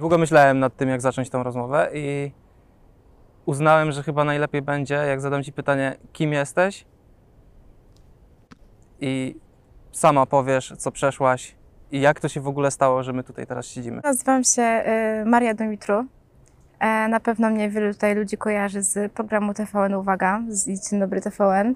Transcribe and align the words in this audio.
Długo 0.00 0.18
myślałem 0.18 0.58
nad 0.58 0.76
tym, 0.76 0.88
jak 0.88 1.00
zacząć 1.00 1.30
tą 1.30 1.42
rozmowę 1.42 1.90
i 1.94 2.32
uznałem, 3.46 3.92
że 3.92 4.02
chyba 4.02 4.24
najlepiej 4.24 4.62
będzie, 4.62 4.94
jak 4.94 5.20
zadam 5.20 5.42
Ci 5.42 5.52
pytanie, 5.52 5.96
kim 6.12 6.32
jesteś 6.32 6.84
i 9.00 9.36
sama 9.92 10.26
powiesz, 10.26 10.74
co 10.78 10.92
przeszłaś 10.92 11.54
i 11.92 12.00
jak 12.00 12.20
to 12.20 12.28
się 12.28 12.40
w 12.40 12.48
ogóle 12.48 12.70
stało, 12.70 13.02
że 13.02 13.12
my 13.12 13.24
tutaj 13.24 13.46
teraz 13.46 13.66
siedzimy. 13.66 14.00
Nazywam 14.04 14.44
się 14.44 14.62
y, 15.22 15.24
Maria 15.24 15.54
Domitru. 15.54 16.04
E, 16.78 17.08
Na 17.08 17.20
pewno 17.20 17.50
mnie 17.50 17.70
wielu 17.70 17.92
tutaj 17.92 18.14
ludzi 18.14 18.38
kojarzy 18.38 18.82
z 18.82 19.12
programu 19.12 19.54
TVN 19.54 19.94
Uwaga, 19.94 20.42
z 20.48 20.90
Dzień 20.90 21.00
Dobry 21.00 21.20
TVN. 21.20 21.74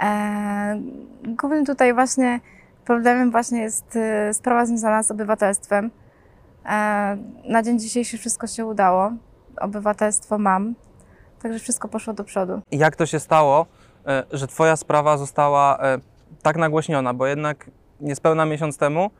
E, 0.00 0.80
Głównym 1.24 1.64
tutaj 1.66 1.94
właśnie 1.94 2.40
problemem 2.84 3.30
właśnie 3.30 3.60
jest 3.62 3.96
y, 3.96 4.34
sprawa 4.34 4.66
związana 4.66 5.02
z 5.02 5.10
obywatelstwem. 5.10 5.90
E, 6.66 7.16
Na 7.44 7.62
dzień 7.62 7.78
dzisiejszy 7.80 8.18
wszystko 8.18 8.46
się 8.46 8.66
udało. 8.66 9.12
Obywatelstwo 9.60 10.38
mam, 10.38 10.74
także 11.42 11.58
wszystko 11.58 11.88
poszło 11.88 12.12
do 12.12 12.24
przodu. 12.24 12.60
Jak 12.72 12.96
to 12.96 13.06
się 13.06 13.20
stało, 13.20 13.66
e, 14.06 14.24
że 14.32 14.46
Twoja 14.46 14.76
sprawa 14.76 15.16
została 15.16 15.78
e, 15.78 15.98
tak 16.42 16.56
nagłośniona, 16.56 17.14
bo 17.14 17.26
jednak 17.26 17.70
niespełna 18.00 18.44
miesiąc 18.46 18.76
temu 18.78 19.10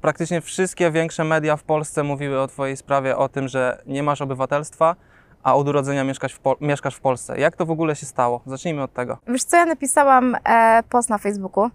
praktycznie 0.00 0.40
wszystkie 0.40 0.90
większe 0.90 1.24
media 1.24 1.56
w 1.56 1.62
Polsce 1.62 2.02
mówiły 2.02 2.40
o 2.40 2.46
Twojej 2.46 2.76
sprawie, 2.76 3.16
o 3.16 3.28
tym, 3.28 3.48
że 3.48 3.82
nie 3.86 4.02
masz 4.02 4.22
obywatelstwa, 4.22 4.96
a 5.42 5.54
od 5.54 5.68
urodzenia 5.68 6.04
mieszkasz 6.04 6.34
w, 6.34 6.40
mieszkasz 6.60 6.94
w 6.94 7.00
Polsce. 7.00 7.38
Jak 7.40 7.56
to 7.56 7.66
w 7.66 7.70
ogóle 7.70 7.96
się 7.96 8.06
stało? 8.06 8.40
Zacznijmy 8.46 8.82
od 8.82 8.92
tego. 8.92 9.18
Wiesz 9.26 9.44
co, 9.44 9.56
ja 9.56 9.66
napisałam 9.66 10.36
e, 10.44 10.82
post 10.90 11.08
na 11.08 11.18
Facebooku 11.18 11.70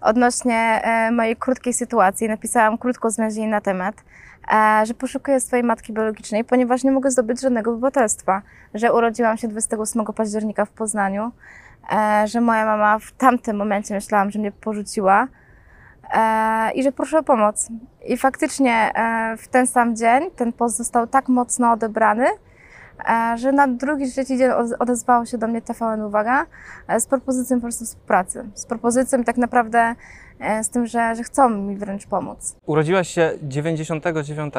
odnośnie 0.00 0.80
e, 0.82 1.10
mojej 1.10 1.36
krótkiej 1.36 1.72
sytuacji. 1.72 2.28
Napisałam 2.28 2.78
krótko 2.78 3.10
zwięźlenie 3.10 3.48
na 3.48 3.60
temat, 3.60 3.94
e, 4.52 4.86
że 4.86 4.94
poszukuję 4.94 5.40
swojej 5.40 5.64
matki 5.64 5.92
biologicznej, 5.92 6.44
ponieważ 6.44 6.84
nie 6.84 6.90
mogę 6.90 7.10
zdobyć 7.10 7.40
żadnego 7.40 7.70
obywatelstwa, 7.70 8.42
że 8.74 8.92
urodziłam 8.92 9.36
się 9.36 9.48
28 9.48 10.12
października 10.12 10.64
w 10.64 10.70
Poznaniu, 10.70 11.32
e, 11.92 12.26
że 12.28 12.40
moja 12.40 12.66
mama 12.66 12.98
w 12.98 13.12
tamtym 13.12 13.56
momencie 13.56 13.94
myślałam, 13.94 14.30
że 14.30 14.38
mnie 14.38 14.52
porzuciła 14.52 15.28
i 16.74 16.82
że 16.82 16.92
proszę 16.92 17.18
o 17.18 17.22
pomoc. 17.22 17.68
I 18.06 18.16
faktycznie 18.16 18.92
w 19.38 19.48
ten 19.48 19.66
sam 19.66 19.96
dzień 19.96 20.30
ten 20.36 20.52
post 20.52 20.76
został 20.76 21.06
tak 21.06 21.28
mocno 21.28 21.72
odebrany, 21.72 22.26
że 23.36 23.52
na 23.52 23.68
drugi, 23.68 24.10
trzeci 24.10 24.38
dzień 24.38 24.50
od- 24.50 24.72
odezwało 24.78 25.26
się 25.26 25.38
do 25.38 25.46
mnie 25.48 25.62
TVN 25.62 26.02
Uwaga 26.02 26.46
e, 26.88 27.00
z 27.00 27.06
propozycją 27.06 27.56
po 27.56 27.62
prostu 27.62 27.84
współpracy. 27.84 28.50
Z 28.54 28.66
propozycją 28.66 29.24
tak 29.24 29.36
naprawdę 29.36 29.94
e, 30.40 30.64
z 30.64 30.68
tym, 30.70 30.86
że, 30.86 31.14
że 31.14 31.22
chcą 31.22 31.50
mi 31.50 31.76
wręcz 31.76 32.06
pomóc. 32.06 32.56
Urodziłaś 32.66 33.08
się 33.08 33.32
99, 33.42 34.54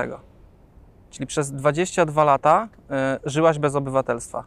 czyli 1.10 1.28
przez 1.28 1.52
22 1.52 2.24
lata 2.24 2.68
e, 2.90 3.20
żyłaś 3.26 3.60
bez 3.60 3.76
obywatelstwa. 3.76 4.44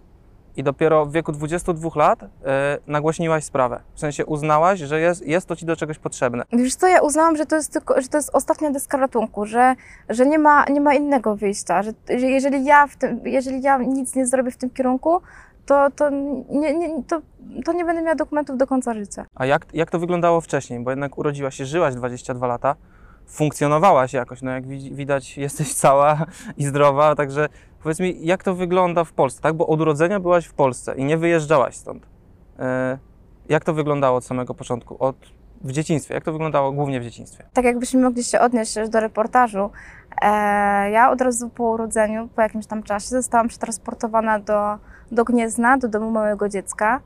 I 0.56 0.62
dopiero 0.62 1.06
w 1.06 1.12
wieku 1.12 1.32
22 1.32 1.90
lat 1.96 2.22
e, 2.22 2.78
nagłośniłaś 2.86 3.44
sprawę. 3.44 3.80
W 3.94 4.00
sensie 4.00 4.26
uznałaś, 4.26 4.80
że 4.80 5.00
jest, 5.00 5.26
jest 5.26 5.46
to 5.46 5.56
ci 5.56 5.66
do 5.66 5.76
czegoś 5.76 5.98
potrzebne. 5.98 6.44
Wiesz 6.52 6.74
co, 6.74 6.86
ja 6.86 7.00
uznałam, 7.00 7.36
że 7.36 7.46
to 7.46 7.56
jest, 7.56 7.72
tylko, 7.72 8.00
że 8.00 8.08
to 8.08 8.18
jest 8.18 8.30
ostatnia 8.32 8.70
deska 8.70 8.98
ratunku, 8.98 9.46
że, 9.46 9.74
że 10.08 10.26
nie, 10.26 10.38
ma, 10.38 10.64
nie 10.64 10.80
ma 10.80 10.94
innego 10.94 11.36
wyjścia, 11.36 11.82
że, 11.82 11.92
że 12.08 12.26
jeżeli, 12.26 12.64
ja 12.64 12.86
w 12.86 12.96
tym, 12.96 13.20
jeżeli 13.24 13.62
ja 13.62 13.78
nic 13.78 14.14
nie 14.14 14.26
zrobię 14.26 14.50
w 14.50 14.56
tym 14.56 14.70
kierunku, 14.70 15.20
to, 15.66 15.90
to, 15.96 16.10
nie, 16.50 16.74
nie, 16.74 17.02
to, 17.02 17.20
to 17.64 17.72
nie 17.72 17.84
będę 17.84 18.02
miała 18.02 18.14
dokumentów 18.14 18.56
do 18.56 18.66
końca 18.66 18.94
życia. 18.94 19.26
A 19.34 19.46
jak, 19.46 19.66
jak 19.74 19.90
to 19.90 19.98
wyglądało 19.98 20.40
wcześniej? 20.40 20.80
Bo 20.80 20.90
jednak 20.90 21.18
urodziłaś 21.18 21.54
się, 21.54 21.66
żyłaś 21.66 21.94
22 21.94 22.46
lata, 22.46 22.74
funkcjonowałaś 23.26 24.12
jakoś, 24.12 24.42
no 24.42 24.50
jak 24.50 24.66
wi- 24.66 24.94
widać 24.94 25.36
jesteś 25.46 25.74
cała 25.74 26.18
i 26.56 26.64
zdrowa, 26.64 27.14
także 27.14 27.48
powiedz 27.82 28.00
mi, 28.00 28.16
jak 28.26 28.42
to 28.44 28.54
wygląda 28.54 29.04
w 29.04 29.12
Polsce, 29.12 29.42
tak? 29.42 29.54
Bo 29.54 29.66
od 29.66 29.80
urodzenia 29.80 30.20
byłaś 30.20 30.46
w 30.46 30.54
Polsce 30.54 30.94
i 30.94 31.04
nie 31.04 31.16
wyjeżdżałaś 31.18 31.74
stąd. 31.76 32.06
E, 32.58 32.98
jak 33.48 33.64
to 33.64 33.74
wyglądało 33.74 34.16
od 34.16 34.24
samego 34.24 34.54
początku, 34.54 34.96
od, 35.04 35.16
w 35.64 35.72
dzieciństwie? 35.72 36.14
Jak 36.14 36.24
to 36.24 36.32
wyglądało 36.32 36.72
głównie 36.72 37.00
w 37.00 37.04
dzieciństwie? 37.04 37.44
Tak 37.52 37.64
jakbyśmy 37.64 38.00
mogli 38.02 38.24
się 38.24 38.40
odnieść 38.40 38.74
do 38.88 39.00
reportażu, 39.00 39.70
e, 40.22 40.26
ja 40.90 41.10
od 41.10 41.20
razu 41.20 41.48
po 41.48 41.64
urodzeniu, 41.64 42.28
po 42.36 42.42
jakimś 42.42 42.66
tam 42.66 42.82
czasie 42.82 43.08
zostałam 43.08 43.48
przetransportowana 43.48 44.38
do, 44.38 44.78
do 45.12 45.24
Gniezna, 45.24 45.78
do 45.78 45.88
domu 45.88 46.10
małego 46.10 46.48
dziecka. 46.48 47.00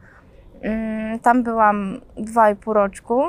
Mm, 0.62 1.18
Tam 1.18 1.42
byłam 1.42 2.00
dwa 2.16 2.50
i 2.50 2.56
pół 2.56 2.72
roczku. 2.74 3.22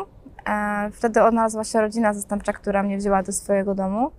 E, 0.50 0.89
Wtedy 0.94 1.23
odnalazła 1.23 1.63
się 1.63 1.81
rodzina 1.81 2.13
zastępcza, 2.13 2.53
która 2.53 2.83
mnie 2.83 2.97
wzięła 2.97 3.23
do 3.23 3.31
swojego 3.31 3.75
domu. 3.75 4.11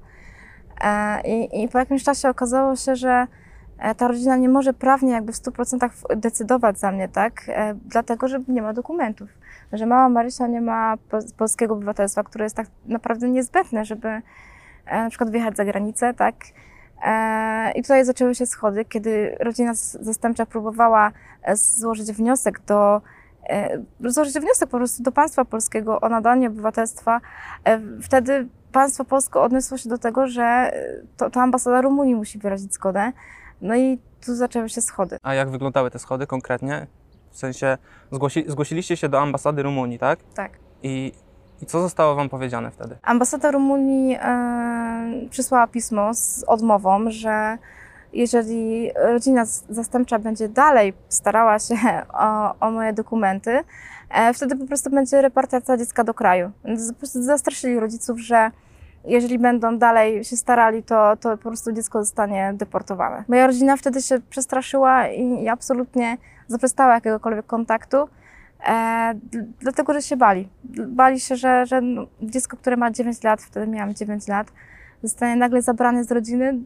E, 0.84 1.20
I, 1.20 1.62
I 1.62 1.69
po 1.69 1.78
jakimś 1.78 2.04
czasie 2.04 2.28
okazało 2.28 2.76
się, 2.76 2.97
że 2.97 3.26
e, 3.78 3.94
ta 3.94 4.08
rodzina 4.08 4.36
nie 4.36 4.48
może 4.48 4.72
prawnie 4.72 5.12
jakby 5.12 5.32
w 5.32 5.36
100% 5.36 5.88
w- 5.91 6.16
decydować 6.16 6.78
za 6.78 6.92
mnie, 6.92 7.08
tak? 7.08 7.50
Dlatego, 7.84 8.28
że 8.28 8.41
nie 8.48 8.62
ma 8.62 8.72
dokumentów. 8.72 9.28
Że 9.72 9.86
mała 9.86 10.08
Marysia 10.08 10.47
nie 10.47 10.60
ma 10.60 10.97
pol- 11.10 11.32
polskiego 11.36 11.75
obywatelstwa, 11.75 12.22
które 12.22 12.44
jest 12.44 12.56
tak 12.56 12.66
naprawdę 12.87 13.28
niezbędne, 13.28 13.84
żeby 13.84 14.22
na 14.92 15.08
przykład 15.10 15.31
wyjechać 15.31 15.56
za 15.56 15.64
granicę, 15.64 16.14
tak? 16.14 16.34
I 17.75 17.82
tutaj 17.82 18.04
zaczęły 18.04 18.34
się 18.34 18.47
schody, 18.47 18.84
kiedy 18.84 19.37
rodzina 19.41 19.75
zastępcza 20.00 20.47
próbowała 20.47 21.12
złożyć 21.52 22.12
wniosek 22.12 22.60
do 22.60 23.00
złożyć 24.01 24.34
wniosek 24.34 24.69
po 24.69 24.77
prostu 24.77 25.03
do 25.03 25.12
państwa 25.12 25.45
polskiego 25.45 26.01
o 26.01 26.09
nadanie 26.09 26.49
obywatelstwa. 26.49 27.21
E, 27.65 27.81
Wtedy 28.03 28.49
państwo 28.73 29.05
polskie 29.05 29.41
odniosło 29.41 29.78
się 29.78 29.89
do 29.89 29.99
tego, 29.99 30.27
że 30.27 30.43
e, 30.43 30.73
to, 31.17 31.31
to 31.31 31.41
ambasada 31.41 31.81
Rumunii 31.81 32.15
musi 32.15 32.39
wyrazić 32.39 32.75
zgodę. 32.75 33.12
No 33.62 33.77
i 33.77 33.99
tu 34.27 34.34
zaczęły 34.34 34.69
się 34.69 34.81
schody. 34.81 35.17
A 35.23 35.34
jak 35.34 35.50
wyglądały 35.50 35.91
te 35.91 35.99
schody 35.99 36.27
konkretnie? 36.27 36.87
W 37.31 37.39
sensie 37.39 37.79
zgłosi, 38.12 38.45
zgłosiliście 38.49 38.97
się 38.97 39.09
do 39.09 39.21
ambasady 39.21 39.62
Rumunii, 39.62 39.99
tak? 39.99 40.19
Tak. 40.34 40.53
I, 40.83 41.12
I 41.62 41.67
co 41.67 41.81
zostało 41.81 42.15
wam 42.15 42.29
powiedziane 42.29 42.71
wtedy? 42.71 42.97
Ambasada 43.03 43.50
Rumunii 43.50 44.17
e, 44.21 45.29
przysłała 45.31 45.67
pismo 45.67 46.15
z 46.15 46.45
odmową, 46.47 47.11
że 47.11 47.59
jeżeli 48.12 48.91
rodzina 48.94 49.44
zastępcza 49.69 50.19
będzie 50.19 50.48
dalej 50.48 50.93
starała 51.09 51.59
się 51.59 51.75
o, 52.12 52.54
o 52.60 52.71
moje 52.71 52.93
dokumenty, 52.93 53.60
e, 54.10 54.34
wtedy 54.34 54.56
po 54.56 54.66
prostu 54.66 54.91
będzie 54.91 55.22
repatriacja 55.22 55.76
dziecka 55.76 56.04
do 56.04 56.15
kraju. 56.15 56.50
Po 56.88 56.94
prostu 56.94 57.22
zastraszyli 57.22 57.81
rodziców, 57.81 58.20
że 58.20 58.50
jeżeli 59.04 59.38
będą 59.38 59.78
dalej 59.78 60.25
się 60.25 60.37
starali, 60.37 60.82
to, 60.82 61.16
to 61.16 61.31
po 61.31 61.49
prostu 61.49 61.72
dziecko 61.72 62.04
zostanie 62.04 62.53
deportowane. 62.56 63.25
Moja 63.28 63.47
rodzina 63.47 63.76
wtedy 63.76 64.03
się 64.03 64.20
przestraszyła 64.31 65.09
i, 65.09 65.43
i 65.43 65.49
absolutnie 65.49 66.16
zaprzestała 66.49 66.94
jakiegokolwiek 66.94 67.47
kontaktu. 67.47 68.09
E, 68.66 69.15
dlatego, 69.60 69.93
że 69.93 70.03
się 70.03 70.16
bali. 70.16 70.49
Bali 70.87 71.20
się, 71.20 71.37
że, 71.37 71.66
że 71.66 71.81
no, 71.81 72.06
dziecko, 72.22 72.56
które 72.56 72.76
ma 72.76 72.91
9 72.91 73.22
lat, 73.22 73.43
wtedy 73.43 73.66
miałam 73.66 73.94
9 73.94 74.28
lat, 74.28 74.53
zostanie 75.03 75.37
nagle 75.37 75.62
zabrane 75.62 76.04
z 76.04 76.12
rodziny. 76.12 76.59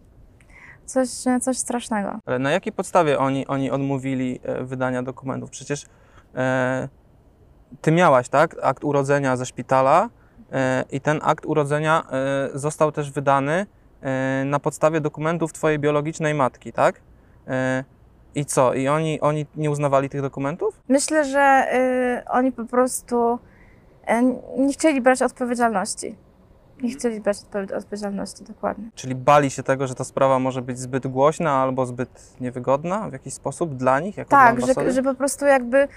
Coś, 0.87 1.09
coś 1.41 1.59
strasznego. 1.59 2.19
Ale 2.27 2.39
na 2.39 2.51
jakiej 2.51 2.73
podstawie 2.73 3.19
oni, 3.19 3.47
oni 3.47 3.71
odmówili 3.71 4.41
e, 4.43 4.65
wydania 4.65 5.03
dokumentów? 5.03 5.51
Przecież 5.51 5.87
e, 6.35 6.89
ty 7.81 7.93
miałaś, 7.93 8.29
tak, 8.29 8.57
akt 8.63 8.85
urodzenia 8.85 9.37
ze 9.37 9.47
szpitala 9.47 10.09
e, 10.53 10.85
i 10.93 11.01
ten 11.01 11.21
akt 11.23 11.47
urodzenia 11.47 12.03
e, 12.11 12.59
został 12.59 12.93
też 12.93 13.11
wydany 13.11 13.67
e, 14.03 14.43
na 14.45 14.61
podstawie 14.61 15.01
dokumentów 15.01 15.53
twojej 15.53 15.79
biologicznej 15.79 16.35
matki, 16.35 16.73
tak? 16.73 17.01
E, 17.49 17.85
I 18.35 18.45
co? 18.45 18.75
I 18.75 18.89
oni, 18.89 19.21
oni 19.21 19.47
nie 19.57 19.71
uznawali 19.71 20.09
tych 20.09 20.23
dokumentów? 20.23 20.81
Myślę, 20.89 21.25
że 21.25 21.67
y, 22.25 22.29
oni 22.29 22.53
po 22.53 22.65
prostu 22.65 23.39
y, 24.59 24.61
nie 24.61 24.73
chcieli 24.73 25.01
brać 25.01 25.23
odpowiedzialności. 25.23 26.17
Nie 26.83 26.91
chcieli 26.91 27.21
brać 27.21 27.37
odpo- 27.37 27.77
odpowiedzialności, 27.77 28.45
dokładnie. 28.45 28.85
Czyli 28.95 29.15
bali 29.15 29.51
się 29.51 29.63
tego, 29.63 29.87
że 29.87 29.95
ta 29.95 30.05
sprawa 30.05 30.39
może 30.39 30.63
być 30.63 30.79
zbyt 30.79 31.07
głośna 31.07 31.53
albo 31.53 31.87
zbyt 31.87 32.41
niewygodna 32.41 33.09
w 33.09 33.13
jakiś 33.13 33.35
sposób 33.35 33.77
dla 33.77 34.01
nich? 34.01 34.17
Jako 34.17 34.29
dla 34.29 34.39
Tak, 34.39 34.51
ambasady? 34.51 34.87
że, 34.87 34.93
że 34.93 35.03
po 35.03 35.15
prostu 35.15 35.45
jakby 35.47 35.89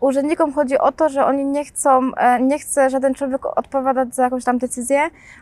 urzędnikom 0.00 0.52
chodzi 0.52 0.78
o 0.78 0.92
to, 0.92 1.08
że 1.08 1.24
oni 1.26 1.44
nie 1.44 1.64
chcą, 1.64 2.14
e, 2.14 2.42
nie 2.42 2.58
chce 2.58 2.90
żaden 2.90 3.14
człowiek 3.14 3.46
odpowiadać 3.58 4.14
za 4.14 4.22
jakąś 4.22 4.44
tam 4.44 4.58
decyzję, 4.58 5.00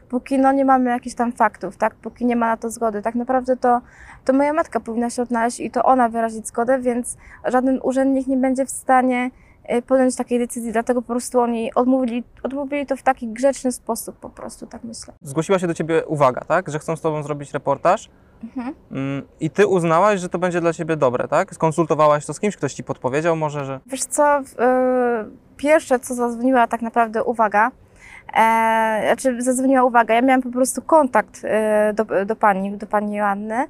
póki 0.09 0.39
no 0.39 0.53
nie 0.53 0.65
mamy 0.65 0.91
jakichś 0.91 1.17
tam 1.17 1.33
faktów, 1.33 1.77
tak, 1.77 1.95
póki 1.95 2.27
nie 2.27 2.37
ma 2.37 2.47
na 2.47 2.57
to 2.57 2.71
zgody. 2.71 3.03
Tak 3.03 3.15
naprawdę 3.15 3.57
to, 3.57 3.81
to 4.25 4.33
moja 4.33 4.53
matka 4.53 4.81
powinna 4.81 5.11
się 5.11 5.23
odnaleźć 5.23 5.61
i 5.61 5.71
to 5.71 5.83
ona 5.83 6.09
wyrazić 6.09 6.49
zgodę, 6.49 6.79
więc 6.79 7.17
żaden 7.45 7.81
urzędnik 7.83 8.27
nie 8.27 8.37
będzie 8.37 8.67
w 8.67 8.71
stanie 8.71 9.31
podjąć 9.87 10.17
takiej 10.17 10.39
decyzji, 10.39 10.73
dlatego 10.73 11.03
po 11.03 11.09
prostu 11.09 11.41
oni 11.41 11.75
odmówili, 11.75 12.25
odmówili 12.43 12.87
to 12.87 12.97
w 12.97 13.03
taki 13.03 13.29
grzeczny 13.29 13.73
sposób 13.73 14.17
po 14.17 14.31
prostu, 14.31 14.67
tak 14.67 14.85
myślę. 14.85 15.15
Zgłosiła 15.23 15.59
się 15.59 15.67
do 15.67 15.75
ciebie 15.75 16.07
uwaga, 16.07 16.41
tak? 16.41 16.69
Że 16.69 16.79
chcą 16.79 16.97
z 16.97 17.01
tobą 17.01 17.23
zrobić 17.23 17.53
reportaż. 17.53 18.11
Mhm. 18.45 18.75
Mm, 18.93 19.23
I 19.41 19.51
ty 19.51 19.67
uznałaś, 19.67 20.21
że 20.21 20.29
to 20.29 20.39
będzie 20.39 20.61
dla 20.61 20.73
ciebie 20.73 20.97
dobre, 20.97 21.29
tak? 21.29 21.55
Skonsultowałaś 21.55 22.27
to 22.27 22.35
z 22.35 22.41
kimś, 22.41 22.57
ktoś 22.57 22.75
ci 22.75 22.85
podpowiedział 22.85 23.37
może, 23.37 23.65
że... 23.65 23.81
Wiesz 23.87 24.05
co, 24.05 24.43
e, 24.59 25.25
pierwsze 25.57 26.01
co 26.01 26.15
zadzwoniła 26.15 26.67
tak 26.67 26.83
naprawdę 26.83 27.25
uwaga, 27.25 27.71
E, 28.35 29.03
znaczy 29.07 29.43
zadzwoniła 29.43 29.85
uwaga, 29.85 30.15
ja 30.15 30.23
miałam 30.23 30.43
po 30.43 30.51
prostu 30.51 30.83
kontakt 30.83 31.41
e, 31.45 31.93
do, 31.95 32.25
do 32.27 32.37
pani, 32.37 32.77
do 32.77 32.87
pani 32.87 33.17
Joanny. 33.17 33.67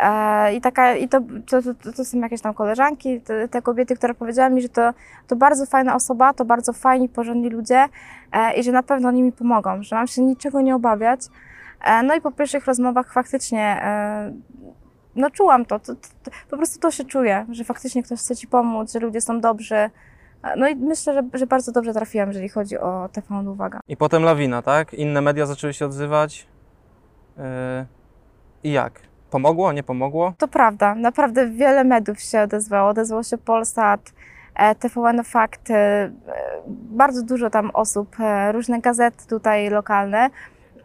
E, 0.00 0.54
I, 0.54 0.60
taka, 0.60 0.94
i 0.94 1.08
to, 1.08 1.20
to, 1.46 1.62
to, 1.62 1.92
to 1.92 2.04
są 2.04 2.18
jakieś 2.18 2.40
tam 2.40 2.54
koleżanki, 2.54 3.20
te, 3.20 3.48
te 3.48 3.62
kobiety, 3.62 3.96
które 3.96 4.14
powiedziały 4.14 4.54
mi, 4.54 4.62
że 4.62 4.68
to, 4.68 4.92
to 5.26 5.36
bardzo 5.36 5.66
fajna 5.66 5.94
osoba, 5.94 6.34
to 6.34 6.44
bardzo 6.44 6.72
fajni, 6.72 7.08
porządni 7.08 7.50
ludzie 7.50 7.84
e, 8.32 8.54
i 8.54 8.62
że 8.62 8.72
na 8.72 8.82
pewno 8.82 9.08
oni 9.08 9.22
mi 9.22 9.32
pomogą, 9.32 9.82
że 9.82 9.96
mam 9.96 10.06
się 10.06 10.22
niczego 10.22 10.60
nie 10.60 10.74
obawiać. 10.74 11.20
E, 11.84 12.02
no 12.02 12.14
i 12.14 12.20
po 12.20 12.32
pierwszych 12.32 12.66
rozmowach 12.66 13.12
faktycznie 13.12 13.82
no 15.16 15.30
czułam 15.30 15.64
to, 15.64 15.78
to, 15.78 15.94
to, 15.94 16.30
po 16.50 16.56
prostu 16.56 16.80
to 16.80 16.90
się 16.90 17.04
czuje, 17.04 17.46
że 17.50 17.64
faktycznie 17.64 18.02
ktoś 18.02 18.18
chce 18.18 18.36
ci 18.36 18.46
pomóc, 18.46 18.92
że 18.92 18.98
ludzie 18.98 19.20
są 19.20 19.40
dobrzy. 19.40 19.90
No 20.56 20.68
i 20.68 20.76
myślę, 20.76 21.14
że, 21.14 21.22
że 21.38 21.46
bardzo 21.46 21.72
dobrze 21.72 21.92
trafiłam, 21.92 22.28
jeżeli 22.28 22.48
chodzi 22.48 22.78
o 22.78 23.08
TVN 23.12 23.48
Uwaga. 23.48 23.80
I 23.88 23.96
potem 23.96 24.22
lawina, 24.22 24.62
tak? 24.62 24.94
Inne 24.94 25.20
media 25.20 25.46
zaczęły 25.46 25.74
się 25.74 25.86
odzywać. 25.86 26.46
Yy, 27.36 27.44
I 28.64 28.72
jak? 28.72 29.00
Pomogło, 29.30 29.72
nie 29.72 29.82
pomogło? 29.82 30.32
To 30.38 30.48
prawda, 30.48 30.94
naprawdę 30.94 31.46
wiele 31.46 31.84
mediów 31.84 32.20
się 32.20 32.40
odezwało. 32.40 32.90
Odezwał 32.90 33.24
się 33.24 33.38
Polsat, 33.38 34.12
e, 34.54 34.74
TVN 34.74 35.24
Fakty, 35.24 35.74
e, 35.74 36.10
bardzo 36.66 37.22
dużo 37.22 37.50
tam 37.50 37.70
osób, 37.70 38.16
e, 38.20 38.52
różne 38.52 38.80
gazety 38.80 39.26
tutaj 39.26 39.70
lokalne. 39.70 40.30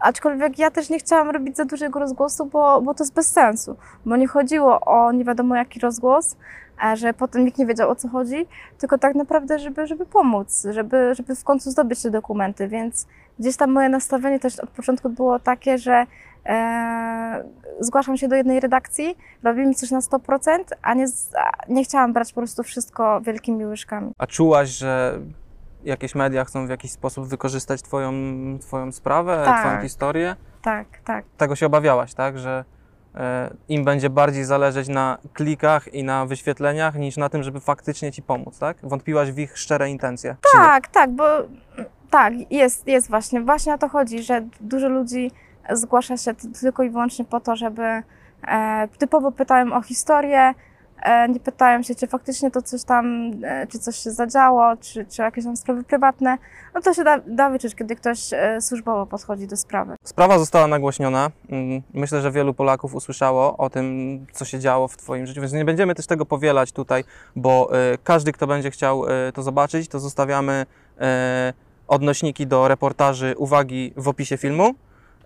Aczkolwiek 0.02 0.60
ja 0.60 0.72
też 0.72 0.90
nie 0.90 1.00
chciałam 1.00 1.30
robić 1.30 1.58
za 1.58 1.66
dużego 1.66 2.00
rozgłosu, 2.00 2.46
bo, 2.46 2.82
bo 2.82 2.94
to 2.94 3.04
jest 3.04 3.14
bez 3.14 3.32
sensu. 3.32 3.76
Bo 4.06 4.16
nie 4.16 4.28
chodziło 4.28 4.80
o 4.80 5.12
nie 5.12 5.26
wiadomo 5.26 5.56
jaki 5.56 5.80
rozgłos, 5.80 6.36
że 6.94 7.14
potem 7.14 7.46
nikt 7.46 7.58
nie 7.58 7.66
wiedział 7.66 7.90
o 7.90 7.96
co 7.96 8.08
chodzi, 8.08 8.46
tylko 8.78 8.98
tak 8.98 9.16
naprawdę, 9.16 9.60
żeby, 9.60 9.88
żeby 9.88 10.06
pomóc, 10.06 10.68
żeby, 10.70 11.16
żeby 11.16 11.36
w 11.36 11.44
końcu 11.44 11.72
zdobyć 11.72 12.02
te 12.02 12.12
dokumenty. 12.12 12.68
Więc 12.68 13.08
gdzieś 13.40 13.58
tam 13.58 13.72
moje 13.72 13.90
nastawienie 13.90 14.40
też 14.40 14.60
od 14.60 14.70
początku 14.70 15.10
było 15.10 15.40
takie, 15.40 15.78
że 15.78 16.06
e, 16.46 17.44
zgłaszam 17.80 18.18
się 18.18 18.28
do 18.28 18.36
jednej 18.36 18.60
redakcji, 18.60 19.18
robimy 19.44 19.74
coś 19.74 19.92
na 19.92 20.00
100%, 20.00 20.60
a 20.82 20.94
nie, 20.94 21.06
nie 21.70 21.84
chciałam 21.84 22.14
brać 22.14 22.34
po 22.34 22.42
prostu 22.42 22.64
wszystko 22.64 23.22
wielkimi 23.22 23.66
łyżkami. 23.66 24.12
A 24.18 24.28
czułaś, 24.28 24.70
że 24.70 25.20
jakieś 25.84 26.16
media 26.16 26.46
chcą 26.46 26.68
w 26.68 26.70
jakiś 26.70 26.92
sposób 26.92 27.28
wykorzystać 27.28 27.82
twoją, 27.82 28.14
twoją 28.62 28.92
sprawę, 28.92 29.42
Tak. 29.46 29.66
twoją 29.66 29.82
historię? 29.82 30.36
Tak, 30.62 30.88
tak. 31.06 31.26
Tego 31.38 31.56
się 31.56 31.66
obawiałaś, 31.66 32.14
tak? 32.14 32.40
Że 32.40 32.66
e, 33.16 33.54
im 33.70 33.84
będzie 33.84 34.10
bardziej 34.10 34.44
zależeć 34.44 34.88
na 34.88 35.18
klikach 35.34 35.94
i 35.94 36.04
na 36.04 36.26
wyświetleniach, 36.26 36.96
niż 36.96 37.18
na 37.18 37.30
tym, 37.30 37.44
żeby 37.44 37.60
faktycznie 37.60 38.12
ci 38.12 38.22
pomóc, 38.22 38.60
tak? 38.60 38.78
Wątpiłaś 38.84 39.32
w 39.32 39.40
ich 39.40 39.58
szczere 39.58 39.90
intencje. 39.90 40.36
Tak, 40.54 40.88
tak, 40.88 41.10
bo 41.10 41.24
tak, 42.10 42.34
jest, 42.52 42.88
jest 42.88 43.10
właśnie. 43.10 43.42
Właśnie 43.42 43.74
o 43.74 43.78
to 43.78 43.90
chodzi, 43.90 44.24
że 44.24 44.42
dużo 44.62 44.90
ludzi 44.90 45.32
zgłasza 45.70 46.18
się 46.18 46.32
tylko 46.62 46.84
i 46.84 46.90
wyłącznie 46.90 47.26
po 47.26 47.40
to, 47.40 47.56
żeby 47.56 48.04
e, 48.48 48.88
typowo 48.98 49.32
pytają 49.32 49.74
o 49.74 49.82
historię, 49.82 50.54
nie 51.30 51.40
pytają 51.40 51.84
się, 51.84 51.96
czy 51.96 52.08
faktycznie 52.08 52.52
to 52.52 52.62
coś 52.62 52.84
tam, 52.84 53.32
e, 53.44 53.68
czy 53.68 53.80
coś 53.80 53.96
się 53.96 54.12
zadziało, 54.12 54.78
czy, 54.78 55.06
czy 55.06 55.22
jakieś 55.22 55.44
tam 55.44 55.58
sprawy 55.58 55.84
prywatne. 55.84 56.38
No 56.76 56.82
to 56.82 56.94
się 56.94 57.04
da, 57.04 57.20
da 57.28 57.50
wyczuć, 57.50 57.76
kiedy 57.76 57.96
ktoś 57.96 58.34
e, 58.34 58.62
służbowo 58.62 59.06
podchodzi 59.06 59.48
do 59.48 59.58
sprawy. 59.58 59.96
Sprawa 60.04 60.40
została 60.40 60.68
nagłośniona. 60.68 61.32
Mm, 61.50 61.82
Myślę, 61.94 62.22
że 62.22 62.32
wielu 62.32 62.54
Polaków 62.54 62.96
usłyszało 62.96 63.58
o 63.58 63.70
tym, 63.70 63.86
co 64.32 64.46
się 64.46 64.60
działo 64.60 64.88
w 64.88 64.98
Twoim 64.98 65.26
życiu, 65.26 65.42
więc 65.42 65.54
nie 65.54 65.66
będziemy 65.66 65.96
też 65.96 66.08
tego 66.08 66.26
powielać 66.26 66.72
tutaj, 66.72 67.04
bo 67.36 67.70
e, 67.74 67.98
każdy, 68.04 68.32
kto 68.32 68.48
będzie 68.48 68.72
chciał 68.72 69.06
e, 69.06 69.32
to 69.32 69.44
zobaczyć, 69.44 69.88
to 69.88 70.00
zostawiamy 70.00 70.66
e, 71.00 71.54
odnośniki 71.88 72.48
do 72.48 72.68
reportaży, 72.68 73.36
uwagi 73.38 73.94
w 73.98 74.08
opisie 74.08 74.38
filmu, 74.38 74.74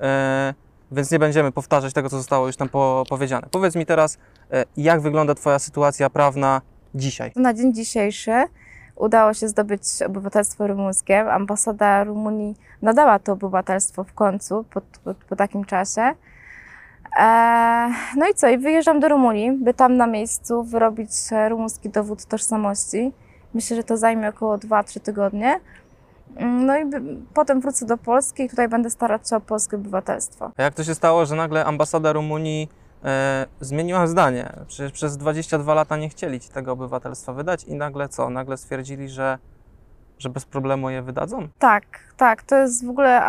e, 0.02 0.54
więc 0.96 1.12
nie 1.12 1.20
będziemy 1.20 1.52
powtarzać 1.52 1.94
tego, 1.94 2.10
co 2.10 2.18
zostało 2.18 2.48
już 2.48 2.56
tam 2.56 2.70
po, 2.70 3.04
powiedziane. 3.10 3.48
Powiedz 3.52 3.76
mi 3.76 3.86
teraz, 3.86 4.18
e, 4.52 4.66
jak 4.78 5.02
wygląda 5.02 5.36
Twoja 5.36 5.60
sytuacja 5.60 6.10
prawna 6.10 6.62
dzisiaj? 6.96 7.32
Na 7.36 7.54
dzień 7.54 7.74
dzisiejszy 7.74 8.32
udało 8.96 9.34
się 9.34 9.48
zdobyć 9.48 9.82
obywatelstwo 10.06 10.68
rumuńskie. 10.68 11.20
Ambasada 11.20 12.04
Rumunii 12.04 12.56
nadała 12.82 13.20
to 13.20 13.34
obywatelstwo 13.34 14.04
w 14.04 14.14
końcu, 14.14 14.66
po, 14.74 14.82
po, 14.82 15.14
po 15.30 15.36
takim 15.36 15.66
czasie. 15.66 16.14
Eee, 17.20 17.94
no 18.18 18.28
i 18.28 18.34
co? 18.34 18.50
I 18.50 18.58
wyjeżdżam 18.58 19.00
do 19.00 19.10
Rumunii, 19.10 19.52
by 19.52 19.74
tam 19.74 19.98
na 19.98 20.08
miejscu 20.08 20.64
wyrobić 20.64 21.12
rumuński 21.50 21.90
dowód 21.90 22.26
tożsamości. 22.26 23.12
Myślę, 23.54 23.76
że 23.76 23.84
to 23.84 23.98
zajmie 23.98 24.30
około 24.30 24.58
2-3 24.58 25.00
tygodnie. 25.00 25.60
No 26.40 26.78
i 26.78 26.84
potem 27.34 27.62
wrócę 27.62 27.86
do 27.86 27.98
Polski 27.98 28.44
i 28.44 28.50
tutaj 28.50 28.68
będę 28.68 28.90
starać 28.90 29.30
się 29.30 29.36
o 29.36 29.42
polskie 29.42 29.76
obywatelstwo. 29.76 30.52
A 30.58 30.64
jak 30.64 30.74
to 30.74 30.84
się 30.84 30.96
stało, 30.96 31.26
że 31.26 31.36
nagle 31.36 31.66
ambasada 31.66 32.14
Rumunii 32.14 32.70
e, 33.04 33.46
zmieniła 33.62 34.08
zdanie? 34.08 34.54
Przecież 34.68 34.92
przez 34.92 35.18
22 35.18 35.74
lata 35.74 35.98
nie 35.98 36.10
chcieli 36.10 36.40
ci 36.40 36.50
tego 36.50 36.72
obywatelstwa 36.72 37.34
wydać 37.34 37.64
i 37.64 37.76
nagle 37.76 38.10
co? 38.10 38.30
Nagle 38.30 38.58
stwierdzili, 38.58 39.10
że, 39.10 39.38
że 40.20 40.30
bez 40.30 40.46
problemu 40.46 40.90
je 40.90 41.02
wydadzą? 41.02 41.48
Tak, 41.60 41.84
tak. 42.18 42.44
To 42.44 42.56
jest 42.56 42.86
w 42.86 42.90
ogóle 42.90 43.22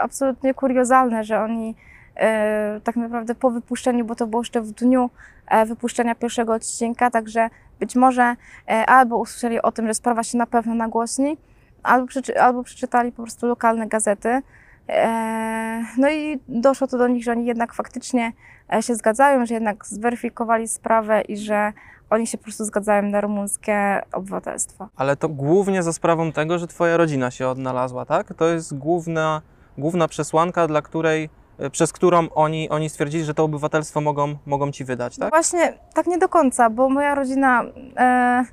absolutnie 0.00 0.54
kuriozalne, 0.54 1.24
że 1.24 1.40
oni 1.40 1.74
e, 2.16 2.80
tak 2.84 2.96
naprawdę 2.96 3.34
po 3.34 3.50
wypuszczeniu, 3.50 4.04
bo 4.04 4.14
to 4.14 4.26
było 4.26 4.42
jeszcze 4.42 4.60
w 4.60 4.70
dniu 4.70 5.10
e, 5.48 5.66
wypuszczenia 5.66 6.14
pierwszego 6.14 6.52
odcinka, 6.52 7.10
także 7.10 7.50
być 7.80 7.96
może 7.96 8.36
e, 8.68 8.86
albo 8.86 9.16
usłyszeli 9.16 9.62
o 9.62 9.72
tym, 9.72 9.86
że 9.86 9.94
sprawa 9.94 10.22
się 10.22 10.38
na 10.38 10.46
pewno 10.46 10.74
nagłośni, 10.74 11.36
albo, 11.84 12.06
przeczy, 12.06 12.40
albo 12.40 12.62
przeczytali 12.62 13.12
po 13.12 13.22
prostu 13.22 13.46
lokalne 13.46 13.86
gazety. 13.86 14.42
E, 14.88 15.84
no 15.98 16.10
i 16.10 16.40
doszło 16.48 16.86
to 16.86 16.98
do 16.98 17.08
nich, 17.08 17.24
że 17.24 17.32
oni 17.32 17.46
jednak 17.46 17.74
faktycznie 17.74 18.32
e, 18.72 18.82
się 18.82 18.94
zgadzają, 18.94 19.46
że 19.46 19.54
jednak 19.54 19.86
zweryfikowali 19.86 20.68
sprawę 20.68 21.20
i 21.20 21.36
że 21.36 21.72
oni 22.10 22.26
się 22.26 22.38
po 22.38 22.44
prostu 22.44 22.64
zgadzają 22.64 23.02
na 23.02 23.20
rumuńskie 23.20 24.02
obywatelstwo. 24.12 24.88
Ale 24.96 25.16
to 25.16 25.28
głównie 25.28 25.82
za 25.82 25.92
sprawą 25.92 26.32
tego, 26.32 26.58
że 26.58 26.66
twoja 26.66 26.96
rodzina 26.96 27.30
się 27.30 27.48
odnalazła, 27.48 28.04
tak? 28.04 28.34
To 28.34 28.48
jest 28.48 28.78
główna, 28.78 29.42
główna 29.78 30.08
przesłanka, 30.08 30.66
dla 30.66 30.82
której, 30.82 31.30
e, 31.58 31.70
przez 31.70 31.92
którą 31.92 32.28
oni, 32.28 32.68
oni 32.70 32.90
stwierdzili, 32.90 33.24
że 33.24 33.34
to 33.34 33.44
obywatelstwo 33.44 34.00
mogą, 34.00 34.36
mogą 34.46 34.72
ci 34.72 34.84
wydać, 34.84 35.16
tak? 35.16 35.30
Właśnie 35.30 35.78
tak 35.94 36.06
nie 36.06 36.18
do 36.18 36.28
końca, 36.28 36.70
bo 36.70 36.88
moja 36.88 37.14
rodzina 37.14 37.64
e, 37.96 38.44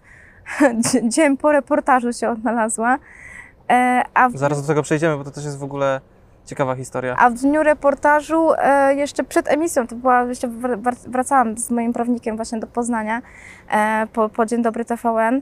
dzień 1.14 1.38
po 1.38 1.52
reportażu 1.52 2.14
się 2.14 2.30
odnalazła, 2.30 2.98
e, 3.70 4.04
a, 4.14 4.30
w, 4.30 4.38
Zaraz 4.38 4.62
do 4.62 4.68
tego 4.68 4.84
przejdziemy, 4.84 5.18
bo 5.18 5.24
to 5.24 5.32
też 5.32 5.46
jest 5.46 5.58
w 5.58 5.64
ogóle 5.64 6.02
ciekawa 6.46 6.76
historia. 6.76 7.16
a 7.20 7.30
w 7.30 7.34
dniu 7.34 7.64
reportażu, 7.64 8.50
e, 8.58 8.96
jeszcze 8.96 9.24
przed 9.24 9.48
emisją, 9.48 9.88
to 9.88 9.96
była, 9.96 10.24
jeszcze 10.24 10.48
wr- 10.48 10.82
wr- 10.82 11.10
wracałam 11.10 11.58
z 11.58 11.72
moim 11.72 11.94
prawnikiem 11.94 12.36
właśnie 12.36 12.60
do 12.60 12.68
Poznania 12.68 13.22
e, 13.72 14.08
po, 14.14 14.30
po 14.30 14.46
Dzień 14.46 14.62
Dobry 14.62 14.86
TVN, 14.86 15.42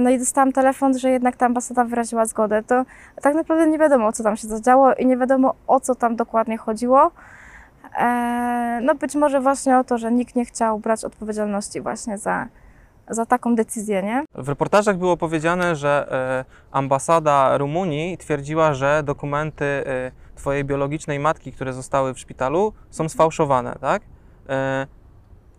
no 0.00 0.10
i 0.10 0.18
dostałam 0.18 0.52
telefon, 0.52 0.98
że 0.98 1.10
jednak 1.10 1.36
ta 1.36 1.46
ambasada 1.46 1.84
wyraziła 1.84 2.26
zgodę. 2.26 2.62
To 2.62 2.84
tak 3.22 3.34
naprawdę 3.34 3.66
nie 3.66 3.78
wiadomo, 3.78 4.12
co 4.12 4.22
tam 4.22 4.36
się 4.36 4.48
zadziało 4.48 4.94
i 4.94 5.06
nie 5.06 5.16
wiadomo, 5.16 5.54
o 5.66 5.80
co 5.80 5.94
tam 5.94 6.16
dokładnie 6.16 6.58
chodziło. 6.58 7.10
No 8.82 8.94
być 8.94 9.14
może 9.14 9.40
właśnie 9.40 9.78
o 9.78 9.84
to, 9.84 9.98
że 9.98 10.12
nikt 10.12 10.36
nie 10.36 10.44
chciał 10.44 10.78
brać 10.78 11.04
odpowiedzialności 11.04 11.80
właśnie 11.80 12.18
za, 12.18 12.46
za 13.10 13.26
taką 13.26 13.54
decyzję, 13.54 14.02
nie? 14.02 14.24
W 14.34 14.48
reportażach 14.48 14.98
było 14.98 15.16
powiedziane, 15.16 15.76
że 15.76 16.08
e, 16.10 16.44
ambasada 16.72 17.58
Rumunii 17.58 18.18
twierdziła, 18.18 18.74
że 18.74 19.02
dokumenty 19.02 19.64
e, 19.64 20.12
twojej 20.34 20.64
biologicznej 20.64 21.18
matki, 21.18 21.52
które 21.52 21.72
zostały 21.72 22.14
w 22.14 22.18
szpitalu, 22.18 22.72
są 22.90 23.08
sfałszowane, 23.08 23.76
tak? 23.80 24.02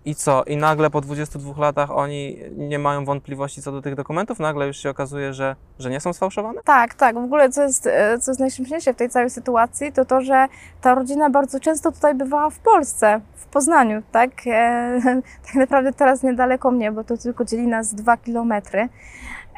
I 0.05 0.15
co? 0.15 0.43
I 0.43 0.57
nagle 0.57 0.89
po 0.89 1.01
22 1.01 1.61
latach 1.61 1.91
oni 1.91 2.39
nie 2.57 2.79
mają 2.79 3.05
wątpliwości 3.05 3.61
co 3.61 3.71
do 3.71 3.81
tych 3.81 3.95
dokumentów? 3.95 4.39
Nagle 4.39 4.67
już 4.67 4.77
się 4.77 4.89
okazuje, 4.89 5.33
że, 5.33 5.55
że 5.79 5.89
nie 5.89 5.99
są 5.99 6.13
sfałszowane? 6.13 6.61
Tak, 6.63 6.93
tak. 6.93 7.15
W 7.15 7.23
ogóle 7.23 7.49
co 7.49 7.63
jest, 7.63 7.87
e, 7.87 8.19
co 8.19 8.31
jest 8.31 8.39
najśmieszniejsze 8.39 8.93
w 8.93 8.95
tej 8.95 9.09
całej 9.09 9.29
sytuacji, 9.29 9.91
to 9.91 10.05
to, 10.05 10.21
że 10.21 10.47
ta 10.81 10.95
rodzina 10.95 11.29
bardzo 11.29 11.59
często 11.59 11.91
tutaj 11.91 12.15
bywała 12.15 12.49
w 12.49 12.59
Polsce, 12.59 13.21
w 13.35 13.45
Poznaniu, 13.45 14.01
tak? 14.11 14.31
E, 14.47 14.99
tak 15.45 15.55
naprawdę 15.55 15.93
teraz 15.93 16.23
niedaleko 16.23 16.71
mnie, 16.71 16.91
bo 16.91 17.03
to 17.03 17.17
tylko 17.17 17.45
dzieli 17.45 17.67
nas 17.67 17.93
dwa 17.93 18.17
kilometry. 18.17 18.89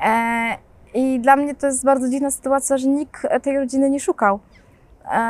E, 0.06 0.58
I 0.94 1.20
dla 1.20 1.36
mnie 1.36 1.56
to 1.56 1.68
jest 1.68 1.86
bardzo 1.86 2.10
dziwna 2.10 2.32
sytuacja, 2.32 2.78
że 2.78 2.88
nikt 2.88 3.28
tej 3.42 3.58
rodziny 3.58 3.90
nie 3.90 4.00
szukał. 4.00 4.40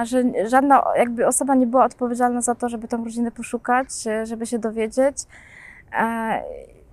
Że 0.03 0.23
żadna 0.45 0.83
jakby 0.97 1.27
osoba 1.27 1.55
nie 1.55 1.67
była 1.67 1.85
odpowiedzialna 1.85 2.41
za 2.41 2.55
to, 2.55 2.69
żeby 2.69 2.87
tą 2.87 3.03
rodzinę 3.03 3.31
poszukać, 3.31 3.87
e, 4.07 4.25
żeby 4.25 4.45
się 4.45 4.59
dowiedzieć. 4.59 5.17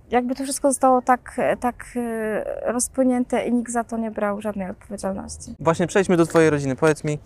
Jakby 0.09 0.35
to 0.35 0.43
wszystko 0.43 0.67
zostało 0.67 1.01
tak, 1.01 1.37
tak 1.59 1.85
e, 1.95 2.71
rozpłynięte 2.71 3.47
i 3.47 3.53
nikt 3.53 3.71
za 3.71 3.83
to 3.83 3.97
nie 3.97 4.11
brał 4.11 4.41
żadnej 4.41 4.69
odpowiedzialności. 4.69 5.55
Właśnie 5.59 5.87
przejdźmy 5.87 6.17
do 6.17 6.25
twojej 6.25 6.49
rodziny. 6.49 6.75
Powiedz 6.75 7.03
mi, 7.03 7.19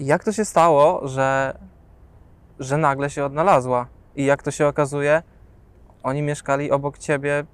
jak 0.00 0.24
to 0.24 0.32
się 0.32 0.44
stało, 0.44 1.08
że, 1.08 1.58
że 2.58 2.76
nagle 2.76 3.10
się 3.10 3.24
odnalazła? 3.24 3.86
I 4.16 4.24
jak 4.24 4.42
to 4.42 4.50
się 4.50 4.66
okazuje, 4.66 5.22
oni 6.02 6.22
mieszkali 6.22 6.70
obok 6.70 6.98
ciebie 6.98 7.44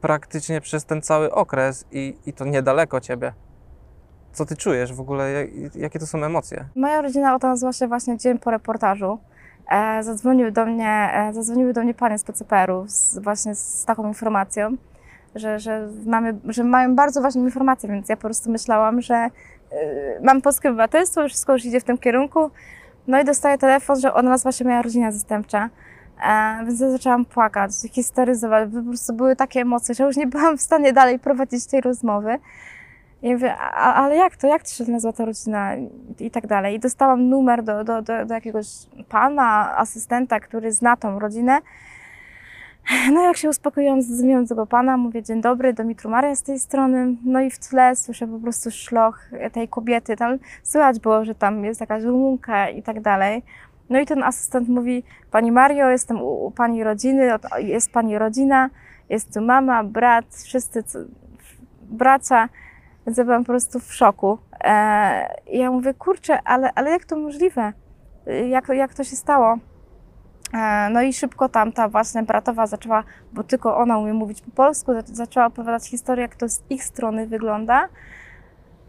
praktycznie 0.00 0.60
przez 0.60 0.84
ten 0.84 1.02
cały 1.02 1.32
okres 1.32 1.84
i, 1.92 2.16
i 2.26 2.32
to 2.32 2.44
niedaleko 2.44 3.00
ciebie. 3.00 3.32
Co 4.32 4.46
ty 4.46 4.56
czujesz 4.56 4.92
w 4.92 5.00
ogóle, 5.00 5.32
jak, 5.32 5.74
jakie 5.74 5.98
to 5.98 6.06
są 6.06 6.24
emocje? 6.24 6.64
Moja 6.76 7.02
rodzina 7.02 7.34
odnalazła 7.34 7.72
się 7.72 7.88
właśnie 7.88 8.18
dzień 8.18 8.38
po 8.38 8.50
reportażu. 8.50 9.18
E, 9.70 10.02
zadzwonił 10.02 10.50
do 10.50 10.66
mnie, 10.66 11.10
e, 11.14 11.32
zadzwoniły 11.32 11.72
do 11.72 11.82
mnie 11.82 11.94
panie 11.94 12.18
z 12.18 12.24
PCPR-u 12.24 12.84
z, 12.88 13.18
właśnie 13.18 13.54
z 13.54 13.84
taką 13.84 14.08
informacją, 14.08 14.76
że, 15.34 15.58
że, 15.58 15.88
mamy, 16.06 16.38
że 16.48 16.64
mają 16.64 16.94
bardzo 16.94 17.22
ważną 17.22 17.44
informację, 17.44 17.88
więc 17.88 18.08
ja 18.08 18.16
po 18.16 18.22
prostu 18.22 18.50
myślałam, 18.50 19.00
że 19.00 19.14
e, 19.14 19.30
mam 20.22 20.42
polskie 20.42 20.68
obywatelstwo, 20.68 21.28
wszystko 21.28 21.52
już 21.52 21.64
idzie 21.64 21.80
w 21.80 21.84
tym 21.84 21.98
kierunku. 21.98 22.50
No 23.06 23.20
i 23.20 23.24
dostaję 23.24 23.58
telefon, 23.58 24.00
że 24.00 24.14
odnalazła 24.14 24.52
się 24.52 24.64
moja 24.64 24.82
rodzina 24.82 25.12
zastępcza. 25.12 25.70
E, 26.28 26.64
więc 26.66 26.80
ja 26.80 26.90
zaczęłam 26.90 27.24
płakać, 27.24 27.70
histeryzować. 27.92 28.68
Po 28.74 28.82
prostu 28.82 29.12
były 29.12 29.36
takie 29.36 29.60
emocje, 29.60 29.94
że 29.94 30.04
już 30.04 30.16
nie 30.16 30.26
byłam 30.26 30.58
w 30.58 30.62
stanie 30.62 30.92
dalej 30.92 31.18
prowadzić 31.18 31.66
tej 31.66 31.80
rozmowy. 31.80 32.38
I 33.22 33.32
mówię, 33.32 33.56
a, 33.56 33.94
ale 33.94 34.16
jak 34.16 34.36
to, 34.36 34.46
jak 34.46 34.62
to 34.62 34.68
się 34.68 34.84
nazywa 34.84 35.12
ta 35.12 35.24
rodzina 35.24 35.70
i 36.20 36.30
tak 36.30 36.46
dalej. 36.46 36.74
I 36.74 36.80
dostałam 36.80 37.28
numer 37.28 37.62
do, 37.62 37.84
do, 37.84 38.02
do, 38.02 38.26
do 38.26 38.34
jakiegoś 38.34 38.66
pana, 39.08 39.76
asystenta, 39.76 40.40
który 40.40 40.72
zna 40.72 40.96
tą 40.96 41.18
rodzinę. 41.18 41.58
No 43.12 43.22
jak 43.22 43.36
się 43.36 43.48
uspokoiłam, 43.48 44.00
do 44.42 44.48
tego 44.48 44.66
pana, 44.66 44.96
mówię 44.96 45.22
dzień 45.22 45.40
dobry, 45.40 45.72
Domitru 45.72 46.10
Maria 46.10 46.34
z 46.34 46.42
tej 46.42 46.58
strony. 46.58 47.16
No 47.24 47.40
i 47.40 47.50
w 47.50 47.58
tle 47.58 47.96
słyszę 47.96 48.26
po 48.26 48.38
prostu 48.38 48.70
szloch 48.70 49.30
tej 49.52 49.68
kobiety. 49.68 50.16
Tam 50.16 50.38
słychać 50.62 50.98
było, 51.00 51.24
że 51.24 51.34
tam 51.34 51.64
jest 51.64 51.80
jakaś 51.80 52.02
rumunka 52.02 52.68
i 52.68 52.82
tak 52.82 53.00
dalej. 53.00 53.42
No 53.90 54.00
i 54.00 54.06
ten 54.06 54.22
asystent 54.22 54.68
mówi, 54.68 55.02
pani 55.30 55.52
Mario, 55.52 55.88
jestem 55.90 56.22
u, 56.22 56.46
u 56.46 56.50
pani 56.50 56.84
rodziny, 56.84 57.34
od- 57.34 57.46
jest 57.58 57.92
pani 57.92 58.18
rodzina, 58.18 58.70
jest 59.08 59.34
tu 59.34 59.40
mama, 59.40 59.84
brat, 59.84 60.24
wszyscy 60.44 60.84
bracia. 61.82 62.48
Więc 63.06 63.18
ja 63.18 63.24
byłam 63.24 63.44
po 63.44 63.52
prostu 63.52 63.80
w 63.80 63.94
szoku. 63.94 64.38
E, 64.64 65.34
I 65.46 65.58
ja 65.58 65.70
mówię, 65.70 65.94
kurczę, 65.94 66.42
ale, 66.42 66.72
ale 66.74 66.90
jak 66.90 67.04
to 67.04 67.16
możliwe? 67.16 67.72
Jak, 68.48 68.68
jak 68.68 68.94
to 68.94 69.04
się 69.04 69.16
stało? 69.16 69.58
E, 70.54 70.88
no 70.90 71.02
i 71.02 71.12
szybko 71.12 71.48
tam 71.48 71.72
ta 71.72 71.88
właśnie 71.88 72.22
bratowa 72.22 72.66
zaczęła, 72.66 73.04
bo 73.32 73.42
tylko 73.44 73.76
ona 73.76 73.98
umie 73.98 74.12
mówić 74.12 74.40
po 74.42 74.50
polsku, 74.50 74.92
zac- 74.92 75.14
zaczęła 75.14 75.46
opowiadać 75.46 75.88
historię, 75.88 76.22
jak 76.22 76.36
to 76.36 76.48
z 76.48 76.62
ich 76.70 76.84
strony 76.84 77.26
wygląda. 77.26 77.88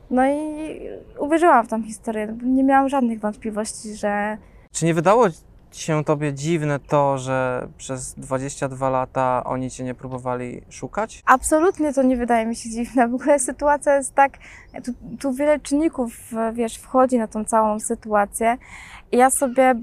No 0.09 0.27
i 0.27 0.79
uwierzyłam 1.19 1.65
w 1.65 1.69
tą 1.69 1.83
historię. 1.83 2.37
Nie 2.43 2.63
miałam 2.63 2.89
żadnych 2.89 3.19
wątpliwości, 3.19 3.95
że 3.95 4.37
Czy 4.71 4.85
nie 4.85 4.93
wydało 4.93 5.27
się 5.71 6.03
tobie 6.03 6.33
dziwne 6.33 6.79
to, 6.79 7.17
że 7.17 7.67
przez 7.77 8.13
22 8.13 8.89
lata 8.89 9.43
oni 9.45 9.71
cię 9.71 9.83
nie 9.83 9.95
próbowali 9.95 10.61
szukać? 10.69 11.23
Absolutnie 11.25 11.93
to 11.93 12.03
nie 12.03 12.17
wydaje 12.17 12.45
mi 12.45 12.55
się 12.55 12.69
dziwne. 12.69 13.07
W 13.07 13.15
ogóle 13.15 13.39
sytuacja 13.39 13.95
jest 13.95 14.15
tak, 14.15 14.37
tu, 14.85 14.91
tu 15.19 15.33
wiele 15.33 15.59
czynników, 15.59 16.31
wiesz, 16.53 16.75
wchodzi 16.77 17.17
na 17.17 17.27
tą 17.27 17.45
całą 17.45 17.79
sytuację. 17.79 18.57
I 19.11 19.17
ja 19.17 19.29
sobie 19.29 19.75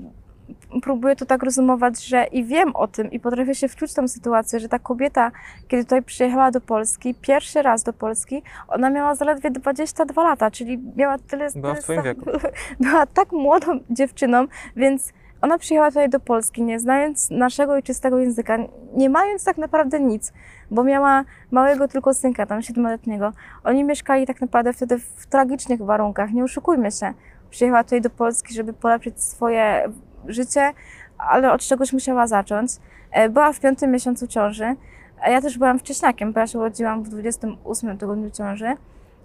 próbuję 0.83 1.17
to 1.17 1.27
tak 1.27 1.43
rozumować, 1.43 2.05
że 2.05 2.25
i 2.25 2.45
wiem 2.45 2.77
o 2.77 2.89
tym 2.89 3.11
i 3.11 3.21
potrafię 3.21 3.55
się 3.55 3.69
wczuć 3.69 3.91
w 3.91 3.95
tą 3.95 4.09
sytuację, 4.09 4.61
że 4.61 4.69
ta 4.69 4.79
kobieta, 4.79 5.31
kiedy 5.69 5.85
tutaj 5.85 6.03
przyjechała 6.03 6.51
do 6.51 6.61
Polski, 6.61 7.15
pierwszy 7.15 7.63
raz 7.63 7.83
do 7.83 7.93
Polski, 7.93 8.43
ona 8.69 8.91
miała 8.91 9.15
zaledwie 9.15 9.51
22 9.51 10.23
lata, 10.23 10.51
czyli 10.51 10.79
miała 10.97 11.19
tyle... 11.19 11.49
Była 11.55 11.75
w 11.75 11.77
tyle 11.77 11.83
twoim 11.83 11.99
sam- 11.99 12.05
wieku. 12.05 12.31
Była 12.81 13.07
tak 13.07 13.33
młodą 13.33 13.81
dziewczyną, 13.91 14.47
więc 14.77 15.13
ona 15.43 15.59
przyjechała 15.59 15.91
tutaj 15.91 16.09
do 16.09 16.21
Polski, 16.21 16.63
nie 16.63 16.81
znając 16.81 17.31
naszego 17.31 17.73
ojczystego 17.73 18.19
języka, 18.19 18.59
nie 18.95 19.11
mając 19.11 19.45
tak 19.45 19.59
naprawdę 19.59 20.01
nic, 20.01 20.33
bo 20.71 20.85
miała 20.85 21.25
małego 21.51 21.89
tylko 21.89 22.15
synka, 22.15 22.47
tam 22.47 22.63
siedmioletniego. 22.63 23.33
Oni 23.65 23.85
mieszkali 23.85 24.27
tak 24.27 24.41
naprawdę 24.41 24.73
wtedy 24.73 24.99
w 24.99 25.27
tragicznych 25.27 25.83
warunkach, 25.83 26.33
nie 26.33 26.45
oszukujmy 26.45 26.91
się. 26.93 27.13
Przyjechała 27.51 27.85
tutaj 27.85 28.01
do 28.01 28.11
Polski, 28.11 28.55
żeby 28.55 28.73
polepszyć 28.73 29.23
swoje 29.23 29.93
życie, 30.27 30.73
ale 31.19 31.53
od 31.53 31.61
czegoś 31.61 31.93
musiała 31.93 32.27
zacząć. 32.27 32.71
E, 33.11 33.29
Była 33.29 33.53
w 33.53 33.61
piątym 33.61 33.91
miesiącu 33.91 34.27
ciąży, 34.27 34.75
a 35.23 35.31
ja 35.31 35.41
też 35.41 35.59
byłam 35.59 35.79
wcześniakiem, 35.79 36.33
bo 36.33 36.41
ja 36.41 36.47
się 36.47 36.59
urodziłam 36.59 37.03
w 37.03 37.09
28 37.09 37.99
tygodniu 37.99 38.31
ciąży. 38.31 38.77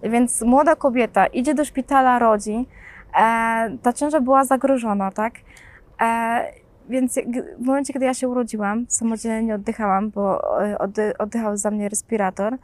Więc 0.02 0.42
młoda 0.42 0.76
kobieta 0.76 1.26
idzie 1.26 1.54
do 1.54 1.64
szpitala, 1.64 2.18
rodzi. 2.18 2.66
E, 3.20 3.76
ta 3.82 3.92
ciąża 3.92 4.20
była 4.20 4.44
zagrożona, 4.44 5.10
tak? 5.10 5.34
E, 6.00 6.52
więc 6.88 7.18
w 7.58 7.66
momencie, 7.66 7.92
kiedy 7.92 8.04
ja 8.04 8.14
się 8.14 8.28
urodziłam, 8.28 8.86
samodzielnie 8.88 9.42
nie 9.42 9.54
oddychałam, 9.54 10.10
bo 10.10 10.40
e, 10.64 10.78
oddy, 10.78 11.18
oddychał 11.18 11.56
za 11.56 11.70
mnie 11.70 11.88
respirator, 11.88 12.58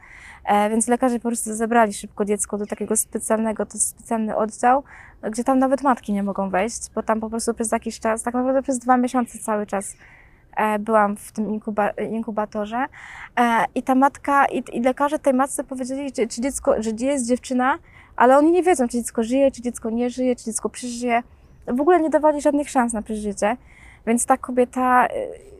e, 0.45 0.69
więc 0.69 0.87
lekarze 0.87 1.15
po 1.19 1.29
prostu 1.29 1.53
zebrali 1.53 1.93
szybko 1.93 2.25
dziecko 2.25 2.57
do 2.57 2.65
takiego 2.65 2.97
specjalnego, 2.97 3.65
to 3.65 3.73
jest 3.73 3.87
specjalny 3.87 4.35
oddział, 4.35 4.83
gdzie 5.31 5.43
tam 5.43 5.59
nawet 5.59 5.81
matki 5.81 6.13
nie 6.13 6.23
mogą 6.23 6.49
wejść, 6.49 6.91
bo 6.95 7.03
tam 7.03 7.19
po 7.19 7.29
prostu 7.29 7.53
przez 7.53 7.71
jakiś 7.71 7.99
czas, 7.99 8.23
tak 8.23 8.33
naprawdę 8.33 8.61
przez 8.61 8.79
dwa 8.79 8.97
miesiące 8.97 9.37
cały 9.37 9.65
czas 9.65 9.95
byłam 10.79 11.17
w 11.17 11.31
tym 11.31 11.49
inkuba, 11.49 11.89
inkubatorze 11.89 12.85
i 13.75 13.83
ta 13.83 13.95
matka, 13.95 14.45
i, 14.45 14.63
i 14.73 14.81
lekarze 14.81 15.19
tej 15.19 15.33
matce 15.33 15.63
powiedzieli, 15.63 16.11
czy, 16.11 16.27
czy 16.27 16.41
dziecko, 16.41 16.83
że 16.83 16.91
jest 16.99 17.27
dziewczyna, 17.27 17.77
ale 18.15 18.37
oni 18.37 18.51
nie 18.51 18.63
wiedzą, 18.63 18.87
czy 18.87 18.97
dziecko 18.97 19.23
żyje, 19.23 19.51
czy 19.51 19.61
dziecko 19.61 19.89
nie 19.89 20.09
żyje, 20.09 20.35
czy 20.35 20.45
dziecko 20.45 20.69
przeżyje. 20.69 21.23
W 21.67 21.81
ogóle 21.81 21.99
nie 21.99 22.09
dawali 22.09 22.41
żadnych 22.41 22.69
szans 22.69 22.93
na 22.93 23.01
przeżycie. 23.01 23.57
Więc 24.07 24.25
ta 24.25 24.37
kobieta, 24.37 25.07
y, 25.07 25.51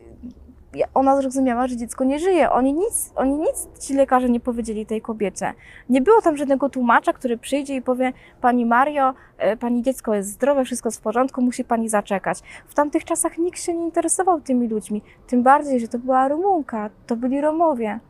ona 0.94 1.16
zrozumiała, 1.16 1.66
że 1.66 1.76
dziecko 1.76 2.04
nie 2.04 2.18
żyje. 2.18 2.50
Oni 2.50 2.74
nic, 2.74 3.12
oni 3.16 3.38
nic 3.38 3.68
ci 3.80 3.94
lekarze 3.94 4.28
nie 4.28 4.40
powiedzieli 4.40 4.86
tej 4.86 5.00
kobiecie. 5.00 5.52
Nie 5.88 6.00
było 6.00 6.22
tam 6.22 6.36
żadnego 6.36 6.68
tłumacza, 6.68 7.12
który 7.12 7.38
przyjdzie 7.38 7.76
i 7.76 7.82
powie: 7.82 8.12
Pani 8.40 8.66
Mario, 8.66 9.14
y, 9.52 9.56
pani 9.56 9.82
dziecko 9.82 10.14
jest 10.14 10.30
zdrowe, 10.30 10.64
wszystko 10.64 10.86
jest 10.88 10.98
w 10.98 11.02
porządku, 11.02 11.42
musi 11.42 11.64
pani 11.64 11.88
zaczekać. 11.88 12.38
W 12.66 12.74
tamtych 12.74 13.04
czasach 13.04 13.38
nikt 13.38 13.60
się 13.60 13.74
nie 13.74 13.84
interesował 13.84 14.40
tymi 14.40 14.68
ludźmi. 14.68 15.02
Tym 15.26 15.42
bardziej, 15.42 15.80
że 15.80 15.88
to 15.88 15.98
była 15.98 16.28
Rumunka, 16.28 16.90
to 17.06 17.16
byli 17.16 17.40
Romowie. 17.40 18.00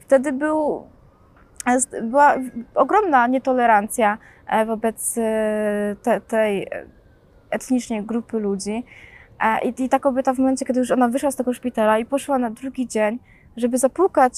Wtedy 0.00 0.32
był, 0.32 0.86
była 2.02 2.34
ogromna 2.74 3.26
nietolerancja 3.26 4.18
e, 4.46 4.66
wobec 4.66 5.18
e, 5.18 5.96
te, 6.02 6.20
tej 6.20 6.68
e, 7.54 7.56
etnicznej 7.56 8.02
grupy 8.02 8.38
ludzi. 8.38 8.84
I, 9.62 9.82
I 9.82 9.88
ta 9.88 9.98
kobieta 9.98 10.34
w 10.34 10.38
momencie, 10.38 10.64
kiedy 10.64 10.80
już 10.80 10.90
ona 10.90 11.08
wyszła 11.08 11.30
z 11.30 11.36
tego 11.36 11.52
szpitala 11.52 11.98
i 11.98 12.04
poszła 12.04 12.38
na 12.38 12.50
drugi 12.50 12.88
dzień, 12.88 13.18
żeby 13.56 13.78
zapukać 13.78 14.32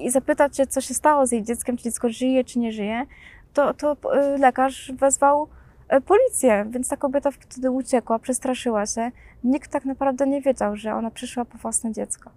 i 0.00 0.10
zapytać 0.10 0.56
się, 0.56 0.66
co 0.66 0.80
się 0.80 0.94
stało 0.94 1.26
z 1.26 1.32
jej 1.32 1.42
dzieckiem, 1.42 1.76
czy 1.76 1.84
dziecko 1.84 2.08
żyje, 2.08 2.44
czy 2.44 2.58
nie 2.58 2.72
żyje, 2.72 3.06
to, 3.52 3.74
to 3.74 3.96
e, 4.12 4.38
lekarz 4.38 4.92
wezwał 4.98 5.48
e, 5.88 6.00
policję, 6.00 6.66
więc 6.70 6.88
ta 6.88 6.96
kobieta 6.96 7.30
wtedy 7.30 7.70
uciekła, 7.70 8.18
przestraszyła 8.18 8.86
się. 8.86 9.10
Nikt 9.44 9.70
tak 9.70 9.84
naprawdę 9.84 10.26
nie 10.26 10.42
wiedział, 10.42 10.76
że 10.76 10.94
ona 10.94 11.10
przyszła 11.10 11.44
po 11.44 11.58
własne 11.58 11.92
dziecko. 11.92 12.30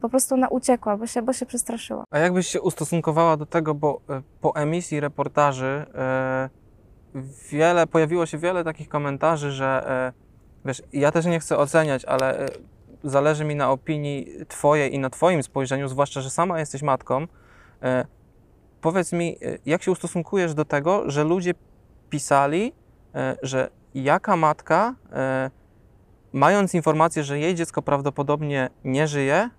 Po 0.00 0.08
prostu 0.08 0.34
ona 0.34 0.48
uciekła, 0.48 0.96
bo 0.96 1.06
się, 1.06 1.22
bo 1.22 1.32
się 1.32 1.46
przestraszyła. 1.46 2.04
A 2.10 2.18
jakbyś 2.18 2.46
się 2.46 2.60
ustosunkowała 2.60 3.36
do 3.36 3.46
tego, 3.46 3.74
bo 3.74 4.00
e, 4.10 4.22
po 4.40 4.56
emisji 4.56 5.00
reportaży 5.00 5.86
e, 5.94 6.48
wiele, 7.50 7.86
pojawiło 7.86 8.26
się 8.26 8.38
wiele 8.38 8.64
takich 8.64 8.88
komentarzy, 8.88 9.52
że 9.52 9.84
e, 9.88 10.12
wiesz, 10.64 10.82
ja 10.92 11.12
też 11.12 11.26
nie 11.26 11.40
chcę 11.40 11.58
oceniać, 11.58 12.04
ale 12.04 12.38
e, 12.38 12.48
zależy 13.04 13.44
mi 13.44 13.54
na 13.54 13.70
opinii 13.70 14.26
twojej 14.48 14.94
i 14.94 14.98
na 14.98 15.10
twoim 15.10 15.42
spojrzeniu, 15.42 15.88
zwłaszcza, 15.88 16.20
że 16.20 16.30
sama 16.30 16.60
jesteś 16.60 16.82
matką. 16.82 17.26
E, 17.82 18.06
powiedz 18.80 19.12
mi, 19.12 19.36
jak 19.66 19.82
się 19.82 19.90
ustosunkujesz 19.90 20.54
do 20.54 20.64
tego, 20.64 21.10
że 21.10 21.24
ludzie 21.24 21.54
pisali, 22.10 22.72
że 23.42 23.70
jaka 23.94 24.36
matka, 24.36 24.94
mając 26.32 26.74
informację, 26.74 27.24
że 27.24 27.38
jej 27.38 27.54
dziecko 27.54 27.82
prawdopodobnie 27.82 28.70
nie 28.84 29.08
żyje, 29.08 29.50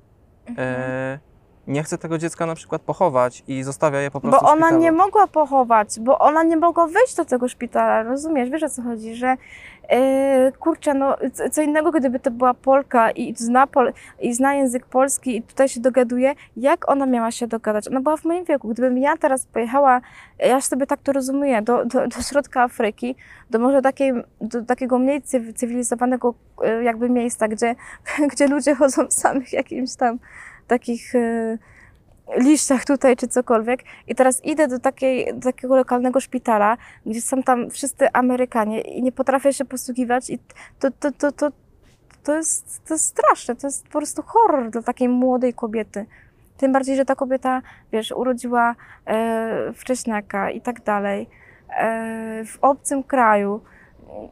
e, 0.57 1.19
nie 1.67 1.83
chce 1.83 1.97
tego 1.97 2.17
dziecka 2.17 2.45
na 2.45 2.55
przykład 2.55 2.81
pochować 2.81 3.43
i 3.47 3.63
zostawia 3.63 3.99
je 3.99 4.11
po 4.11 4.21
prostu 4.21 4.45
Bo 4.45 4.51
ona 4.51 4.69
nie 4.71 4.91
mogła 4.91 5.27
pochować, 5.27 5.99
bo 5.99 6.19
ona 6.19 6.43
nie 6.43 6.57
mogła 6.57 6.87
wejść 6.87 7.15
do 7.15 7.25
tego 7.25 7.47
szpitala, 7.47 8.03
rozumiesz? 8.03 8.49
Wiesz 8.49 8.63
o 8.63 8.69
co 8.69 8.81
chodzi, 8.81 9.15
że 9.15 9.37
yy, 9.91 10.51
kurczę, 10.59 10.93
no 10.93 11.17
co- 11.51 11.61
innego, 11.61 11.91
gdyby 11.91 12.19
to 12.19 12.31
była 12.31 12.53
Polka 12.53 13.11
i 13.11 13.35
zna, 13.37 13.67
pol, 13.67 13.93
i 14.19 14.33
zna 14.33 14.53
język 14.53 14.85
polski 14.85 15.37
i 15.37 15.41
tutaj 15.41 15.69
się 15.69 15.79
dogaduje, 15.79 16.33
jak 16.57 16.89
ona 16.89 17.05
miała 17.05 17.31
się 17.31 17.47
dogadać? 17.47 17.87
Ona 17.87 18.01
była 18.01 18.17
w 18.17 18.25
moim 18.25 18.45
wieku. 18.45 18.67
Gdybym 18.67 18.97
ja 18.97 19.17
teraz 19.17 19.45
pojechała, 19.45 20.01
ja 20.39 20.61
sobie 20.61 20.87
tak 20.87 20.99
to 21.01 21.11
rozumiem, 21.11 21.63
do, 21.63 21.85
do, 21.85 22.07
do 22.07 22.21
środka 22.21 22.61
Afryki, 22.63 23.15
do 23.49 23.59
może 23.59 23.81
takiej, 23.81 24.13
do 24.41 24.61
takiego 24.61 24.99
mniej 24.99 25.21
cyw- 25.21 25.53
cywilizowanego 25.53 26.33
yy, 26.61 26.83
jakby 26.83 27.09
miejsca, 27.09 27.47
gdzie, 27.47 27.75
gdzie 28.31 28.47
ludzie 28.47 28.75
chodzą 28.75 29.07
w 29.07 29.13
samych 29.23 29.53
jakimś 29.53 29.95
tam 29.95 30.19
takich... 30.67 31.13
Yy, 31.13 31.57
liściach 32.37 32.85
tutaj 32.85 33.15
czy 33.15 33.27
cokolwiek 33.27 33.83
i 34.07 34.15
teraz 34.15 34.45
idę 34.45 34.67
do, 34.67 34.79
takiej, 34.79 35.33
do 35.33 35.41
takiego 35.41 35.75
lokalnego 35.75 36.19
szpitala, 36.19 36.77
gdzie 37.05 37.21
są 37.21 37.43
tam 37.43 37.69
wszyscy 37.69 38.11
Amerykanie 38.13 38.81
i 38.81 39.03
nie 39.03 39.11
potrafię 39.11 39.53
się 39.53 39.65
posługiwać 39.65 40.29
i 40.29 40.39
to, 40.79 40.91
to, 40.99 41.11
to, 41.11 41.31
to, 41.31 41.51
to, 42.23 42.35
jest, 42.35 42.87
to 42.87 42.93
jest 42.93 43.05
straszne, 43.05 43.55
to 43.55 43.67
jest 43.67 43.83
po 43.83 43.91
prostu 43.91 44.21
horror 44.21 44.69
dla 44.69 44.81
takiej 44.81 45.09
młodej 45.09 45.53
kobiety. 45.53 46.05
Tym 46.57 46.71
bardziej, 46.73 46.95
że 46.95 47.05
ta 47.05 47.15
kobieta, 47.15 47.61
wiesz, 47.91 48.11
urodziła 48.11 48.75
e, 49.07 49.73
wcześniaka 49.73 50.51
i 50.51 50.61
tak 50.61 50.83
dalej. 50.83 51.29
E, 51.69 52.45
w 52.45 52.57
obcym 52.61 53.03
kraju. 53.03 53.61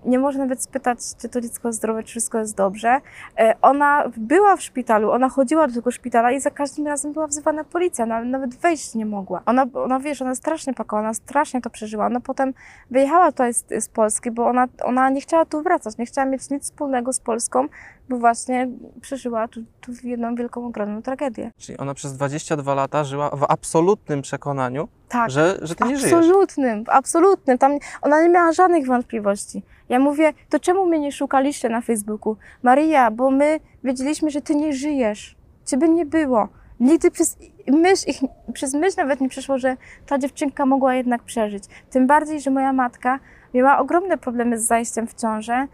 Nie 0.05 0.19
można 0.19 0.43
nawet 0.43 0.63
spytać, 0.63 0.99
czy 1.21 1.29
to 1.29 1.41
dziecko 1.41 1.67
jest 1.67 1.77
zdrowe, 1.79 2.03
czy 2.03 2.09
wszystko 2.09 2.39
jest 2.39 2.55
dobrze. 2.55 3.01
E, 3.39 3.55
ona 3.61 4.03
była 4.17 4.55
w 4.55 4.61
szpitalu, 4.61 5.11
ona 5.11 5.29
chodziła 5.29 5.67
do 5.67 5.73
tego 5.73 5.91
szpitala 5.91 6.31
i 6.31 6.39
za 6.39 6.51
każdym 6.51 6.87
razem 6.87 7.13
była 7.13 7.27
wzywana 7.27 7.63
policja, 7.63 8.05
ona 8.05 8.21
nawet 8.21 8.55
wejść 8.55 8.95
nie 8.95 9.05
mogła. 9.05 9.41
Ona, 9.45 9.65
ona 9.73 9.99
wiesz, 9.99 10.21
ona 10.21 10.35
strasznie 10.35 10.73
płakała, 10.73 11.01
ona 11.01 11.13
strasznie 11.13 11.61
to 11.61 11.69
przeżyła. 11.69 12.05
Ona 12.05 12.19
potem 12.19 12.53
wyjechała 12.91 13.31
tutaj 13.31 13.53
z, 13.53 13.65
z 13.79 13.87
Polski, 13.87 14.31
bo 14.31 14.47
ona, 14.47 14.67
ona 14.83 15.09
nie 15.09 15.21
chciała 15.21 15.45
tu 15.45 15.61
wracać, 15.61 15.97
nie 15.97 16.05
chciała 16.05 16.27
mieć 16.27 16.49
nic 16.49 16.63
wspólnego 16.63 17.13
z 17.13 17.19
Polską, 17.19 17.67
bo 18.09 18.17
właśnie 18.17 18.69
przeżyła 19.01 19.47
tu, 19.47 19.61
tu 19.81 19.91
jedną 20.03 20.35
wielką, 20.35 20.65
ogromną 20.65 21.01
tragedię. 21.01 21.51
Czyli 21.57 21.77
ona 21.77 21.93
przez 21.93 22.13
22 22.13 22.73
lata 22.73 23.03
żyła 23.03 23.29
w 23.29 23.45
absolutnym 23.49 24.21
przekonaniu, 24.21 24.87
Tak. 25.13 25.31
że, 25.31 25.57
że 25.61 25.75
ty 25.75 25.83
nie 25.83 25.97
żyjesz. 25.97 26.13
absolutnym, 26.13 26.85
w 26.85 26.89
absolutnym. 26.89 27.57
Tam 27.57 27.71
ona 28.01 28.21
nie 28.21 28.29
miała 28.29 28.51
żadnych 28.51 28.87
wątpliwości. 28.87 29.63
Ja 29.89 29.99
mówię, 29.99 30.33
to 30.49 30.59
czemu 30.59 30.85
mnie 30.85 30.99
nie 30.99 31.11
szukaliście 31.11 31.69
na 31.69 31.81
Facebooku? 31.81 32.35
Maria, 32.63 33.11
bo 33.11 33.31
my 33.31 33.59
wiedzieliśmy, 33.83 34.29
że 34.29 34.41
ty 34.41 34.55
nie 34.55 34.73
żyjesz. 34.73 35.35
Ciebie 35.65 35.89
nie 35.89 36.05
było. 36.05 36.47
Nigdy 36.79 37.11
przez 37.11 37.37
myśl, 37.67 38.09
ich, 38.09 38.21
przez 38.53 38.73
myśl 38.73 38.95
nawet 38.97 39.21
nie 39.21 39.29
przeszło, 39.29 39.57
że 39.57 39.77
ta 40.05 40.17
dziewczynka 40.17 40.65
mogła 40.65 40.95
jednak 40.95 41.23
przeżyć. 41.23 41.63
Tym 41.89 42.07
bardziej, 42.07 42.41
że 42.41 42.51
moja 42.51 42.73
matka 42.73 43.19
miała 43.53 43.77
ogromne 43.77 44.17
problemy 44.17 44.59
z 44.59 44.67
zajściem 44.67 45.07
w 45.07 45.13
ciążę 45.13 45.67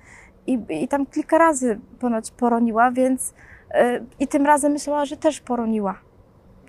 i, 0.48 0.60
i 0.69 0.88
tam 0.88 1.05
kilka 1.05 1.38
razy 1.38 1.79
ponoć 2.00 2.31
poroniła, 2.31 2.91
więc 2.91 3.34
yy, 3.74 4.05
i 4.19 4.27
tym 4.27 4.46
razem 4.46 4.72
myślała, 4.72 5.05
że 5.05 5.17
też 5.17 5.41
poroniła. 5.41 6.08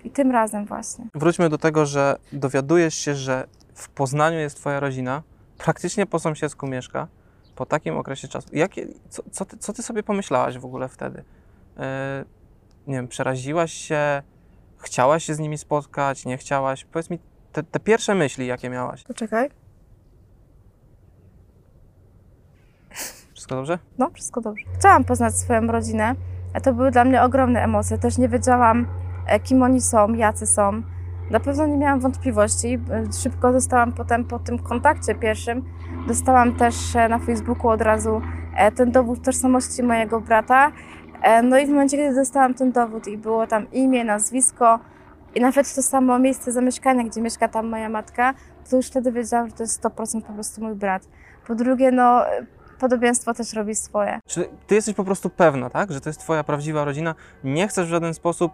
I 0.03 0.11
tym 0.11 0.31
razem 0.31 0.65
właśnie. 0.65 1.05
Wróćmy 1.15 1.49
do 1.49 1.57
tego, 1.57 1.85
że 1.85 2.15
dowiadujesz 2.33 2.95
się, 2.95 3.15
że 3.15 3.47
w 3.73 3.89
Poznaniu 3.89 4.39
jest 4.39 4.55
twoja 4.55 4.79
rodzina, 4.79 5.23
praktycznie 5.57 6.05
po 6.05 6.19
sąsiedzku 6.19 6.67
mieszka, 6.67 7.07
po 7.55 7.65
takim 7.65 7.97
okresie 7.97 8.27
czasu. 8.27 8.49
Jakie, 8.53 8.87
co, 9.09 9.23
co, 9.31 9.45
ty, 9.45 9.57
co 9.57 9.73
ty 9.73 9.83
sobie 9.83 10.03
pomyślałaś 10.03 10.57
w 10.57 10.65
ogóle 10.65 10.89
wtedy? 10.89 11.23
E, 11.77 12.25
nie 12.87 12.95
wiem, 12.95 13.07
przeraziłaś 13.07 13.73
się, 13.73 14.21
chciałaś 14.77 15.23
się 15.25 15.35
z 15.35 15.39
nimi 15.39 15.57
spotkać, 15.57 16.25
nie 16.25 16.37
chciałaś? 16.37 16.85
Powiedz 16.85 17.09
mi 17.09 17.19
te, 17.51 17.63
te 17.63 17.79
pierwsze 17.79 18.15
myśli, 18.15 18.47
jakie 18.47 18.69
miałaś. 18.69 19.03
Poczekaj. 19.03 19.49
Wszystko 23.33 23.55
dobrze? 23.55 23.79
No, 23.97 24.09
wszystko 24.13 24.41
dobrze. 24.41 24.65
Chciałam 24.79 25.03
poznać 25.03 25.35
swoją 25.35 25.67
rodzinę. 25.67 26.15
a 26.53 26.61
To 26.61 26.73
były 26.73 26.91
dla 26.91 27.05
mnie 27.05 27.21
ogromne 27.21 27.63
emocje. 27.63 27.97
Też 27.97 28.17
nie 28.17 28.29
wiedziałam, 28.29 28.87
kim 29.43 29.63
oni 29.63 29.81
są, 29.81 30.13
jacy 30.13 30.47
są. 30.47 30.81
Na 31.31 31.39
pewno 31.39 31.67
nie 31.67 31.77
miałam 31.77 31.99
wątpliwości. 31.99 32.79
E, 32.91 33.13
Szybko 33.23 33.51
dostałam 33.51 33.91
potem 33.93 34.25
po 34.25 34.39
tym 34.39 34.59
kontakcie 34.59 35.15
pierwszym, 35.15 35.65
dostałam 36.07 36.55
też 36.55 36.95
e, 36.95 37.09
na 37.09 37.19
Facebooku 37.19 37.69
od 37.69 37.81
razu 37.81 38.21
e, 38.57 38.71
ten 38.71 38.91
dowód 38.91 39.21
tożsamości 39.25 39.83
mojego 39.83 40.21
brata. 40.21 40.71
E, 41.21 41.41
No 41.43 41.59
i 41.59 41.65
w 41.65 41.69
momencie, 41.69 41.97
kiedy 41.97 42.15
dostałam 42.15 42.53
ten 42.53 42.71
dowód 42.71 43.07
i 43.07 43.17
było 43.17 43.47
tam 43.47 43.71
imię, 43.71 44.03
nazwisko 44.03 44.79
i 45.35 45.41
nawet 45.41 45.75
to 45.75 45.83
samo 45.83 46.19
miejsce 46.19 46.51
zamieszkania, 46.51 47.03
gdzie 47.03 47.21
mieszka 47.21 47.47
tam 47.47 47.67
moja 47.67 47.89
matka, 47.89 48.33
to 48.69 48.75
już 48.75 48.87
wtedy 48.87 49.11
wiedziałam, 49.11 49.47
że 49.49 49.53
to 49.55 49.63
jest 49.63 49.83
100% 49.83 50.21
po 50.21 50.33
prostu 50.33 50.61
mój 50.63 50.75
brat. 50.75 51.07
Po 51.47 51.55
drugie, 51.55 51.91
no 51.91 52.21
podobieństwo 52.79 53.33
też 53.33 53.53
robi 53.53 53.75
swoje. 53.75 54.19
Czy 54.25 54.49
ty 54.67 54.75
jesteś 54.75 54.95
po 54.95 55.03
prostu 55.03 55.29
pewna, 55.29 55.69
tak, 55.69 55.91
że 55.91 56.01
to 56.01 56.09
jest 56.09 56.19
twoja 56.19 56.43
prawdziwa 56.43 56.85
rodzina? 56.85 57.15
Nie 57.43 57.67
chcesz 57.67 57.87
w 57.87 57.89
żaden 57.89 58.13
sposób 58.13 58.51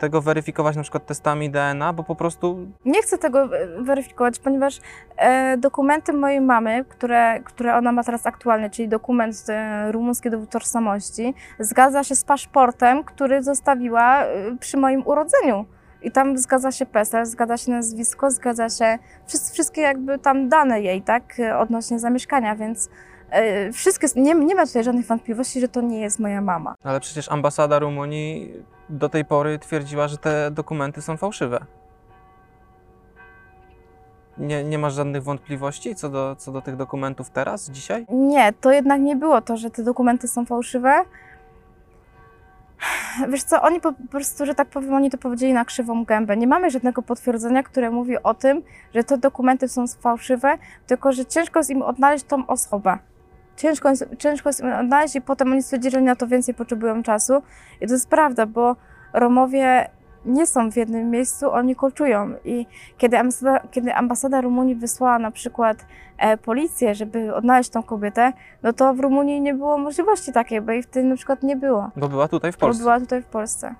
tego 0.00 0.20
weryfikować 0.22 0.76
na 0.76 0.82
przykład 0.82 1.06
testami 1.06 1.50
DNA, 1.50 1.92
bo 1.92 2.04
po 2.04 2.14
prostu 2.14 2.66
Nie 2.84 3.02
chcę 3.02 3.18
tego 3.18 3.58
e, 3.58 3.82
weryfikować, 3.82 4.38
ponieważ 4.38 4.80
e, 5.16 5.56
dokumenty 5.56 6.12
mojej 6.12 6.40
mamy, 6.40 6.84
które, 6.88 7.40
które 7.44 7.76
ona 7.76 7.92
ma 7.92 8.04
teraz 8.04 8.26
aktualnie, 8.26 8.70
czyli 8.70 8.88
dokument 8.88 9.44
e, 9.48 9.92
rumuński 9.92 10.30
dowód 10.30 10.50
tożsamości, 10.50 11.34
zgadza 11.58 12.04
się 12.04 12.14
z 12.16 12.24
paszportem, 12.24 13.04
który 13.04 13.42
zostawiła 13.42 14.22
e, 14.24 14.56
przy 14.60 14.76
moim 14.76 15.02
urodzeniu. 15.06 15.64
I 16.02 16.10
tam 16.10 16.38
zgadza 16.38 16.72
się 16.72 16.86
PESEL, 16.86 17.26
zgadza 17.26 17.56
się 17.56 17.70
nazwisko, 17.70 18.30
zgadza 18.30 18.68
się 18.68 18.98
wszys- 19.28 19.52
wszystkie 19.52 19.80
jakby 19.80 20.18
tam 20.18 20.48
dane 20.48 20.80
jej, 20.80 21.02
tak, 21.02 21.40
e, 21.40 21.58
odnośnie 21.58 21.98
zamieszkania, 21.98 22.56
więc 22.56 22.88
e, 23.30 23.72
wszystkie, 23.72 24.06
nie, 24.16 24.34
nie 24.34 24.54
ma 24.54 24.66
tutaj 24.66 24.84
żadnych 24.84 25.06
wątpliwości, 25.06 25.60
że 25.60 25.68
to 25.68 25.80
nie 25.80 26.00
jest 26.00 26.18
moja 26.18 26.40
mama. 26.40 26.74
Ale 26.84 27.00
przecież 27.00 27.32
ambasada 27.32 27.78
Rumunii 27.78 28.52
do 28.90 29.08
tej 29.08 29.24
pory 29.24 29.58
twierdziła, 29.58 30.08
że 30.08 30.18
te 30.18 30.50
dokumenty 30.50 31.02
są 31.02 31.16
fałszywe. 31.16 31.66
Nie, 34.38 34.64
nie 34.64 34.78
masz 34.78 34.94
żadnych 34.94 35.22
wątpliwości 35.22 35.94
co 35.94 36.08
do, 36.08 36.36
co 36.36 36.52
do 36.52 36.62
tych 36.62 36.76
dokumentów 36.76 37.30
teraz, 37.30 37.70
dzisiaj? 37.70 38.06
Nie, 38.08 38.52
to 38.52 38.72
jednak 38.72 39.00
nie 39.00 39.16
było 39.16 39.40
to, 39.40 39.56
że 39.56 39.70
te 39.70 39.82
dokumenty 39.82 40.28
są 40.28 40.46
fałszywe. 40.46 41.04
Wiesz 43.28 43.42
co, 43.42 43.62
oni 43.62 43.80
po 43.80 43.92
prostu, 44.10 44.46
że 44.46 44.54
tak 44.54 44.68
powiem, 44.68 44.94
oni 44.94 45.10
to 45.10 45.18
powiedzieli 45.18 45.52
na 45.52 45.64
krzywą 45.64 46.04
gębę. 46.04 46.36
Nie 46.36 46.46
mamy 46.46 46.70
żadnego 46.70 47.02
potwierdzenia, 47.02 47.62
które 47.62 47.90
mówi 47.90 48.22
o 48.22 48.34
tym, 48.34 48.62
że 48.94 49.04
te 49.04 49.18
dokumenty 49.18 49.68
są 49.68 49.86
fałszywe, 49.86 50.58
tylko 50.86 51.12
że 51.12 51.26
ciężko 51.26 51.58
jest 51.58 51.70
im 51.70 51.82
odnaleźć 51.82 52.24
tą 52.24 52.46
osobę. 52.46 52.98
Ciężko, 53.60 53.88
jest- 53.90 54.06
ciężko 54.18 54.48
jest 54.48 54.60
im 54.60 54.72
odnaleźć 54.72 55.16
i 55.16 55.20
potem 55.20 55.52
oni 55.52 55.62
stwierdzili, 55.62 55.92
że 55.92 56.00
na 56.00 56.16
to 56.16 56.26
więcej 56.26 56.54
potrzebują 56.54 57.02
czasu. 57.02 57.42
I 57.80 57.86
to 57.86 57.92
jest 57.92 58.08
prawda, 58.08 58.46
bo 58.46 58.76
Romowie 59.12 59.90
nie 60.24 60.46
są 60.46 60.70
w 60.70 60.76
jednym 60.76 61.10
miejscu, 61.10 61.50
oni 61.52 61.76
koczują. 61.76 62.34
I 62.44 62.66
kiedy 62.98 63.18
ambasada, 63.18 63.60
kiedy 63.70 63.94
ambasada 63.94 64.40
Rumunii 64.40 64.74
wysłała 64.74 65.18
na 65.18 65.30
przykład 65.30 65.86
e, 66.18 66.36
policję, 66.36 66.94
żeby 66.94 67.34
odnaleźć 67.34 67.70
tą 67.70 67.82
kobietę, 67.82 68.32
no 68.62 68.72
to 68.72 68.94
w 68.94 69.00
Rumunii 69.00 69.40
nie 69.40 69.54
było 69.54 69.78
możliwości 69.78 70.32
takiej, 70.32 70.60
bo 70.60 70.72
jej 70.72 70.82
wtedy 70.82 71.08
na 71.08 71.16
przykład 71.16 71.42
nie 71.42 71.56
było. 71.56 71.90
Bo 71.96 72.08
była 72.08 72.28
tutaj 72.28 72.52
w 72.52 72.56
Bo 72.56 72.60
Polsce. 72.60 72.82
była 72.82 73.00
tutaj 73.00 73.22
w 73.22 73.26
Polsce. 73.26 73.74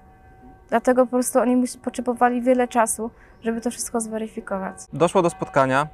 Dlatego 0.68 1.06
po 1.06 1.10
prostu 1.10 1.38
oni 1.38 1.64
potrzebowali 1.84 2.42
wiele 2.42 2.68
czasu, 2.68 3.10
żeby 3.42 3.60
to 3.60 3.70
wszystko 3.70 4.00
zweryfikować. 4.00 4.76
Doszło 4.92 5.22
do 5.22 5.30
spotkania. 5.30 5.86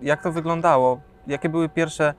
Jak 0.00 0.22
to 0.22 0.32
wyglądało? 0.32 1.00
Jakie 1.28 1.48
były 1.48 1.68
pierwsze 1.68 2.14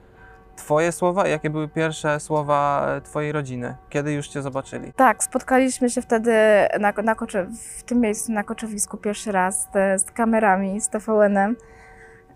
twoje 0.56 0.92
słowa 0.92 1.26
i 1.26 1.30
jakie 1.30 1.50
były 1.50 1.68
pierwsze 1.68 2.20
słowa 2.20 2.86
e, 2.88 3.00
twojej 3.00 3.32
rodziny? 3.32 3.76
Kiedy 3.88 4.12
już 4.12 4.28
cię 4.28 4.42
zobaczyli? 4.42 4.92
Tak, 4.92 5.24
spotkaliśmy 5.24 5.90
się 5.90 6.02
wtedy 6.02 6.32
na, 6.80 6.92
na 7.02 7.14
w 7.78 7.82
tym 7.82 8.00
miejscu 8.00 8.32
na 8.32 8.44
koczowisku 8.44 8.96
pierwszy 8.96 9.32
raz 9.32 9.68
z, 9.96 10.02
z 10.02 10.04
kamerami, 10.10 10.80
z 10.80 10.88
TVN-em. 10.88 11.56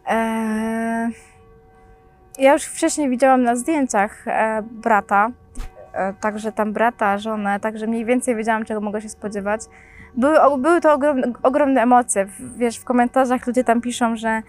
Eee, 0.07 1.11
ja 2.39 2.53
już 2.53 2.65
wcześniej 2.65 3.09
widziałam 3.11 3.43
na 3.43 3.57
zdjęciach 3.57 4.29
e, 4.29 4.63
brata, 4.63 5.31
e, 5.93 6.15
także 6.15 6.53
tam 6.53 6.73
brata, 6.73 7.19
żonę, 7.19 7.61
także 7.61 7.87
mniej 7.87 8.05
więcej 8.05 8.37
wiedziałam, 8.37 8.65
czego 8.65 8.81
mogę 8.81 9.01
się 9.01 9.09
spodziewać. 9.09 9.61
Były, 10.17 10.41
o- 10.41 10.59
były 10.59 10.81
to 10.81 10.93
ogromne, 10.93 11.33
ogromne 11.43 11.83
emocje. 11.83 12.27
Wiesz, 12.57 12.79
w 12.79 12.85
komentarzach 12.85 13.47
ludzie 13.47 13.65
tam 13.65 13.81
piszą, 13.81 14.17
że 14.17 14.43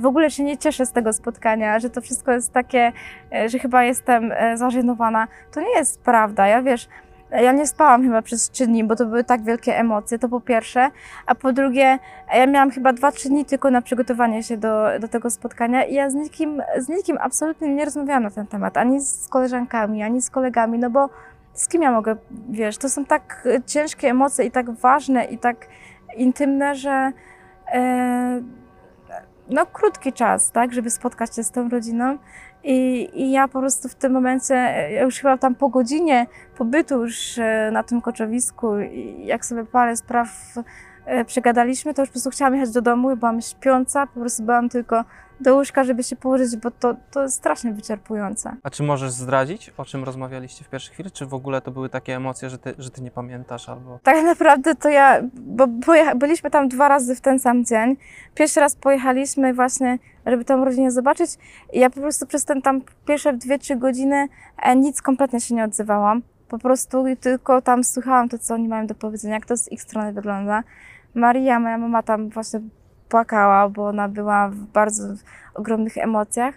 w 0.00 0.06
ogóle 0.06 0.30
się 0.30 0.44
nie 0.44 0.58
cieszę 0.58 0.86
z 0.86 0.92
tego 0.92 1.12
spotkania, 1.12 1.78
że 1.78 1.90
to 1.90 2.00
wszystko 2.00 2.32
jest 2.32 2.52
takie, 2.52 2.92
e, 3.32 3.48
że 3.48 3.58
chyba 3.58 3.84
jestem 3.84 4.32
e, 4.32 4.56
zażenowana. 4.56 5.28
To 5.52 5.60
nie 5.60 5.76
jest 5.76 6.02
prawda. 6.02 6.46
Ja 6.46 6.62
wiesz, 6.62 6.88
ja 7.30 7.52
nie 7.52 7.66
spałam 7.66 8.02
chyba 8.02 8.22
przez 8.22 8.50
trzy 8.50 8.66
dni, 8.66 8.84
bo 8.84 8.96
to 8.96 9.06
były 9.06 9.24
tak 9.24 9.42
wielkie 9.42 9.78
emocje, 9.78 10.18
to 10.18 10.28
po 10.28 10.40
pierwsze. 10.40 10.90
A 11.26 11.34
po 11.34 11.52
drugie, 11.52 11.98
ja 12.34 12.46
miałam 12.46 12.70
chyba 12.70 12.92
dwa, 12.92 13.12
trzy 13.12 13.28
dni 13.28 13.44
tylko 13.44 13.70
na 13.70 13.82
przygotowanie 13.82 14.42
się 14.42 14.56
do, 14.56 14.86
do 15.00 15.08
tego 15.08 15.30
spotkania 15.30 15.84
i 15.84 15.94
ja 15.94 16.10
z 16.10 16.14
nikim, 16.14 16.62
z 16.78 16.88
nikim 16.88 17.18
absolutnie 17.20 17.74
nie 17.74 17.84
rozmawiałam 17.84 18.22
na 18.22 18.30
ten 18.30 18.46
temat, 18.46 18.76
ani 18.76 19.00
z 19.00 19.28
koleżankami, 19.28 20.02
ani 20.02 20.22
z 20.22 20.30
kolegami, 20.30 20.78
no 20.78 20.90
bo 20.90 21.10
z 21.52 21.68
kim 21.68 21.82
ja 21.82 21.92
mogę, 21.92 22.16
wiesz, 22.50 22.78
to 22.78 22.88
są 22.88 23.04
tak 23.04 23.46
e, 23.46 23.62
ciężkie 23.62 24.08
emocje 24.10 24.44
i 24.44 24.50
tak 24.50 24.70
ważne 24.70 25.24
i 25.24 25.38
tak 25.38 25.56
intymne, 26.16 26.74
że 26.74 27.12
e, 27.72 28.42
no 29.50 29.66
krótki 29.66 30.12
czas, 30.12 30.50
tak, 30.50 30.72
żeby 30.72 30.90
spotkać 30.90 31.36
się 31.36 31.44
z 31.44 31.50
tą 31.50 31.68
rodziną. 31.68 32.18
I, 32.64 33.08
i 33.14 33.30
ja 33.30 33.48
po 33.48 33.60
prostu 33.60 33.88
w 33.88 33.94
tym 33.94 34.12
momencie, 34.12 34.54
ja 34.90 35.02
już 35.02 35.18
chyba 35.18 35.38
tam 35.38 35.54
po 35.54 35.68
godzinie 35.68 36.26
pobytu 36.58 37.04
już 37.04 37.38
e, 37.38 37.70
na 37.72 37.82
tym 37.82 38.00
koczowisku 38.00 38.76
jak 39.18 39.44
sobie 39.44 39.64
parę 39.64 39.96
spraw 39.96 40.28
przegadaliśmy, 41.26 41.94
to 41.94 42.02
już 42.02 42.08
po 42.08 42.12
prostu 42.12 42.30
chciałam 42.30 42.54
jechać 42.54 42.70
do 42.70 42.82
domu 42.82 43.16
byłam 43.16 43.40
śpiąca, 43.40 44.06
po 44.06 44.20
prostu 44.20 44.42
byłam 44.42 44.68
tylko 44.68 45.04
do 45.40 45.54
łóżka, 45.54 45.84
żeby 45.84 46.02
się 46.02 46.16
położyć, 46.16 46.56
bo 46.56 46.70
to, 46.70 46.94
to 47.10 47.22
jest 47.22 47.36
strasznie 47.36 47.72
wyczerpujące. 47.72 48.56
A 48.62 48.70
czy 48.70 48.82
możesz 48.82 49.10
zdradzić, 49.10 49.72
o 49.76 49.84
czym 49.84 50.04
rozmawialiście 50.04 50.64
w 50.64 50.68
pierwszej 50.68 50.94
chwili? 50.94 51.10
Czy 51.10 51.26
w 51.26 51.34
ogóle 51.34 51.60
to 51.60 51.70
były 51.70 51.88
takie 51.88 52.16
emocje, 52.16 52.50
że 52.50 52.58
ty, 52.58 52.74
że 52.78 52.90
ty 52.90 53.02
nie 53.02 53.10
pamiętasz 53.10 53.68
albo... 53.68 53.98
Tak 54.02 54.24
naprawdę 54.24 54.74
to 54.74 54.88
ja, 54.88 55.20
bo 55.34 55.66
byliśmy 56.16 56.50
tam 56.50 56.68
dwa 56.68 56.88
razy 56.88 57.16
w 57.16 57.20
ten 57.20 57.38
sam 57.38 57.64
dzień. 57.64 57.96
Pierwszy 58.34 58.60
raz 58.60 58.76
pojechaliśmy 58.76 59.54
właśnie, 59.54 59.98
żeby 60.26 60.44
tą 60.44 60.64
rodzinę 60.64 60.90
zobaczyć 60.90 61.30
i 61.72 61.80
ja 61.80 61.90
po 61.90 62.00
prostu 62.00 62.26
przez 62.26 62.44
ten 62.44 62.62
tam 62.62 62.80
pierwsze 63.06 63.32
dwie, 63.32 63.58
trzy 63.58 63.76
godziny 63.76 64.28
e, 64.62 64.76
nic 64.76 65.02
kompletnie 65.02 65.40
się 65.40 65.54
nie 65.54 65.64
odzywałam. 65.64 66.22
Po 66.48 66.58
po 66.58 66.58
prostu 66.58 67.04
tylko 67.20 67.62
tam 67.62 67.84
słuchałam 67.84 68.28
to, 68.28 68.38
co 68.38 68.54
oni 68.54 68.68
mają 68.68 68.86
do 68.86 68.94
powiedzenia, 68.94 69.34
jak 69.34 69.46
to 69.46 69.56
z 69.56 69.72
ich 69.72 69.82
strony 69.82 70.12
wygląda. 70.12 70.62
Maria, 71.14 71.60
moja 71.60 71.78
mama 71.78 72.02
tam 72.02 72.28
właśnie 72.28 72.60
płakała, 73.08 73.68
bo 73.68 73.88
ona 73.88 74.08
była 74.08 74.48
w 74.48 74.56
bardzo 74.56 75.04
ogromnych 75.54 75.98
emocjach. 75.98 76.54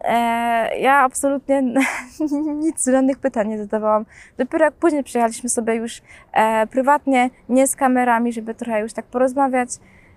E, 0.00 0.78
ja 0.78 0.94
absolutnie 0.94 1.62
nic, 2.64 2.86
żadnych 2.86 3.18
pytań 3.18 3.48
nie 3.48 3.58
zadawałam. 3.58 4.06
Dopiero 4.38 4.64
jak 4.64 4.74
później 4.74 5.04
przyjechaliśmy 5.04 5.48
sobie 5.48 5.74
już 5.74 6.02
e, 6.32 6.66
prywatnie, 6.66 7.30
nie 7.48 7.66
z 7.66 7.76
kamerami, 7.76 8.32
żeby 8.32 8.54
trochę 8.54 8.80
już 8.80 8.92
tak 8.92 9.04
porozmawiać, 9.04 9.68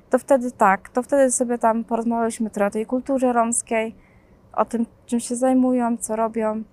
to 0.10 0.20
wtedy 0.20 0.52
tak, 0.52 0.90
to 0.90 1.04
wtedy 1.04 1.32
sobie 1.32 1.58
tam 1.58 1.84
porozmawialiśmy 1.84 2.50
trochę 2.50 2.68
o 2.68 2.72
tej 2.72 2.86
kulturze 2.86 3.34
romskiej, 3.34 3.96
o 4.54 4.66
tym, 4.66 4.86
czym 5.06 5.20
się 5.20 5.36
zajmują, 5.36 5.98
co 5.98 6.16
robią, 6.16 6.64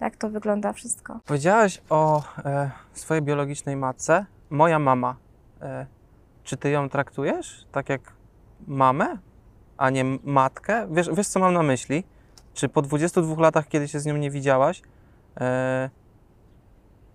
jak 0.00 0.16
to 0.16 0.30
wygląda 0.30 0.72
wszystko. 0.72 1.20
Powiedziałaś 1.26 1.82
o 1.90 2.22
e, 2.44 2.70
swojej 2.92 3.22
biologicznej 3.22 3.76
matce. 3.76 4.26
Moja 4.50 4.78
mama. 4.78 5.27
E, 5.62 5.86
czy 6.44 6.56
ty 6.56 6.70
ją 6.70 6.88
traktujesz 6.88 7.66
tak 7.72 7.88
jak 7.88 8.00
mamę, 8.66 9.18
a 9.76 9.90
nie 9.90 10.04
matkę? 10.24 10.86
Wiesz, 10.90 11.08
wiesz, 11.14 11.28
co 11.28 11.40
mam 11.40 11.54
na 11.54 11.62
myśli? 11.62 12.04
Czy 12.54 12.68
po 12.68 12.82
22 12.82 13.42
latach, 13.42 13.68
kiedy 13.68 13.88
się 13.88 14.00
z 14.00 14.06
nią 14.06 14.16
nie 14.16 14.30
widziałaś, 14.30 14.82
e, 15.40 15.90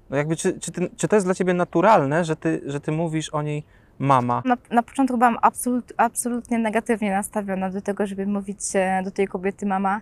no 0.09 0.17
jakby, 0.17 0.35
czy, 0.35 0.59
czy, 0.59 0.71
ty, 0.71 0.89
czy 0.97 1.07
to 1.07 1.15
jest 1.15 1.27
dla 1.27 1.35
ciebie 1.35 1.53
naturalne, 1.53 2.25
że 2.25 2.35
ty, 2.35 2.61
że 2.65 2.79
ty 2.79 2.91
mówisz 2.91 3.29
o 3.29 3.41
niej 3.41 3.63
mama? 3.99 4.41
Na, 4.45 4.57
na 4.71 4.83
początku 4.83 5.17
byłam 5.17 5.37
absolut, 5.41 5.93
absolutnie 5.97 6.59
negatywnie 6.59 7.11
nastawiona 7.11 7.69
do 7.69 7.81
tego, 7.81 8.07
żeby 8.07 8.25
mówić 8.25 8.59
e, 8.73 9.01
do 9.03 9.11
tej 9.11 9.27
kobiety 9.27 9.65
mama, 9.65 10.01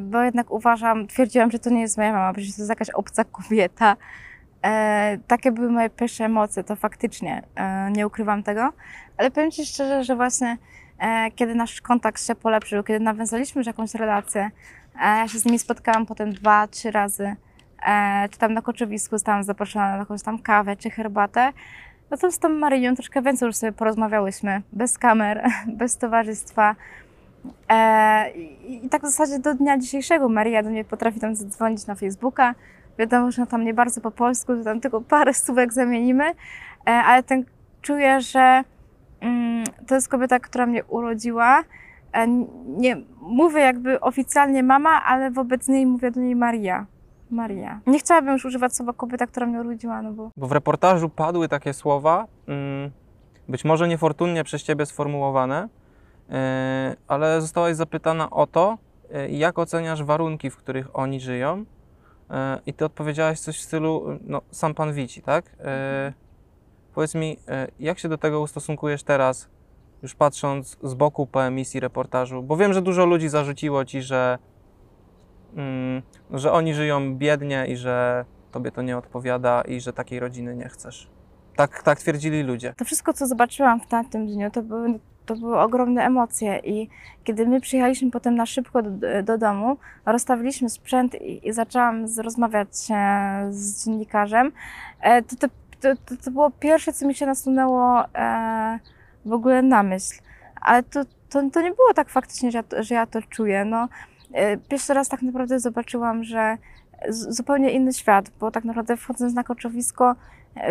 bo 0.00 0.22
jednak 0.22 0.50
uważam, 0.50 1.06
twierdziłam, 1.06 1.50
że 1.50 1.58
to 1.58 1.70
nie 1.70 1.80
jest 1.80 1.96
moja 1.96 2.12
mama, 2.12 2.32
przecież 2.32 2.56
to 2.56 2.62
jest 2.62 2.70
jakaś 2.70 2.90
obca 2.90 3.24
kobieta. 3.24 3.96
E, 4.64 5.18
takie 5.26 5.52
były 5.52 5.70
moje 5.70 5.90
pierwsze 5.90 6.24
emocje, 6.24 6.64
to 6.64 6.76
faktycznie, 6.76 7.42
e, 7.56 7.90
nie 7.90 8.06
ukrywam 8.06 8.42
tego, 8.42 8.72
ale 9.16 9.30
powiem 9.30 9.50
Ci 9.50 9.66
szczerze, 9.66 10.04
że 10.04 10.16
właśnie 10.16 10.56
e, 10.98 11.30
kiedy 11.30 11.54
nasz 11.54 11.80
kontakt 11.80 12.26
się 12.26 12.34
polepszył, 12.34 12.82
kiedy 12.82 13.00
nawiązaliśmy 13.00 13.60
już 13.60 13.66
jakąś 13.66 13.94
relację, 13.94 14.50
e, 15.02 15.06
ja 15.06 15.28
się 15.28 15.38
z 15.38 15.44
nimi 15.44 15.58
spotkałam 15.58 16.06
potem 16.06 16.32
dwa, 16.32 16.66
trzy 16.66 16.90
razy, 16.90 17.36
e, 17.86 18.28
czy 18.30 18.38
tam 18.38 18.52
na 18.52 18.62
koczowisku 18.62 19.14
zostałam 19.14 19.44
zaproszona 19.44 19.90
na 19.90 19.96
jakąś 19.96 20.22
tam 20.22 20.38
kawę 20.38 20.76
czy 20.76 20.90
herbatę, 20.90 21.52
no 22.10 22.16
to 22.16 22.32
z 22.32 22.38
tą 22.38 22.48
Marynią 22.48 22.94
troszkę 22.94 23.22
więcej 23.22 23.46
już 23.46 23.56
sobie 23.56 23.72
porozmawiałyśmy, 23.72 24.62
bez 24.72 24.98
kamer, 24.98 25.44
bez 25.80 25.98
towarzystwa. 25.98 26.76
E, 27.68 28.30
i, 28.30 28.86
I 28.86 28.88
tak 28.88 29.02
w 29.02 29.06
zasadzie 29.06 29.38
do 29.38 29.54
dnia 29.54 29.78
dzisiejszego 29.78 30.28
Maria 30.28 30.62
do 30.62 30.70
mnie 30.70 30.84
potrafi 30.84 31.20
tam 31.20 31.34
zadzwonić 31.34 31.86
na 31.86 31.94
Facebooka. 31.94 32.54
Wiadomo, 32.98 33.30
że 33.30 33.46
tam 33.46 33.64
nie 33.64 33.74
bardzo 33.74 34.00
po 34.00 34.10
polsku, 34.10 34.56
że 34.56 34.64
tam 34.64 34.80
tylko 34.80 35.00
parę 35.00 35.34
słówek 35.34 35.72
zamienimy, 35.72 36.24
e, 36.24 36.90
ale 36.90 37.22
ten 37.22 37.44
czuję, 37.82 38.20
że 38.20 38.64
mm, 39.20 39.64
to 39.86 39.94
jest 39.94 40.08
kobieta, 40.08 40.40
która 40.40 40.66
mnie 40.66 40.84
urodziła. 40.84 41.62
E, 42.12 42.26
nie 42.66 42.96
mówię 43.20 43.60
jakby 43.60 44.00
oficjalnie 44.00 44.62
mama, 44.62 45.04
ale 45.04 45.30
wobec 45.30 45.68
niej 45.68 45.86
mówię 45.86 46.10
do 46.10 46.20
niej 46.20 46.36
Maria. 46.36 46.86
Maria. 47.30 47.80
Nie 47.86 47.98
chciałabym 47.98 48.32
już 48.32 48.44
używać 48.44 48.76
słowa 48.76 48.92
kobieta, 48.92 49.26
która 49.26 49.46
mnie 49.46 49.60
urodziła, 49.60 50.02
no 50.02 50.12
bo 50.12 50.30
Bo 50.36 50.46
w 50.46 50.52
reportażu 50.52 51.08
padły 51.08 51.48
takie 51.48 51.72
słowa, 51.72 52.26
mm, 52.48 52.90
być 53.48 53.64
może 53.64 53.88
niefortunnie 53.88 54.44
przez 54.44 54.62
ciebie 54.62 54.86
sformułowane, 54.86 55.68
yy, 56.28 56.36
ale 57.08 57.40
zostałaś 57.40 57.76
zapytana 57.76 58.30
o 58.30 58.46
to, 58.46 58.78
jak 59.30 59.58
oceniasz 59.58 60.02
warunki, 60.02 60.50
w 60.50 60.56
których 60.56 60.96
oni 60.98 61.20
żyją. 61.20 61.64
Yy, 62.34 62.60
I 62.66 62.72
ty 62.72 62.84
odpowiedziałaś 62.84 63.40
coś 63.40 63.58
w 63.58 63.62
stylu, 63.62 64.18
no 64.26 64.42
sam 64.50 64.74
pan 64.74 64.92
widzi, 64.92 65.22
tak? 65.22 65.44
Yy, 65.44 65.64
powiedz 66.94 67.14
mi, 67.14 67.30
yy, 67.30 67.36
jak 67.80 67.98
się 67.98 68.08
do 68.08 68.18
tego 68.18 68.40
ustosunkujesz 68.40 69.02
teraz, 69.02 69.48
już 70.02 70.14
patrząc 70.14 70.76
z 70.82 70.94
boku 70.94 71.26
po 71.26 71.44
emisji 71.44 71.80
reportażu? 71.80 72.42
Bo 72.42 72.56
wiem, 72.56 72.72
że 72.72 72.82
dużo 72.82 73.06
ludzi 73.06 73.28
zarzuciło 73.28 73.84
ci, 73.84 74.02
że, 74.02 74.38
mm, 75.56 76.02
że 76.30 76.52
oni 76.52 76.74
żyją 76.74 77.16
biednie 77.16 77.66
i 77.68 77.76
że 77.76 78.24
tobie 78.50 78.70
to 78.70 78.82
nie 78.82 78.98
odpowiada 78.98 79.62
i 79.62 79.80
że 79.80 79.92
takiej 79.92 80.20
rodziny 80.20 80.56
nie 80.56 80.68
chcesz. 80.68 81.10
Tak, 81.56 81.82
tak 81.82 81.98
twierdzili 81.98 82.42
ludzie. 82.42 82.74
to 82.76 82.84
wszystko, 82.84 83.12
co 83.12 83.26
zobaczyłam 83.26 83.80
w 83.80 83.86
tamtym 83.86 84.26
dniu, 84.26 84.50
to 84.50 84.62
były, 84.62 84.98
to 85.26 85.36
były 85.36 85.60
ogromne 85.60 86.04
emocje 86.04 86.58
i 86.64 86.88
kiedy 87.24 87.46
my 87.46 87.60
przyjechaliśmy 87.60 88.10
potem 88.10 88.34
na 88.34 88.46
szybko 88.46 88.82
do, 88.82 89.22
do 89.22 89.38
domu, 89.38 89.76
rozstawiliśmy 90.06 90.68
sprzęt 90.70 91.14
i, 91.14 91.48
i 91.48 91.52
zaczęłam 91.52 92.08
z, 92.08 92.18
rozmawiać 92.18 92.68
e, 92.90 93.46
z 93.50 93.84
dziennikarzem, 93.84 94.52
e, 95.00 95.22
to, 95.22 95.36
to, 95.36 95.48
to, 95.80 96.16
to, 96.24 96.30
było 96.30 96.50
pierwsze, 96.50 96.92
co 96.92 97.06
mi 97.06 97.14
się 97.14 97.26
nasunęło 97.26 98.04
e, 98.14 98.78
w 99.24 99.32
ogóle 99.32 99.62
na 99.62 99.82
myśl. 99.82 100.14
Ale 100.60 100.82
to, 100.82 101.04
to, 101.04 101.50
to 101.50 101.62
nie 101.62 101.70
było 101.70 101.94
tak 101.94 102.08
faktycznie, 102.08 102.50
że 102.50 102.58
ja, 102.58 102.62
to- 102.62 102.82
że 102.82 102.94
ja 102.94 103.06
to 103.06 103.22
czuję. 103.22 103.64
No, 103.64 103.88
pierwszy 104.68 104.94
raz 104.94 105.08
tak 105.08 105.22
naprawdę 105.22 105.60
zobaczyłam, 105.60 106.24
że 106.24 106.58
zupełnie 107.08 107.70
inny 107.70 107.92
świat, 107.92 108.30
bo 108.40 108.50
tak 108.50 108.64
naprawdę 108.64 108.96
wchodząc 108.96 109.34
na 109.34 109.44
koczowisko 109.44 110.14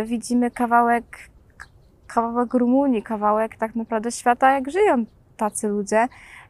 widzimy 0.06 0.52
kawałek 0.52 1.06
kawałek 2.08 2.54
Rumunii, 2.54 3.04
kawałek 3.04 3.56
tak 3.56 3.76
naprawdę 3.76 4.12
świata, 4.12 4.52
jak 4.52 4.72
żyją 4.72 5.06
tacy 5.38 5.68
ludzie. 5.68 6.08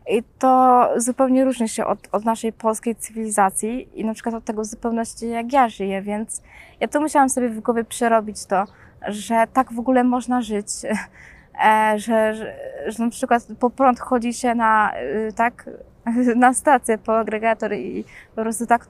I 0.10 0.24
to 0.39 0.89
zupełnie 0.98 1.46
różni 1.46 1.70
się 1.70 1.86
od, 1.86 2.00
od 2.12 2.26
naszej 2.26 2.54
polskiej 2.54 2.96
cywilizacji 2.96 4.00
i 4.00 4.06
na 4.06 4.13
przykład 4.13 4.36
od 4.36 4.46
tego 4.46 4.66
zupełności, 4.66 5.30
jak 5.30 5.54
ja 5.54 5.70
żyję, 5.70 6.02
więc 6.02 6.42
ja 6.80 6.88
to 6.88 7.02
musiałam 7.02 7.30
sobie 7.30 7.50
w 7.50 7.60
głowie 7.60 7.84
przerobić 7.84 8.46
to, 8.46 8.66
że 9.08 9.44
tak 9.54 9.74
w 9.74 9.80
ogóle 9.80 10.04
można 10.04 10.42
żyć, 10.42 10.68
e, 11.66 11.94
że, 12.00 12.36
że, 12.36 12.56
że 12.86 13.04
na 13.04 13.10
przykład 13.10 13.48
po 13.60 13.70
prąd 13.70 14.00
chodzi 14.00 14.34
się 14.34 14.56
na, 14.56 14.94
y, 15.30 15.34
tak, 15.36 15.70
na 16.36 16.54
stację 16.54 16.98
po 16.98 17.20
agregator 17.20 17.74
i 17.74 18.06
po 18.36 18.42
prostu 18.42 18.66
tak, 18.66 18.88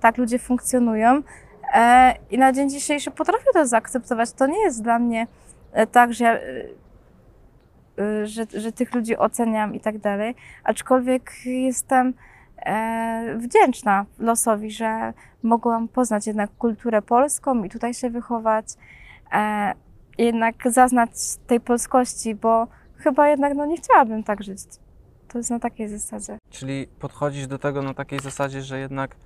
tak 0.00 0.16
ludzie 0.16 0.38
funkcjonują. 0.38 1.22
E, 1.74 2.14
I 2.30 2.38
na 2.38 2.52
dzień 2.52 2.70
dzisiejszy 2.70 3.10
potrafię 3.10 3.50
to 3.52 3.66
zaakceptować. 3.66 4.32
To 4.32 4.46
nie 4.46 4.62
jest 4.62 4.82
dla 4.82 4.98
mnie 4.98 5.26
e, 5.72 5.86
tak, 5.86 6.14
że, 6.14 6.24
ja, 6.24 6.36
y, 6.36 6.74
y, 8.00 8.26
że, 8.26 8.46
że 8.54 8.72
tych 8.72 8.94
ludzi 8.94 9.16
oceniam 9.16 9.74
i 9.74 9.80
tak 9.80 9.98
dalej, 9.98 10.34
aczkolwiek 10.64 11.32
jestem 11.44 12.14
e, 12.56 13.36
wdzięczna 13.38 14.06
losowi, 14.18 14.70
że 14.70 15.12
mogłam 15.42 15.88
poznać 15.88 16.26
jednak 16.26 16.50
kulturę 16.58 17.02
polską 17.02 17.64
i 17.64 17.70
tutaj 17.70 17.94
się 17.94 18.10
wychować, 18.10 18.66
e, 19.32 19.74
jednak 20.18 20.54
zaznać 20.66 21.10
tej 21.46 21.60
polskości, 21.60 22.34
bo 22.34 22.66
chyba 22.96 23.28
jednak 23.28 23.54
no, 23.54 23.66
nie 23.66 23.76
chciałabym 23.76 24.24
tak 24.24 24.42
żyć. 24.42 24.60
To 25.28 25.38
jest 25.38 25.50
na 25.50 25.58
takiej 25.58 25.88
zasadzie. 25.88 26.38
Czyli 26.50 26.86
podchodzisz 26.98 27.46
do 27.46 27.58
tego 27.58 27.82
na 27.82 27.94
takiej 27.94 28.20
zasadzie, 28.20 28.62
że 28.62 28.78
jednak 28.78 29.16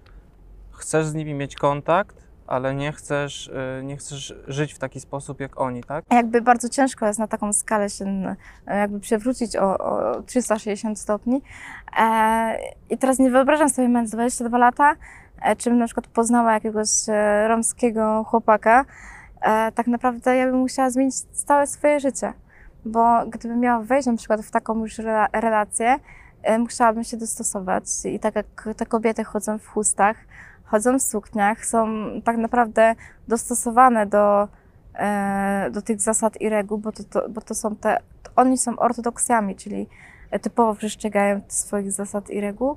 chcesz 0.73 1.07
z 1.07 1.15
nimi 1.15 1.35
mieć 1.35 1.55
kontakt, 1.55 2.17
ale 2.53 2.75
nie 2.75 2.93
chcesz, 2.93 3.47
y, 3.81 3.85
nie 3.85 3.97
chcesz 3.97 4.35
żyć 4.49 4.75
w 4.75 4.79
taki 4.79 5.01
sposób 5.01 5.41
jak 5.41 5.61
oni, 5.61 5.85
tak? 5.85 6.05
jakby 6.11 6.41
bardzo 6.41 6.69
ciężko 6.69 7.07
jest 7.07 7.19
na 7.19 7.27
taką 7.27 7.53
skalę 7.53 7.91
się 7.91 8.05
n- 8.05 8.37
jakby 8.67 9.01
przewrócić 9.01 9.57
o, 9.57 9.79
o 9.79 10.23
360 10.23 10.99
stopni. 10.99 11.43
E, 11.99 12.59
I 12.91 12.99
teraz 12.99 13.19
nie 13.19 13.31
wyobrażam 13.31 13.69
sobie, 13.69 13.88
mając 13.88 14.11
22 14.11 14.59
lata, 14.59 14.95
e, 15.43 15.57
czym 15.57 15.79
na 15.79 15.87
przykład 15.87 16.07
poznała 16.07 16.53
jakiegoś 16.53 16.88
e, 17.09 17.49
romskiego 17.49 18.25
chłopaka, 18.25 18.85
tak 19.75 19.87
naprawdę 19.87 20.37
ja 20.37 20.47
bym 20.47 20.57
musiała 20.57 20.91
zmienić 20.91 21.15
całe 21.21 21.67
swoje 21.67 22.01
życie. 22.01 22.33
Bo 22.85 23.27
gdybym 23.27 23.61
miała 23.61 23.83
wejść 23.83 24.07
na 24.07 24.17
przykład 24.17 24.41
w 24.43 24.51
taką 24.51 24.79
już 24.79 24.99
rela- 24.99 25.29
relację, 25.33 25.97
musiałabym 26.59 27.05
się 27.05 27.17
dostosować. 27.17 27.85
I 28.05 28.19
tak 28.19 28.35
jak 28.35 28.69
te 28.77 28.87
kobiety 28.87 29.25
chodzą 29.25 29.59
w 29.59 29.67
chustach, 29.67 30.17
chodzą 30.73 30.99
w 30.99 31.03
sukniach, 31.03 31.67
są 31.67 31.87
tak 32.25 32.37
naprawdę 32.37 32.95
dostosowane 33.29 34.07
do, 34.07 34.49
e, 34.95 35.71
do 35.71 35.83
tych 35.83 36.01
zasad 36.01 36.41
i 36.41 36.49
reguł, 36.49 36.79
bo 36.79 36.93
to, 36.93 37.05
to, 37.05 37.29
bo 37.29 37.41
to 37.41 37.55
są 37.55 37.77
te, 37.77 37.99
to 38.23 38.31
oni 38.37 38.59
są 38.59 38.79
ortodoksjami, 38.79 39.57
czyli 39.57 39.87
typowo 40.43 40.75
przestrzegają 40.75 41.41
swoich 41.49 41.93
zasad 41.93 42.31
i 42.31 42.41
reguł. 42.41 42.77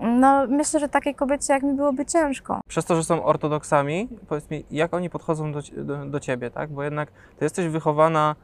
No, 0.00 0.46
myślę, 0.48 0.80
że 0.80 0.88
takiej 0.88 1.14
kobiecie 1.14 1.52
jak 1.52 1.62
mi 1.62 1.74
byłoby 1.74 2.06
ciężko. 2.06 2.60
Przez 2.68 2.84
to, 2.84 2.96
że 2.96 3.04
są 3.04 3.24
ortodoksami, 3.24 4.08
powiedz 4.28 4.50
mi, 4.50 4.64
jak 4.70 4.94
oni 4.94 5.10
podchodzą 5.10 5.52
do, 5.52 5.60
do, 5.76 6.06
do 6.06 6.20
ciebie, 6.20 6.50
tak? 6.50 6.70
Bo 6.70 6.82
jednak 6.82 7.10
ty 7.38 7.44
jesteś 7.44 7.68
wychowana 7.68 8.36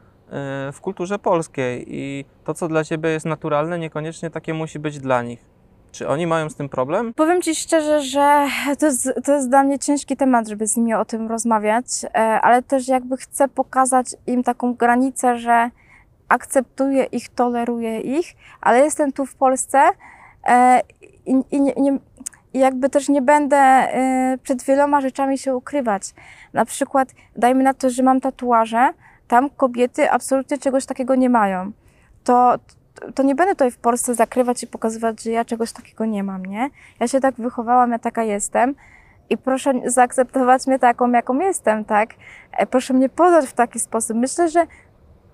y, 0.69 0.71
w 0.71 0.81
kulturze 0.81 1.19
polskiej 1.19 1.85
i 1.87 2.25
to, 2.43 2.53
co 2.53 2.67
dla 2.67 2.83
ciebie 2.83 3.09
jest 3.09 3.25
naturalne, 3.25 3.79
niekoniecznie 3.79 4.29
takie 4.29 4.53
musi 4.53 4.79
być 4.79 4.99
dla 4.99 5.23
nich. 5.23 5.56
Czy 5.97 6.07
oni 6.07 6.27
mają 6.27 6.49
z 6.49 6.55
tym 6.55 6.69
problem? 6.69 7.13
Powiem 7.13 7.41
Ci 7.41 7.55
szczerze, 7.55 8.01
że 8.01 8.47
to 8.79 8.85
jest, 8.85 9.09
to 9.25 9.33
jest 9.33 9.49
dla 9.49 9.63
mnie 9.63 9.79
ciężki 9.79 10.17
temat, 10.17 10.47
żeby 10.47 10.67
z 10.67 10.77
nimi 10.77 10.93
o 10.93 11.05
tym 11.05 11.27
rozmawiać, 11.27 11.85
e, 12.03 12.17
ale 12.19 12.63
też 12.63 12.87
jakby 12.87 13.17
chcę 13.17 13.47
pokazać 13.47 14.15
im 14.27 14.43
taką 14.43 14.73
granicę, 14.73 15.37
że 15.37 15.69
akceptuję 16.29 17.03
ich, 17.03 17.29
toleruję 17.29 17.99
ich, 17.99 18.35
ale 18.61 18.79
jestem 18.79 19.11
tu 19.11 19.25
w 19.25 19.35
Polsce 19.35 19.89
e, 20.47 20.81
i, 21.25 21.43
i, 21.51 21.61
nie, 21.61 21.73
nie, 21.77 21.99
i 22.53 22.59
jakby 22.59 22.89
też 22.89 23.09
nie 23.09 23.21
będę 23.21 23.87
y, 24.33 24.37
przed 24.37 24.63
wieloma 24.63 25.01
rzeczami 25.01 25.37
się 25.37 25.55
ukrywać. 25.55 26.13
Na 26.53 26.65
przykład, 26.65 27.09
dajmy 27.35 27.63
na 27.63 27.73
to, 27.73 27.89
że 27.89 28.03
mam 28.03 28.21
tatuaże, 28.21 28.89
tam 29.27 29.49
kobiety 29.49 30.11
absolutnie 30.11 30.57
czegoś 30.57 30.85
takiego 30.85 31.15
nie 31.15 31.29
mają. 31.29 31.71
To, 32.23 32.55
to 33.15 33.23
nie 33.23 33.35
będę 33.35 33.53
tutaj 33.53 33.71
w 33.71 33.77
Polsce 33.77 34.15
zakrywać 34.15 34.63
i 34.63 34.67
pokazywać, 34.67 35.23
że 35.23 35.31
ja 35.31 35.45
czegoś 35.45 35.71
takiego 35.71 36.05
nie 36.05 36.23
mam, 36.23 36.45
nie? 36.45 36.69
Ja 36.99 37.07
się 37.07 37.19
tak 37.19 37.35
wychowałam, 37.35 37.91
ja 37.91 37.99
taka 37.99 38.23
jestem 38.23 38.75
i 39.29 39.37
proszę 39.37 39.73
zaakceptować 39.85 40.67
mnie 40.67 40.79
taką, 40.79 41.11
jaką 41.11 41.39
jestem, 41.39 41.85
tak? 41.85 42.09
E, 42.51 42.65
Proszę 42.65 42.93
mnie 42.93 43.09
podać 43.09 43.45
w 43.45 43.53
taki 43.53 43.79
sposób. 43.79 44.17
Myślę, 44.17 44.49
że 44.49 44.67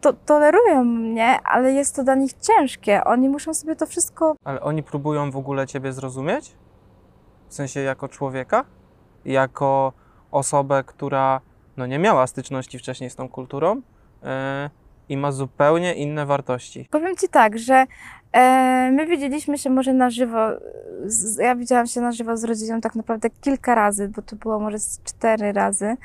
to, 0.01 0.13
tolerują 0.13 0.83
mnie, 0.83 1.39
ale 1.43 1.71
jest 1.71 1.95
to 1.95 2.03
dla 2.03 2.15
nich 2.15 2.33
ciężkie. 2.33 3.03
Oni 3.03 3.29
muszą 3.29 3.53
sobie 3.53 3.75
to 3.75 3.85
wszystko 3.85 4.35
Ale 4.43 4.61
oni 4.61 4.83
próbują 4.83 5.31
w 5.31 5.37
ogóle 5.37 5.67
Ciebie 5.67 5.93
zrozumieć? 5.93 6.55
W 7.49 7.53
sensie 7.53 7.79
jako 7.79 8.07
człowieka? 8.07 8.65
Jako 9.25 9.93
osobę, 10.31 10.83
która 10.83 11.41
no, 11.77 11.85
nie 11.85 11.99
miała 11.99 12.27
styczności 12.27 12.79
wcześniej 12.79 13.09
z 13.09 13.15
tą 13.15 13.29
kulturą 13.29 13.75
yy, 13.75 14.29
i 15.09 15.17
ma 15.17 15.31
zupełnie 15.31 15.93
inne 15.93 16.25
wartości. 16.25 16.87
Powiem 16.91 17.15
Ci 17.15 17.29
tak, 17.29 17.59
że 17.59 17.85
e, 18.31 18.91
my 18.93 19.07
widzieliśmy 19.07 19.57
się 19.57 19.69
może 19.69 19.93
na 19.93 20.09
żywo, 20.09 20.37
z, 21.05 21.37
ja 21.37 21.55
widziałam 21.55 21.87
się 21.87 22.01
na 22.01 22.11
żywo 22.11 22.37
z 22.37 22.43
rodziną 22.43 22.81
tak 22.81 22.95
naprawdę 22.95 23.29
kilka 23.41 23.75
razy, 23.75 24.07
bo 24.07 24.21
to 24.21 24.35
było 24.35 24.59
może 24.59 24.79
z 24.79 25.03
cztery 25.03 25.53
razy, 25.53 25.97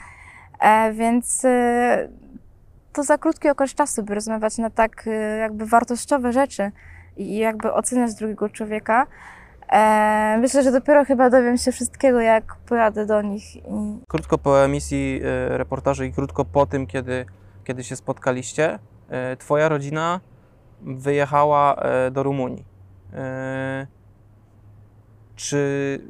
e, 0.61 0.93
więc 0.93 1.45
e, 1.45 2.09
to 2.93 3.03
za 3.03 3.19
krótki 3.19 3.49
okres 3.49 3.75
czasu, 3.75 4.03
by 4.03 4.15
rozmawiać 4.15 4.59
na 4.59 4.71
tak 4.71 5.05
e, 5.07 5.39
jakby 5.39 5.67
wartościowe 5.67 6.33
rzeczy 6.33 6.71
i 7.17 7.37
jakby 7.37 7.73
oceniać 7.73 8.15
drugiego 8.15 8.49
człowieka. 8.49 9.07
E, 9.73 10.39
myślę, 10.41 10.63
że 10.63 10.73
dopiero 10.73 11.05
chyba 11.05 11.31
dowiem 11.31 11.57
się 11.57 11.73
wszystkiego, 11.73 12.21
jak 12.21 12.57
pojadę 12.69 13.07
do 13.07 13.23
nich 13.23 13.57
i 13.57 13.63
Krótko 14.09 14.39
po 14.39 14.65
emisji 14.65 15.21
y, 15.53 15.59
reportażu 15.59 16.05
i 16.05 16.13
krótko 16.13 16.45
po 16.45 16.67
tym, 16.67 16.87
kiedy, 16.87 17.27
kiedy 17.69 17.85
się 17.85 17.97
spotkaliście, 17.97 18.79
y, 19.33 19.37
Twoja 19.37 19.69
rodzina 19.69 20.21
wyjechała 20.83 21.77
y, 22.07 22.11
do 22.11 22.23
Rumunii. 22.23 22.65
Y, 23.15 23.87
Czy, 25.37 26.01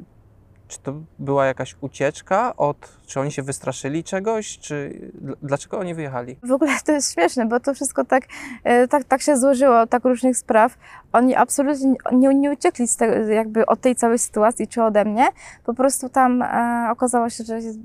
czy 0.67 0.79
to 0.79 0.93
była 1.19 1.45
jakaś 1.45 1.75
ucieczka 1.81 2.55
od, 2.57 2.97
czy 3.05 3.19
oni 3.19 3.31
się 3.31 3.43
wystraszyli 3.43 4.03
czegoś, 4.03 4.59
czy 4.59 5.11
dl- 5.23 5.35
dlaczego 5.43 5.79
oni 5.79 5.93
wyjechali? 5.95 6.37
W 6.43 6.51
ogóle 6.51 6.71
to 6.85 6.91
jest 6.91 7.13
śmieszne, 7.13 7.45
bo 7.45 7.59
to 7.59 7.73
wszystko 7.73 8.05
tak, 8.05 8.23
e, 8.63 8.87
tak, 8.87 9.03
tak 9.03 9.21
się 9.21 9.37
złożyło, 9.37 9.87
tak 9.87 10.05
różnych 10.05 10.37
spraw. 10.37 10.77
Oni 11.13 11.35
absolutnie 11.35 11.93
nie, 12.11 12.27
nie 12.35 12.51
uciekli 12.51 12.87
z 12.87 12.95
tego, 12.95 13.13
jakby 13.31 13.65
od 13.65 13.81
tej 13.81 13.95
całej 13.95 14.19
sytuacji 14.19 14.67
czy 14.67 14.83
ode 14.83 15.05
mnie. 15.05 15.27
Po 15.65 15.73
prostu 15.73 16.09
tam 16.09 16.41
e, 16.41 16.87
okazało 16.91 17.29
się, 17.29 17.43
że 17.43 17.55
jest, 17.55 17.79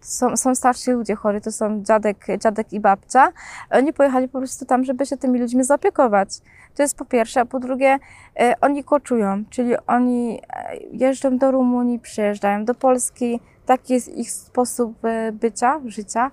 są, 0.00 0.36
są 0.36 0.54
starsi 0.54 0.90
ludzie 0.90 1.14
chorzy, 1.14 1.40
to 1.40 1.52
są 1.52 1.82
dziadek, 1.82 2.26
dziadek 2.38 2.72
i 2.72 2.80
babcia. 2.80 3.32
Oni 3.70 3.92
pojechali 3.92 4.28
po 4.28 4.38
prostu 4.38 4.64
tam, 4.64 4.84
żeby 4.84 5.06
się 5.06 5.16
tymi 5.16 5.40
ludźmi 5.40 5.64
zaopiekować. 5.64 6.28
To 6.74 6.82
jest 6.82 6.98
po 6.98 7.04
pierwsze, 7.04 7.40
a 7.40 7.46
po 7.46 7.60
drugie 7.60 7.98
e, 8.40 8.54
oni 8.60 8.84
koczują, 8.84 9.44
czyli 9.50 9.74
oni 9.86 10.40
e, 10.48 10.76
jeżdżą 10.76 11.38
do 11.38 11.50
Rumunii, 11.50 11.98
przyjeżdżają 11.98 12.64
do 12.64 12.74
Polski. 12.74 13.40
Taki 13.66 13.92
jest 13.92 14.08
ich 14.08 14.30
sposób 14.30 15.04
e, 15.04 15.32
bycia, 15.32 15.80
życia. 15.86 16.30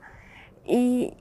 I, 0.66 1.12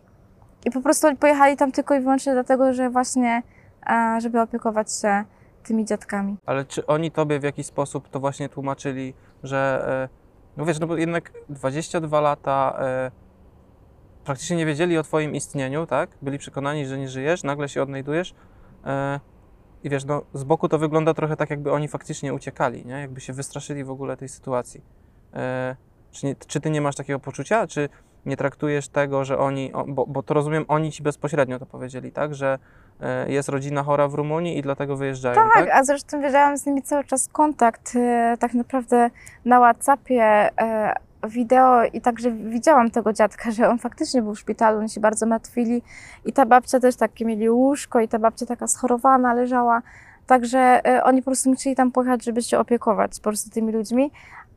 i 0.64 0.70
po 0.70 0.80
prostu 0.80 1.06
oni 1.06 1.16
pojechali 1.16 1.56
tam 1.56 1.72
tylko 1.72 1.94
i 1.94 2.00
wyłącznie 2.00 2.32
dlatego, 2.32 2.72
że 2.72 2.90
właśnie, 2.90 3.42
e, 3.86 4.20
żeby 4.20 4.40
opiekować 4.40 5.00
się 5.00 5.24
tymi 5.62 5.84
dziadkami. 5.84 6.36
Ale 6.46 6.64
czy 6.64 6.86
oni 6.86 7.10
tobie 7.10 7.40
w 7.40 7.42
jakiś 7.42 7.66
sposób 7.66 8.08
to 8.08 8.20
właśnie 8.20 8.48
tłumaczyli, 8.48 9.14
że 9.42 10.08
no 10.56 10.64
wiesz, 10.64 10.80
no 10.80 10.86
bo 10.86 10.96
jednak 10.96 11.32
22 11.48 12.20
lata 12.20 12.78
e, 12.80 13.10
praktycznie 14.24 14.56
nie 14.56 14.66
wiedzieli 14.66 14.98
o 14.98 15.02
twoim 15.02 15.34
istnieniu, 15.34 15.86
tak? 15.86 16.10
Byli 16.22 16.38
przekonani, 16.38 16.86
że 16.86 16.98
nie 16.98 17.08
żyjesz, 17.08 17.42
nagle 17.42 17.68
się 17.68 17.82
odnajdujesz 17.82 18.34
e, 18.84 19.20
i 19.84 19.90
wiesz, 19.90 20.04
no 20.04 20.22
z 20.34 20.44
boku 20.44 20.68
to 20.68 20.78
wygląda 20.78 21.14
trochę 21.14 21.36
tak, 21.36 21.50
jakby 21.50 21.72
oni 21.72 21.88
faktycznie 21.88 22.34
uciekali, 22.34 22.86
nie? 22.86 22.92
Jakby 22.92 23.20
się 23.20 23.32
wystraszyli 23.32 23.84
w 23.84 23.90
ogóle 23.90 24.16
tej 24.16 24.28
sytuacji. 24.28 24.82
E, 25.34 25.76
czy, 26.10 26.26
nie, 26.26 26.34
czy 26.34 26.60
ty 26.60 26.70
nie 26.70 26.80
masz 26.80 26.96
takiego 26.96 27.20
poczucia, 27.20 27.66
czy 27.66 27.88
nie 28.26 28.36
traktujesz 28.36 28.88
tego, 28.88 29.24
że 29.24 29.38
oni, 29.38 29.72
bo, 29.86 30.06
bo 30.06 30.22
to 30.22 30.34
rozumiem, 30.34 30.64
oni 30.68 30.92
ci 30.92 31.02
bezpośrednio 31.02 31.58
to 31.58 31.66
powiedzieli, 31.66 32.12
tak? 32.12 32.34
Że 32.34 32.58
e, 33.00 33.30
jest 33.32 33.48
rodzina 33.48 33.82
chora 33.82 34.08
w 34.08 34.14
Rumunii 34.14 34.58
i 34.58 34.62
dlatego 34.62 34.96
wyjeżdżają, 34.96 35.34
tak? 35.34 35.54
Tak, 35.54 35.70
a 35.72 35.84
zresztą 35.84 36.20
wiedziałam 36.20 36.56
z 36.56 36.66
nimi 36.66 36.82
cały 36.82 37.04
czas 37.04 37.28
kontakt, 37.28 37.96
e, 37.96 38.36
tak 38.40 38.54
naprawdę 38.54 39.10
na 39.44 39.58
Whatsappie, 39.58 40.22
e, 40.22 40.94
wideo 41.28 41.84
i 41.84 42.00
także 42.00 42.30
widziałam 42.30 42.90
tego 42.90 43.12
dziadka, 43.12 43.50
że 43.50 43.68
on 43.68 43.78
faktycznie 43.78 44.22
był 44.22 44.34
w 44.34 44.38
szpitalu, 44.38 44.78
oni 44.78 44.88
się 44.88 45.00
bardzo 45.00 45.26
martwili 45.26 45.82
i 46.24 46.32
ta 46.32 46.46
babcia 46.46 46.80
też 46.80 46.96
takie 46.96 47.24
mieli 47.24 47.50
łóżko 47.50 48.00
i 48.00 48.08
ta 48.08 48.18
babcia 48.18 48.46
taka 48.46 48.66
schorowana 48.66 49.34
leżała, 49.34 49.82
także 50.26 50.80
oni 51.02 51.22
po 51.22 51.24
prostu 51.24 51.50
musieli 51.50 51.76
tam 51.76 51.92
pojechać, 51.92 52.24
żeby 52.24 52.42
się 52.42 52.58
opiekować 52.58 53.16
po 53.16 53.22
prostu 53.22 53.50
tymi 53.50 53.72
ludźmi, 53.72 54.10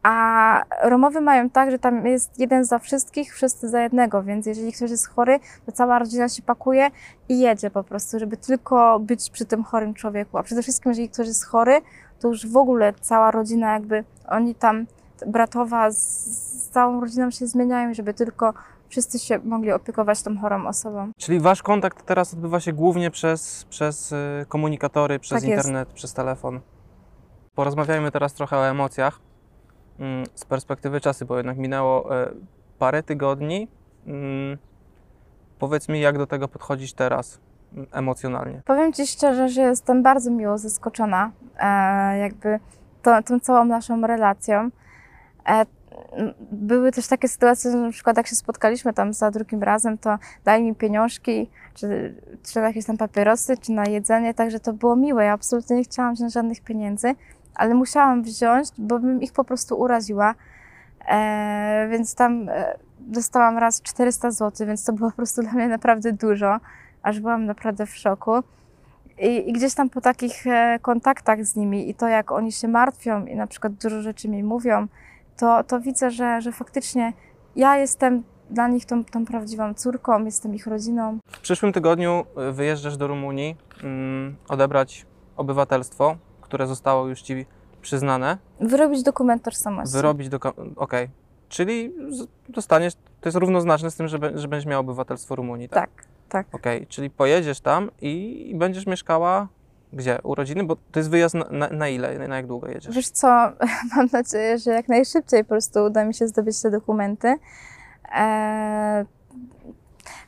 a 0.03 0.63
Romowy 0.83 1.21
mają 1.21 1.49
tak, 1.49 1.71
że 1.71 1.79
tam 1.79 2.05
jest 2.05 2.39
jeden 2.39 2.65
za 2.65 2.79
wszystkich, 2.79 3.35
wszyscy 3.35 3.69
za 3.69 3.81
jednego, 3.81 4.23
więc 4.23 4.45
jeżeli 4.45 4.73
ktoś 4.73 4.91
jest 4.91 5.07
chory, 5.07 5.39
to 5.65 5.71
cała 5.71 5.99
rodzina 5.99 6.29
się 6.29 6.41
pakuje 6.41 6.91
i 7.29 7.39
jedzie 7.39 7.69
po 7.69 7.83
prostu, 7.83 8.19
żeby 8.19 8.37
tylko 8.37 8.99
być 8.99 9.29
przy 9.29 9.45
tym 9.45 9.63
chorym 9.63 9.93
człowieku. 9.93 10.37
A 10.37 10.43
przede 10.43 10.61
wszystkim, 10.61 10.91
jeżeli 10.91 11.09
ktoś 11.09 11.27
jest 11.27 11.45
chory, 11.45 11.81
to 12.19 12.27
już 12.27 12.47
w 12.47 12.57
ogóle 12.57 12.93
cała 13.01 13.31
rodzina, 13.31 13.73
jakby 13.73 14.03
oni 14.27 14.55
tam, 14.55 14.85
bratowa 15.27 15.91
z, 15.91 15.97
z 15.97 16.69
całą 16.69 17.01
rodziną 17.01 17.31
się 17.31 17.47
zmieniają, 17.47 17.93
żeby 17.93 18.13
tylko 18.13 18.53
wszyscy 18.89 19.19
się 19.19 19.39
mogli 19.43 19.71
opiekować 19.71 20.21
tą 20.21 20.37
chorą 20.37 20.67
osobą. 20.67 21.11
Czyli 21.17 21.39
wasz 21.39 21.63
kontakt 21.63 22.05
teraz 22.05 22.33
odbywa 22.33 22.59
się 22.59 22.73
głównie 22.73 23.11
przez, 23.11 23.65
przez 23.69 24.11
y, 24.11 24.45
komunikatory, 24.49 25.19
przez 25.19 25.41
Tak 25.41 25.49
internet, 25.49 25.89
przez 25.89 26.13
telefon. 26.13 26.59
Porozmawiajmy 27.55 28.11
teraz 28.11 28.33
trochę 28.33 28.57
o 28.57 28.67
emocjach 28.67 29.28
z 30.35 30.45
perspektywy 30.45 31.01
czasu, 31.01 31.25
bo 31.25 31.37
jednak 31.37 31.57
minęło 31.57 32.21
e, 32.21 32.31
parę 32.79 33.03
tygodni. 33.03 33.67
Mm, 34.07 34.57
Powiedz 35.59 35.89
mi, 35.89 36.01
jak 36.01 36.17
do 36.17 36.27
tego 36.27 36.47
podchodzić 36.47 36.93
teraz 36.93 37.39
mm, 37.73 37.87
emocjonalnie. 37.91 38.61
Powiem 38.65 38.93
Ci 38.93 39.07
szczerze, 39.07 39.49
że 39.49 39.61
jestem 39.61 40.03
bardzo 40.03 40.31
miło 40.31 40.57
zaskoczona 40.57 41.31
e, 41.59 42.17
jakby 42.17 42.59
to, 43.01 43.23
tą 43.23 43.39
całą 43.39 43.65
naszą 43.65 44.07
relacją. 44.07 44.69
E, 45.49 45.65
były 46.51 46.91
też 46.91 47.07
takie 47.07 47.27
sytuacje, 47.27 47.71
że 47.71 47.77
na 47.77 47.91
przykład 47.91 48.17
jak 48.17 48.27
się 48.27 48.35
spotkaliśmy 48.35 48.93
tam 48.93 49.13
za 49.13 49.31
drugim 49.31 49.63
razem, 49.63 49.97
to 49.97 50.17
dali 50.45 50.63
mi 50.63 50.75
pieniążki, 50.75 51.49
czy, 51.73 52.15
czy 52.43 52.59
jakieś 52.59 52.85
tam 52.85 52.97
papierosy, 52.97 53.57
czy 53.57 53.71
na 53.71 53.85
jedzenie, 53.85 54.33
także 54.33 54.59
to 54.59 54.73
było 54.73 54.95
miłe. 54.95 55.25
Ja 55.25 55.33
absolutnie 55.33 55.75
nie 55.75 55.83
chciałam 55.83 56.15
wziąć 56.15 56.33
żadnych 56.33 56.61
pieniędzy, 56.61 57.15
ale 57.55 57.73
musiałam 57.73 58.23
wziąć, 58.23 58.67
bo 58.77 58.99
bym 58.99 59.21
ich 59.21 59.33
po 59.33 59.43
prostu 59.43 59.79
uraziła. 59.79 60.35
E, 61.07 61.87
więc 61.91 62.15
tam 62.15 62.49
e, 62.49 62.77
dostałam 62.99 63.57
raz 63.57 63.81
400 63.81 64.31
zł, 64.31 64.67
więc 64.67 64.83
to 64.83 64.93
było 64.93 65.09
po 65.09 65.15
prostu 65.15 65.41
dla 65.41 65.51
mnie 65.51 65.67
naprawdę 65.67 66.13
dużo, 66.13 66.59
aż 67.03 67.19
byłam 67.19 67.45
naprawdę 67.45 67.85
w 67.85 67.95
szoku. 67.95 68.31
I, 69.19 69.49
I 69.49 69.53
gdzieś 69.53 69.73
tam 69.73 69.89
po 69.89 70.01
takich 70.01 70.47
e, 70.47 70.79
kontaktach 70.81 71.45
z 71.45 71.55
nimi 71.55 71.89
i 71.89 71.95
to, 71.95 72.07
jak 72.07 72.31
oni 72.31 72.51
się 72.51 72.67
martwią 72.67 73.25
i 73.25 73.35
na 73.35 73.47
przykład 73.47 73.73
dużo 73.73 74.01
rzeczy 74.01 74.29
mi 74.29 74.43
mówią, 74.43 74.87
to, 75.37 75.63
to 75.63 75.79
widzę, 75.79 76.11
że, 76.11 76.41
że 76.41 76.51
faktycznie 76.51 77.13
ja 77.55 77.77
jestem 77.77 78.23
dla 78.49 78.67
nich 78.67 78.85
tą, 78.85 79.05
tą 79.05 79.25
prawdziwą 79.25 79.73
córką, 79.73 80.25
jestem 80.25 80.55
ich 80.55 80.67
rodziną. 80.67 81.19
W 81.27 81.39
przyszłym 81.39 81.73
tygodniu 81.73 82.25
y, 82.49 82.51
wyjeżdżasz 82.51 82.97
do 82.97 83.07
Rumunii 83.07 83.55
mm, 83.83 84.35
odebrać 84.49 85.05
obywatelstwo, 85.37 86.17
które 86.49 86.67
zostało 86.67 87.07
już 87.07 87.21
ci 87.21 87.45
przyznane. 87.81 88.37
Wyrobić 88.59 89.03
dokument 89.03 89.43
tożsamości. 89.43 89.93
Wyrobić 89.95 90.29
do. 90.29 90.39
Okej. 90.75 91.09
Czyli 91.49 91.93
z- 92.09 92.27
dostaniesz. 92.49 92.93
To 93.21 93.29
jest 93.29 93.37
równoznaczne 93.37 93.91
z 93.91 93.95
tym, 93.95 94.07
że, 94.07 94.17
że 94.35 94.47
będziesz 94.47 94.65
miał 94.65 94.81
obywatelstwo 94.81 95.35
Rumunii, 95.35 95.69
tak? 95.69 95.89
Tak, 95.89 96.05
tak. 96.29 96.55
Okej, 96.55 96.87
czyli 96.87 97.09
pojedziesz 97.09 97.59
tam 97.59 97.91
i, 98.01 98.51
będziesz 98.55 98.85
mieszkała 98.87 99.47
gdzie? 99.93 100.19
U 100.23 100.35
rodziny? 100.35 100.63
Bo 100.63 100.75
to 100.91 100.99
jest 100.99 101.09
wyjazd 101.09 101.35
na, 101.35 101.45
na, 101.51 101.67
na 101.69 101.87
ile? 101.89 102.27
Na 102.27 102.35
jak 102.35 102.47
długo 102.47 102.67
jedziesz? 102.67 102.95
Wiesz 102.95 103.09
co, 103.09 103.27
mam 103.95 104.07
nadzieję, 104.13 104.57
że 104.57 104.71
jak 104.71 104.87
najszybciej 104.87 105.43
po 105.43 105.47
prostu 105.49 105.79
uda 105.83 106.05
mi 106.05 106.13
się 106.13 106.27
zdobyć 106.27 106.61
te 106.61 106.71
dokumenty. 106.71 107.35
Eee, 108.11 109.05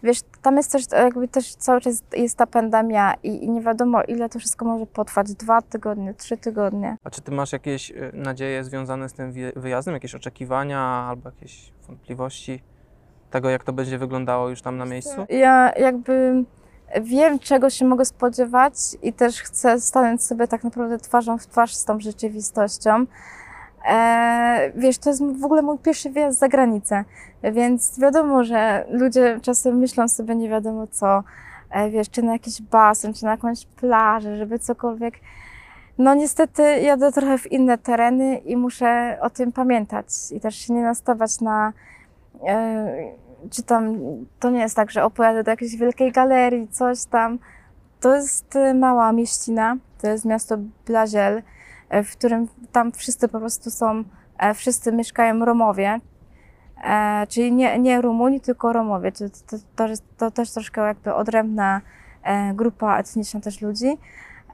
wiesz, 0.03 0.21
tam 0.41 0.57
jest 0.57 0.71
też 0.71 0.83
jakby 0.91 1.27
też 1.27 1.55
cały 1.55 1.81
czas 1.81 2.03
jest 2.13 2.37
ta 2.37 2.47
pandemia 2.47 3.13
i, 3.23 3.45
i 3.45 3.49
nie 3.49 3.61
wiadomo 3.61 4.03
ile 4.03 4.29
to 4.29 4.39
wszystko 4.39 4.65
może 4.65 4.85
potrwać. 4.85 5.33
Dwa 5.33 5.61
tygodnie, 5.61 6.13
trzy 6.13 6.37
tygodnie. 6.37 6.97
A 7.03 7.09
czy 7.09 7.21
ty 7.21 7.31
masz 7.31 7.53
jakieś 7.53 7.91
y, 7.91 8.11
nadzieje 8.13 8.63
związane 8.63 9.09
z 9.09 9.13
tym 9.13 9.33
wyjazdem? 9.55 9.93
Jakieś 9.93 10.15
oczekiwania 10.15 10.79
albo 10.79 11.29
jakieś 11.29 11.71
wątpliwości 11.87 12.63
tego, 13.31 13.49
jak 13.49 13.63
to 13.63 13.73
będzie 13.73 13.97
wyglądało 13.97 14.49
już 14.49 14.61
tam 14.61 14.77
na 14.77 14.85
miejscu? 14.85 15.25
Ja 15.29 15.73
jakby 15.77 16.43
wiem, 17.01 17.39
czego 17.39 17.69
się 17.69 17.85
mogę 17.85 18.05
spodziewać 18.05 18.73
i 19.01 19.13
też 19.13 19.41
chcę 19.41 19.81
stanąć 19.81 20.23
sobie 20.23 20.47
tak 20.47 20.63
naprawdę 20.63 20.97
twarzą 20.97 21.37
w 21.37 21.47
twarz 21.47 21.75
z 21.75 21.85
tą 21.85 21.99
rzeczywistością. 21.99 23.05
E, 23.85 24.71
wiesz, 24.75 24.97
to 24.97 25.09
jest 25.09 25.23
w 25.39 25.45
ogóle 25.45 25.61
mój 25.61 25.77
pierwszy 25.77 26.09
wyjazd 26.09 26.39
za 26.39 26.47
granicę, 26.47 27.03
więc 27.43 27.99
wiadomo, 27.99 28.43
że 28.43 28.85
ludzie 28.89 29.39
czasem 29.41 29.77
myślą 29.77 30.07
sobie 30.07 30.35
nie 30.35 30.49
wiadomo 30.49 30.87
co, 30.87 31.23
e, 31.69 31.89
wiesz, 31.89 32.09
czy 32.09 32.23
na 32.23 32.33
jakiś 32.33 32.61
basen, 32.61 33.13
czy 33.13 33.25
na 33.25 33.31
jakąś 33.31 33.65
plażę, 33.65 34.37
żeby 34.37 34.59
cokolwiek. 34.59 35.13
No 35.97 36.13
niestety 36.13 36.63
jadę 36.63 37.11
trochę 37.11 37.37
w 37.37 37.51
inne 37.51 37.77
tereny 37.77 38.37
i 38.37 38.57
muszę 38.57 39.17
o 39.21 39.29
tym 39.29 39.51
pamiętać 39.51 40.05
i 40.31 40.39
też 40.39 40.55
się 40.55 40.73
nie 40.73 40.83
nastawać 40.83 41.41
na, 41.41 41.73
e, 42.47 43.11
czy 43.51 43.63
tam, 43.63 43.97
to 44.39 44.49
nie 44.49 44.59
jest 44.59 44.75
tak, 44.75 44.91
że 44.91 45.03
opojadę 45.03 45.43
do 45.43 45.51
jakiejś 45.51 45.75
wielkiej 45.75 46.11
galerii, 46.11 46.67
coś 46.67 47.05
tam. 47.05 47.39
To 47.99 48.15
jest 48.15 48.55
e, 48.55 48.73
mała 48.73 49.11
mieścina, 49.11 49.77
to 50.01 50.07
jest 50.07 50.25
miasto 50.25 50.57
Blaziel, 50.85 51.41
w 51.91 52.11
którym 52.11 52.47
tam 52.71 52.91
wszyscy 52.91 53.27
po 53.27 53.39
prostu 53.39 53.71
są, 53.71 54.03
e, 54.37 54.53
wszyscy 54.53 54.91
mieszkają 54.91 55.45
Romowie, 55.45 55.99
e, 56.83 57.27
czyli 57.27 57.51
nie, 57.51 57.79
nie 57.79 58.01
Rumuni, 58.01 58.41
tylko 58.41 58.73
Romowie. 58.73 59.11
To, 59.11 59.25
to, 59.29 59.57
to, 59.75 59.87
jest, 59.87 60.17
to 60.17 60.31
też 60.31 60.51
troszkę 60.51 60.81
jakby 60.81 61.13
odrębna 61.13 61.81
e, 62.23 62.53
grupa 62.53 62.97
etniczna 62.97 63.39
też 63.39 63.61
ludzi. 63.61 63.97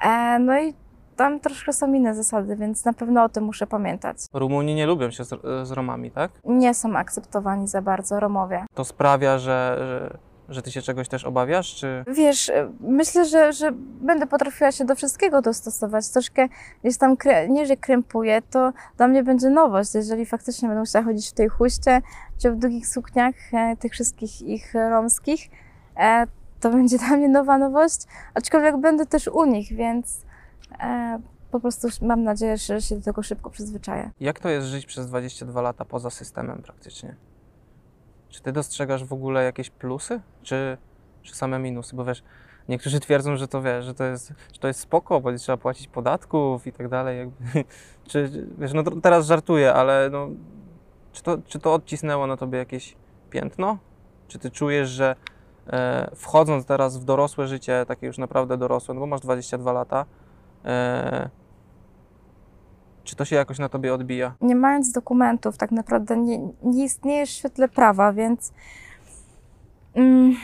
E, 0.02 0.39
no 0.39 0.60
i 0.60 0.73
tam 1.15 1.39
troszkę 1.39 1.73
są 1.73 1.93
inne 1.93 2.15
zasady, 2.15 2.56
więc 2.56 2.86
na 2.86 2.93
pewno 2.93 3.23
o 3.23 3.30
tym 3.30 3.43
muszę 3.43 3.67
pamiętać. 3.67 4.17
Rumuni 4.34 4.76
nie 4.76 4.86
lubią 4.86 5.12
się 5.12 5.23
z, 5.23 5.30
z 5.67 5.71
Romami, 5.71 6.12
tak? 6.12 6.32
Nie 6.45 6.73
są 6.73 6.95
akceptowani 6.95 7.67
za 7.67 7.82
bardzo 7.82 8.19
Romowie. 8.19 8.65
To 8.73 8.84
sprawia, 8.84 9.38
że, 9.38 9.76
że, 9.80 10.17
że 10.50 10.62
ty 10.62 10.72
się 10.72 10.82
czegoś 10.82 11.08
też 11.08 11.26
obawiasz, 11.26 11.76
czy... 11.76 12.06
Wiesz, 12.08 12.50
e, 12.50 12.72
myślę, 12.80 13.26
że, 13.26 13.54
że 13.54 13.72
będę 14.02 14.28
potrafiła 14.28 14.72
się 14.72 14.86
do 14.86 14.96
wszystkiego 14.96 15.42
dostosować. 15.42 16.10
Troszkę 16.10 16.48
gdzieś 16.84 16.98
tam, 16.98 17.16
nie 17.50 17.66
że 17.66 17.78
krępuję, 17.78 18.42
to 18.42 18.74
dla 18.98 19.08
mnie 19.08 19.24
będzie 19.24 19.50
nowość, 19.50 19.96
jeżeli 19.96 20.26
faktycznie 20.26 20.68
będę 20.68 20.80
musiała 20.80 21.06
chodzić 21.06 21.30
w 21.30 21.34
tej 21.34 21.50
chuście, 21.50 22.02
czy 22.42 22.52
w 22.52 22.56
długich 22.56 22.88
sukniach, 22.88 23.36
e, 23.54 23.78
tych 23.78 23.92
wszystkich 23.92 24.42
ich 24.42 24.74
romskich, 24.74 25.50
e, 25.98 26.28
to 26.60 26.70
będzie 26.78 26.98
dla 26.98 27.18
mnie 27.18 27.30
nowa 27.30 27.58
nowość, 27.58 28.00
aczkolwiek 28.34 28.78
będę 28.78 29.06
też 29.06 29.28
u 29.28 29.46
nich, 29.46 29.74
więc 29.74 30.28
po 31.52 31.60
prostu 31.60 31.88
mam 32.02 32.24
nadzieję, 32.24 32.58
że 32.58 32.82
się 32.82 32.96
do 32.96 33.02
tego 33.02 33.24
szybko 33.24 33.50
przyzwyczaję. 33.50 34.12
Jak 34.20 34.40
to 34.40 34.50
jest 34.50 34.68
żyć 34.68 34.86
przez 34.86 35.08
22 35.08 35.62
lata 35.62 35.86
poza 35.86 36.10
systemem 36.10 36.62
praktycznie? 36.62 37.16
Czy 38.30 38.42
ty 38.42 38.52
dostrzegasz 38.52 39.04
w 39.04 39.13
ogóle 39.13 39.44
jakieś 39.44 39.70
plusy, 39.70 40.22
czy, 40.44 40.78
czy 41.24 41.36
same 41.36 41.60
minusy? 41.60 41.96
Bo 41.96 42.06
wiesz, 42.06 42.24
niektórzy 42.70 43.00
twierdzą, 43.00 43.38
że 43.38 43.48
to 43.48 43.62
wiesz, 43.62 43.86
że 43.86 43.94
to 43.94 44.04
jest, 44.04 44.34
że 44.54 44.60
to 44.60 44.68
jest 44.68 44.80
spoko, 44.80 45.22
bo 45.22 45.32
nie 45.32 45.38
trzeba 45.38 45.58
płacić 45.58 45.88
podatków 45.88 46.68
i 46.68 46.72
tak 46.72 46.90
dalej. 46.90 47.18
Jakby. 47.18 47.46
Czy, 48.08 48.48
wiesz, 48.58 48.74
no 48.74 48.84
teraz 49.02 49.26
żartuję, 49.26 49.74
ale 49.74 50.10
no, 50.12 50.30
czy, 51.13 51.24
to, 51.24 51.38
czy 51.48 51.60
to 51.60 51.74
odcisnęło 51.74 52.28
na 52.28 52.38
tobie 52.38 52.58
jakieś 52.58 52.96
piętno? 53.30 53.78
Czy 54.28 54.40
ty 54.40 54.52
czujesz, 54.52 54.90
że 54.90 55.16
e, 55.68 56.12
wchodząc 56.16 56.66
teraz 56.66 56.98
w 56.98 57.04
dorosłe 57.04 57.48
życie, 57.48 57.86
takie 57.88 58.08
już 58.08 58.18
naprawdę 58.18 58.58
dorosłe, 58.58 58.94
no 58.94 59.00
bo 59.00 59.08
masz 59.08 59.22
22 59.22 59.72
lata, 59.72 60.06
e, 60.66 61.30
czy 63.08 63.15
to 63.15 63.26
się 63.26 63.36
jakoś 63.36 63.60
na 63.60 63.70
tobie 63.70 63.93
odbija? 63.93 64.36
nie 64.41 64.56
mając 64.56 64.91
dokumentów, 64.91 65.58
tak 65.58 65.72
naprawdę 65.72 66.17
nie, 66.17 66.39
nie 66.63 66.84
istniejesz 66.84 67.30
w 67.30 67.34
świetle 67.34 67.67
prawa, 67.67 68.13
więc 68.13 68.54
mm, 69.96 70.36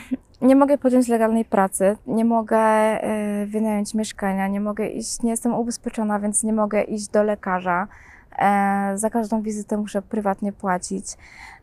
nie 0.42 0.56
mogę 0.56 0.78
podjąć 0.78 1.08
legalnej 1.08 1.44
pracy, 1.44 1.96
nie 2.06 2.24
mogę 2.24 2.58
e, 2.58 3.46
wynająć 3.46 3.94
mieszkania, 3.94 4.48
nie 4.48 4.60
mogę 4.60 4.86
iść, 4.86 5.22
nie 5.22 5.30
jestem 5.30 5.54
ubezpieczona, 5.54 6.20
więc 6.20 6.42
nie 6.42 6.52
mogę 6.52 6.82
iść 6.82 7.08
do 7.08 7.22
lekarza. 7.22 7.88
E, 8.38 8.92
za 8.94 9.10
każdą 9.10 9.42
wizytę 9.42 9.76
muszę 9.76 10.02
prywatnie 10.02 10.52
płacić. 10.52 11.06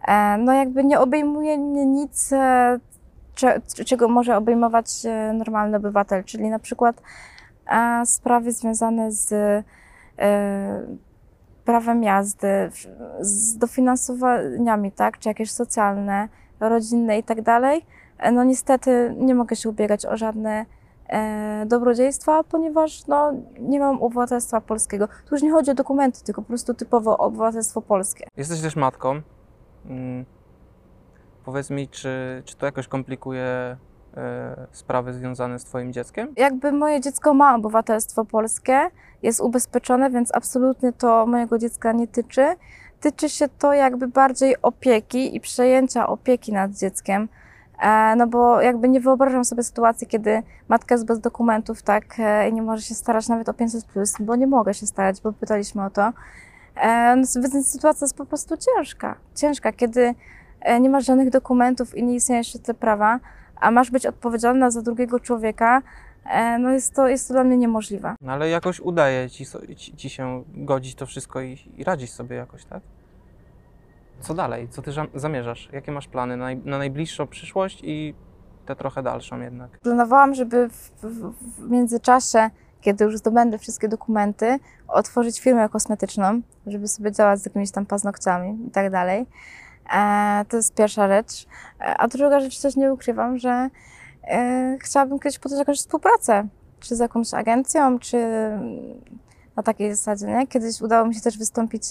E, 0.08 0.38
no 0.38 0.54
jakby 0.54 0.84
nie 0.84 1.00
obejmuje 1.00 1.58
mnie 1.58 1.86
nic, 1.86 2.34
e, 2.34 2.80
cze, 3.36 3.62
czego 3.86 4.08
może 4.08 4.38
obejmować 4.38 5.06
e, 5.06 5.34
normalny 5.34 5.78
obywatel, 5.78 6.24
czyli 6.24 6.50
na 6.50 6.60
przykład 6.60 7.02
e, 7.68 8.06
sprawy 8.06 8.52
związane 8.52 9.12
z 9.12 9.34
prawem 11.66 12.04
jazdy, 12.04 12.70
z 13.20 13.58
dofinansowaniami, 13.58 14.92
tak, 14.92 15.20
czy 15.20 15.30
jakieś 15.30 15.52
socjalne, 15.52 16.30
rodzinne 16.60 17.20
i 17.20 17.24
tak 17.24 17.42
dalej, 17.42 17.86
e, 18.18 18.32
no 18.32 18.44
niestety 18.44 19.16
nie 19.18 19.36
mogę 19.36 19.56
się 19.56 19.70
ubiegać 19.70 20.06
o 20.06 20.18
żadne 20.18 20.66
e, 21.10 21.66
dobrodziejstwa, 21.68 22.44
ponieważ 22.44 23.08
no, 23.08 23.34
nie 23.60 23.80
mam 23.80 24.02
obywatelstwa 24.02 24.62
polskiego. 24.62 25.08
Tu 25.08 25.36
już 25.36 25.42
nie 25.42 25.52
chodzi 25.52 25.72
o 25.72 25.74
dokumenty, 25.74 26.24
tylko 26.24 26.42
po 26.42 26.48
prostu 26.48 26.74
typowo 26.74 27.18
obywatelstwo 27.18 27.82
polskie. 27.82 28.28
Jesteś 28.38 28.62
też 28.62 28.76
matką. 28.76 29.22
Mm. 29.86 30.26
Powiedz 31.46 31.70
mi, 31.70 31.88
czy, 31.88 32.42
czy 32.46 32.58
to 32.58 32.66
jakoś 32.66 32.88
komplikuje 32.88 33.78
sprawy 34.72 35.14
związane 35.14 35.60
z 35.60 35.64
Twoim 35.64 35.94
dzieckiem? 35.94 36.34
Jakby 36.38 36.72
moje 36.72 37.02
dziecko 37.02 37.34
ma 37.34 37.56
obywatelstwo 37.56 38.26
polskie, 38.26 38.80
jest 39.24 39.42
ubezpieczone, 39.42 40.10
więc 40.10 40.36
absolutnie 40.36 40.94
to 40.94 41.26
mojego 41.26 41.58
dziecka 41.58 41.92
nie 41.92 42.08
tyczy. 42.08 42.56
Tyczy 43.02 43.30
się 43.30 43.48
to 43.60 43.74
jakby 43.74 44.08
bardziej 44.08 44.62
opieki 44.62 45.36
i 45.36 45.40
przejęcia 45.40 46.08
opieki 46.08 46.54
nad 46.54 46.72
dzieckiem. 46.72 47.28
E, 47.82 48.16
No 48.16 48.28
bo 48.28 48.62
jakby 48.62 48.90
nie 48.90 49.00
wyobrażam 49.00 49.46
sobie 49.46 49.64
sytuacji, 49.64 50.08
kiedy 50.08 50.44
matka 50.68 50.96
jest 50.96 51.06
bez 51.06 51.20
dokumentów, 51.20 51.82
tak, 51.82 52.04
e, 52.20 52.50
i 52.50 52.54
nie 52.54 52.62
może 52.62 52.82
się 52.82 52.96
starać 52.96 53.28
nawet 53.28 53.50
o 53.50 53.54
500+, 53.54 54.24
bo 54.26 54.36
nie 54.36 54.48
mogę 54.48 54.74
się 54.74 54.86
starać, 54.88 55.22
bo 55.22 55.34
pytaliśmy 55.34 55.84
o 55.86 55.90
to. 55.90 56.14
E, 56.76 57.16
no, 57.16 57.42
Więc 57.54 57.72
sytuacja 57.72 58.06
jest 58.06 58.18
po 58.18 58.26
prostu 58.26 58.56
ciężka. 58.58 59.16
Ciężka, 59.36 59.72
kiedy 59.72 60.14
e, 60.62 60.80
nie 60.80 60.90
masz 60.90 61.06
żadnych 61.06 61.30
dokumentów 61.30 61.98
i 61.98 62.04
nie 62.04 62.16
istnieje 62.16 62.44
w 62.44 62.48
świetle 62.48 62.74
prawa, 62.74 63.20
a 63.62 63.72
masz 63.72 63.92
być 63.92 64.06
odpowiedzialna 64.06 64.72
za 64.72 64.82
drugiego 64.82 65.20
człowieka, 65.20 65.82
e, 66.26 66.60
no 66.60 66.72
jest 66.72 66.96
to, 66.96 67.08
jest 67.08 67.28
to 67.28 67.34
dla 67.34 67.44
mnie 67.44 67.58
niemożliwe. 67.58 68.16
No 68.22 68.32
ale 68.32 68.50
jakoś 68.50 68.80
udaje 68.80 69.30
ci, 69.30 69.46
ci, 69.76 69.96
ci 69.96 70.10
się 70.10 70.44
godzić 70.54 70.96
to 70.96 71.06
wszystko 71.06 71.42
i, 71.42 71.58
i 71.78 71.84
radzić 71.84 72.14
sobie 72.14 72.36
jakoś, 72.36 72.66
tak? 72.66 72.82
Co 74.20 74.34
dalej? 74.34 74.68
Co 74.70 74.82
ty 74.82 74.92
zamierzasz? 75.16 75.70
Jakie 75.74 75.92
masz 75.92 76.08
plany 76.08 76.38
na, 76.38 76.48
na 76.66 76.78
najbliższą 76.78 77.28
przyszłość 77.28 77.82
i 77.84 78.14
tę 78.66 78.76
trochę 78.76 79.04
dalszą 79.04 79.40
jednak? 79.40 79.80
Planowałam, 79.80 80.34
żeby 80.34 80.70
w, 80.70 80.92
w, 81.02 81.34
w 81.58 81.70
międzyczasie, 81.70 82.50
kiedy 82.82 83.04
już 83.04 83.18
zdobędę 83.18 83.58
wszystkie 83.58 83.88
dokumenty, 83.88 84.60
otworzyć 84.88 85.40
firmę 85.40 85.70
kosmetyczną, 85.70 86.42
żeby 86.68 86.88
sobie 86.88 87.12
działać 87.12 87.40
z 87.40 87.46
jakimiś 87.46 87.72
tam 87.72 87.86
paznokciami 87.86 88.68
i 88.68 88.72
tak 88.72 88.92
dalej. 88.92 89.26
E, 89.92 90.46
to 90.50 90.58
jest 90.58 90.76
pierwsza 90.76 91.08
rzecz. 91.08 91.46
E, 91.80 91.98
a 91.98 92.08
druga 92.08 92.40
rzecz 92.40 92.60
też 92.60 92.76
nie 92.76 92.94
ukrywam, 92.94 93.38
że 93.38 93.70
e, 94.24 94.78
chciałabym 94.82 95.20
kiedyś 95.20 95.40
podjąć 95.40 95.60
jakąś 95.60 95.78
współpracę, 95.78 96.48
czy 96.80 96.96
z 96.96 97.00
jakąś 97.00 97.34
agencją, 97.34 98.00
czy 98.00 98.18
na 99.56 99.64
takiej 99.64 99.96
zasadzie, 99.96 100.28
nie? 100.28 100.48
Kiedyś 100.48 100.82
udało 100.82 101.08
mi 101.08 101.16
się 101.16 101.22
też 101.22 101.38
wystąpić 101.38 101.84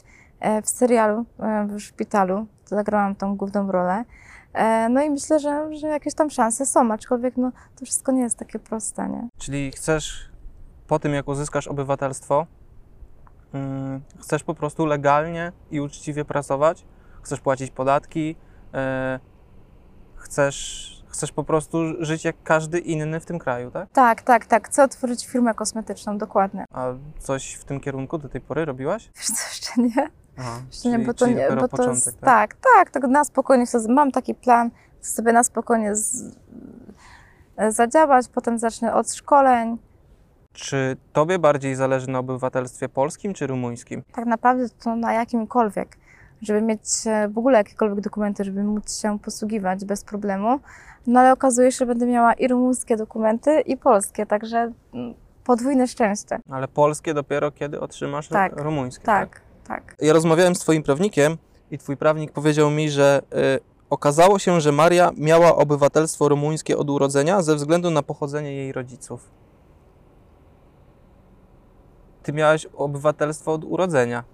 w 0.63 0.69
serialu 0.69 1.25
w 1.69 1.81
szpitalu, 1.81 2.47
zagrałam 2.65 3.15
tą 3.15 3.37
główną 3.37 3.73
rolę. 3.73 4.05
No 4.91 5.03
i 5.03 5.11
myślę, 5.11 5.41
że, 5.41 5.75
że 5.77 5.87
jakieś 5.87 6.15
tam 6.15 6.31
szanse 6.31 6.67
są, 6.67 6.93
aczkolwiek 6.93 7.37
no, 7.37 7.53
to 7.77 7.85
wszystko 7.85 8.13
nie 8.13 8.23
jest 8.23 8.39
takie 8.39 8.59
proste, 8.59 9.09
nie? 9.09 9.29
Czyli 9.39 9.73
chcesz 9.73 10.31
po 10.87 10.99
tym, 10.99 11.15
jak 11.15 11.29
uzyskasz 11.29 11.69
obywatelstwo, 11.69 12.47
mm, 13.53 14.01
chcesz 14.21 14.43
po 14.45 14.55
prostu 14.55 14.87
legalnie 14.87 15.53
i 15.71 15.81
uczciwie 15.81 16.25
pracować, 16.25 16.85
chcesz 17.23 17.41
płacić 17.41 17.71
podatki, 17.71 18.37
e, 18.75 19.21
chcesz, 20.17 20.91
chcesz 21.09 21.33
po 21.33 21.45
prostu 21.45 21.79
żyć 22.05 22.25
jak 22.25 22.37
każdy 22.45 22.79
inny 22.79 23.21
w 23.21 23.27
tym 23.27 23.39
kraju, 23.39 23.71
tak? 23.71 23.89
Tak, 23.93 24.23
tak, 24.23 24.47
tak. 24.47 24.69
Chcę 24.69 24.85
otworzyć 24.85 25.27
firmę 25.27 25.55
kosmetyczną, 25.55 26.19
dokładnie. 26.19 26.65
A 26.73 26.87
coś 27.19 27.53
w 27.53 27.65
tym 27.65 27.81
kierunku 27.81 28.19
do 28.19 28.29
tej 28.29 28.41
pory 28.41 28.65
robiłaś? 28.65 29.11
Wiesz 29.17 29.27
co, 29.27 29.49
jeszcze 29.49 29.83
nie? 29.83 30.11
Aha, 30.39 30.61
Jeszcze 30.67 30.89
nie, 30.89 30.99
bo 30.99 31.15
to 31.15 31.27
nie, 31.27 31.49
bo 31.51 31.57
to 31.57 31.69
początek, 31.69 32.07
jest, 32.07 32.21
tak, 32.21 32.55
tak, 32.75 32.91
tak, 32.91 33.03
na 33.03 33.25
spokojnie 33.25 33.67
chcę, 33.67 33.89
mam 33.89 34.13
taki 34.13 34.35
plan, 34.35 34.71
chcę 35.01 35.13
sobie 35.13 35.33
na 35.33 35.45
spokojnie 35.45 35.97
z, 35.97 36.37
zadziałać, 37.69 38.29
potem 38.29 38.59
zacznę 38.59 38.95
od 38.95 39.15
szkoleń. 39.15 39.79
Czy 40.53 40.97
tobie 41.13 41.39
bardziej 41.39 41.75
zależy 41.75 42.11
na 42.11 42.19
obywatelstwie 42.19 42.89
polskim 42.89 43.35
czy 43.35 43.47
rumuńskim? 43.47 44.03
Tak 44.13 44.27
naprawdę 44.27 44.69
to 44.69 44.97
na 44.97 45.13
jakimkolwiek, 45.13 45.97
żeby 46.43 46.63
mieć 46.63 46.81
e, 47.07 47.29
w 47.29 47.39
ogóle 47.39 47.59
jakiekolwiek 47.59 48.01
dokumenty, 48.01 48.45
żeby 48.45 48.65
móc 48.65 49.01
się 49.01 49.19
posługiwać 49.19 49.85
bez 49.85 50.05
problemu. 50.05 50.61
No 51.07 51.21
ale 51.21 51.33
okazuje 51.33 51.73
się, 51.73 51.77
że 51.79 51.87
będę 51.87 52.07
miała 52.07 52.33
i 52.33 52.49
rumuńskie 52.49 52.97
dokumenty, 52.97 53.61
i 53.61 53.77
polskie, 53.77 54.27
także 54.27 54.73
mm, 54.95 55.15
podwójne 55.45 55.89
szczęście. 55.89 56.39
Ale 56.51 56.69
polskie 56.69 57.15
dopiero 57.15 57.51
kiedy 57.51 57.81
otrzymasz 57.81 58.29
Tak, 58.29 58.53
rumuńskie, 58.57 59.05
Tak, 59.05 59.41
tak. 59.69 59.97
Ja 60.01 60.13
rozmawiałem 60.13 60.55
z 60.55 60.59
Twoim 60.59 60.83
prawnikiem 60.83 61.37
i 61.71 61.79
Twój 61.79 61.97
prawnik 61.97 62.33
powiedział 62.33 62.71
mi, 62.71 62.91
że 62.91 63.23
y, 63.57 63.61
okazało 63.91 64.39
się, 64.39 64.61
że 64.61 64.73
Maria 64.73 65.11
miała 65.17 65.57
obywatelstwo 65.57 66.29
rumuńskie 66.29 66.79
od 66.79 66.91
urodzenia 66.91 67.43
ze 67.43 67.57
względu 67.57 67.91
na 67.91 68.03
pochodzenie 68.03 68.53
jej 68.53 68.73
rodziców. 68.73 69.31
Ty 72.23 72.33
miałaś 72.33 72.67
obywatelstwo 72.67 73.53
od 73.53 73.65
urodzenia, 73.65 74.25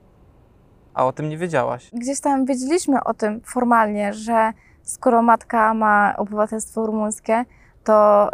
a 0.96 1.06
o 1.06 1.12
tym 1.12 1.28
nie 1.28 1.38
wiedziałaś. 1.38 1.90
Gdzieś 1.92 2.20
tam 2.20 2.44
wiedzieliśmy 2.44 3.04
o 3.04 3.14
tym 3.14 3.40
formalnie, 3.40 4.14
że 4.14 4.52
skoro 4.82 5.22
matka 5.22 5.74
ma 5.74 6.14
obywatelstwo 6.16 6.86
rumuńskie, 6.86 7.44
to 7.84 8.30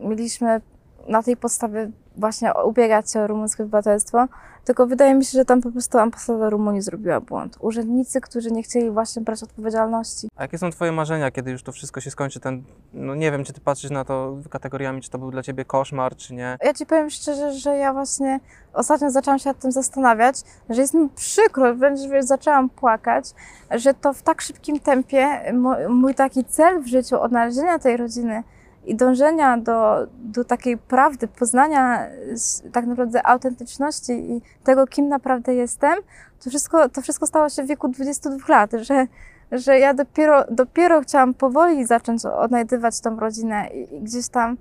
y, 0.00 0.08
mieliśmy 0.08 0.60
na 1.08 1.22
tej 1.22 1.36
podstawie 1.36 1.90
właśnie 2.16 2.52
ubiegać 2.64 3.12
się 3.12 3.20
o 3.20 3.26
rumuńskie 3.26 3.62
obywatelstwo. 3.62 4.26
Tylko 4.64 4.86
wydaje 4.86 5.14
mi 5.14 5.24
się, 5.24 5.38
że 5.38 5.44
tam 5.44 5.60
po 5.60 5.72
prostu 5.72 5.98
ambasada 5.98 6.50
Rumunii 6.50 6.82
zrobiła 6.82 7.20
błąd. 7.20 7.56
Urzędnicy, 7.60 8.20
którzy 8.20 8.50
nie 8.50 8.62
chcieli 8.62 8.90
właśnie 8.90 9.22
brać 9.22 9.42
odpowiedzialności. 9.42 10.28
A 10.36 10.42
jakie 10.42 10.58
są 10.58 10.70
Twoje 10.70 10.92
marzenia, 10.92 11.30
kiedy 11.30 11.50
już 11.50 11.62
to 11.62 11.72
wszystko 11.72 12.00
się 12.00 12.10
skończy? 12.10 12.40
Ten, 12.40 12.62
no 12.92 13.14
nie 13.14 13.32
wiem, 13.32 13.44
czy 13.44 13.52
Ty 13.52 13.60
patrzysz 13.60 13.90
na 13.90 14.04
to 14.04 14.36
kategoriami, 14.50 15.02
czy 15.02 15.10
to 15.10 15.18
był 15.18 15.30
dla 15.30 15.42
Ciebie 15.42 15.64
koszmar, 15.64 16.16
czy 16.16 16.34
nie. 16.34 16.58
Ja 16.62 16.74
ci 16.74 16.86
powiem 16.86 17.10
szczerze, 17.10 17.52
że 17.52 17.76
ja 17.76 17.92
właśnie 17.92 18.40
ostatnio 18.72 19.10
zaczęłam 19.10 19.38
się 19.38 19.50
nad 19.50 19.58
tym 19.58 19.72
zastanawiać, 19.72 20.36
że 20.70 20.80
jest 20.80 20.94
mi 20.94 21.08
przykro, 21.08 21.74
wręcz 21.74 22.00
wiesz, 22.00 22.24
zaczęłam 22.24 22.68
płakać, 22.68 23.34
że 23.70 23.94
to 23.94 24.12
w 24.12 24.22
tak 24.22 24.40
szybkim 24.40 24.80
tempie 24.80 25.52
mój 25.88 26.14
taki 26.14 26.44
cel 26.44 26.82
w 26.82 26.86
życiu 26.86 27.20
odnalezienia 27.20 27.78
tej 27.78 27.96
rodziny 27.96 28.42
i 28.84 28.94
dążenia 28.94 29.56
do, 29.56 30.06
do 30.18 30.44
takiej 30.44 30.78
prawdy, 30.78 31.28
poznania 31.28 32.06
tak 32.72 32.86
naprawdę 32.86 33.26
autentyczności 33.26 34.12
i 34.12 34.42
tego, 34.64 34.86
kim 34.86 35.08
naprawdę 35.08 35.54
jestem, 35.54 35.98
to 36.44 36.50
wszystko, 36.50 36.88
to 36.88 37.02
wszystko 37.02 37.26
stało 37.26 37.48
się 37.48 37.62
w 37.62 37.66
wieku 37.66 37.88
22 37.88 38.36
lat, 38.48 38.70
że, 38.72 39.06
że 39.52 39.78
ja 39.78 39.94
dopiero, 39.94 40.44
dopiero 40.50 41.00
chciałam 41.00 41.34
powoli 41.34 41.86
zacząć 41.86 42.24
odnajdywać 42.24 43.00
tą 43.00 43.20
rodzinę 43.20 43.68
i, 43.74 43.94
i 43.94 44.00
gdzieś 44.00 44.28
tam 44.28 44.56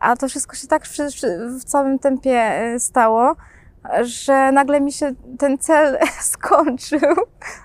a 0.00 0.16
to 0.16 0.28
wszystko 0.28 0.56
się 0.56 0.66
tak 0.68 0.82
przy, 0.82 1.08
w 1.60 1.64
całym 1.64 1.98
tempie 1.98 2.64
y, 2.74 2.80
stało, 2.80 3.36
że 4.02 4.52
nagle 4.52 4.80
mi 4.80 4.92
się 4.92 5.12
ten 5.38 5.58
cel 5.58 5.98
skończył, 6.20 7.16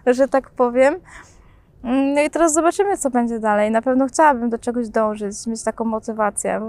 że 0.05 0.27
tak 0.27 0.49
powiem. 0.49 0.95
Mm, 1.83 2.13
No 2.13 2.21
i 2.21 2.29
teraz 2.29 2.53
zobaczymy, 2.53 2.97
co 2.97 3.09
będzie 3.09 3.39
dalej. 3.39 3.71
Na 3.71 3.81
pewno 3.81 4.07
chciałabym 4.07 4.49
do 4.49 4.57
czegoś 4.59 4.89
dążyć, 4.89 5.47
mieć 5.47 5.63
taką 5.63 5.85
motywację. 5.85 6.61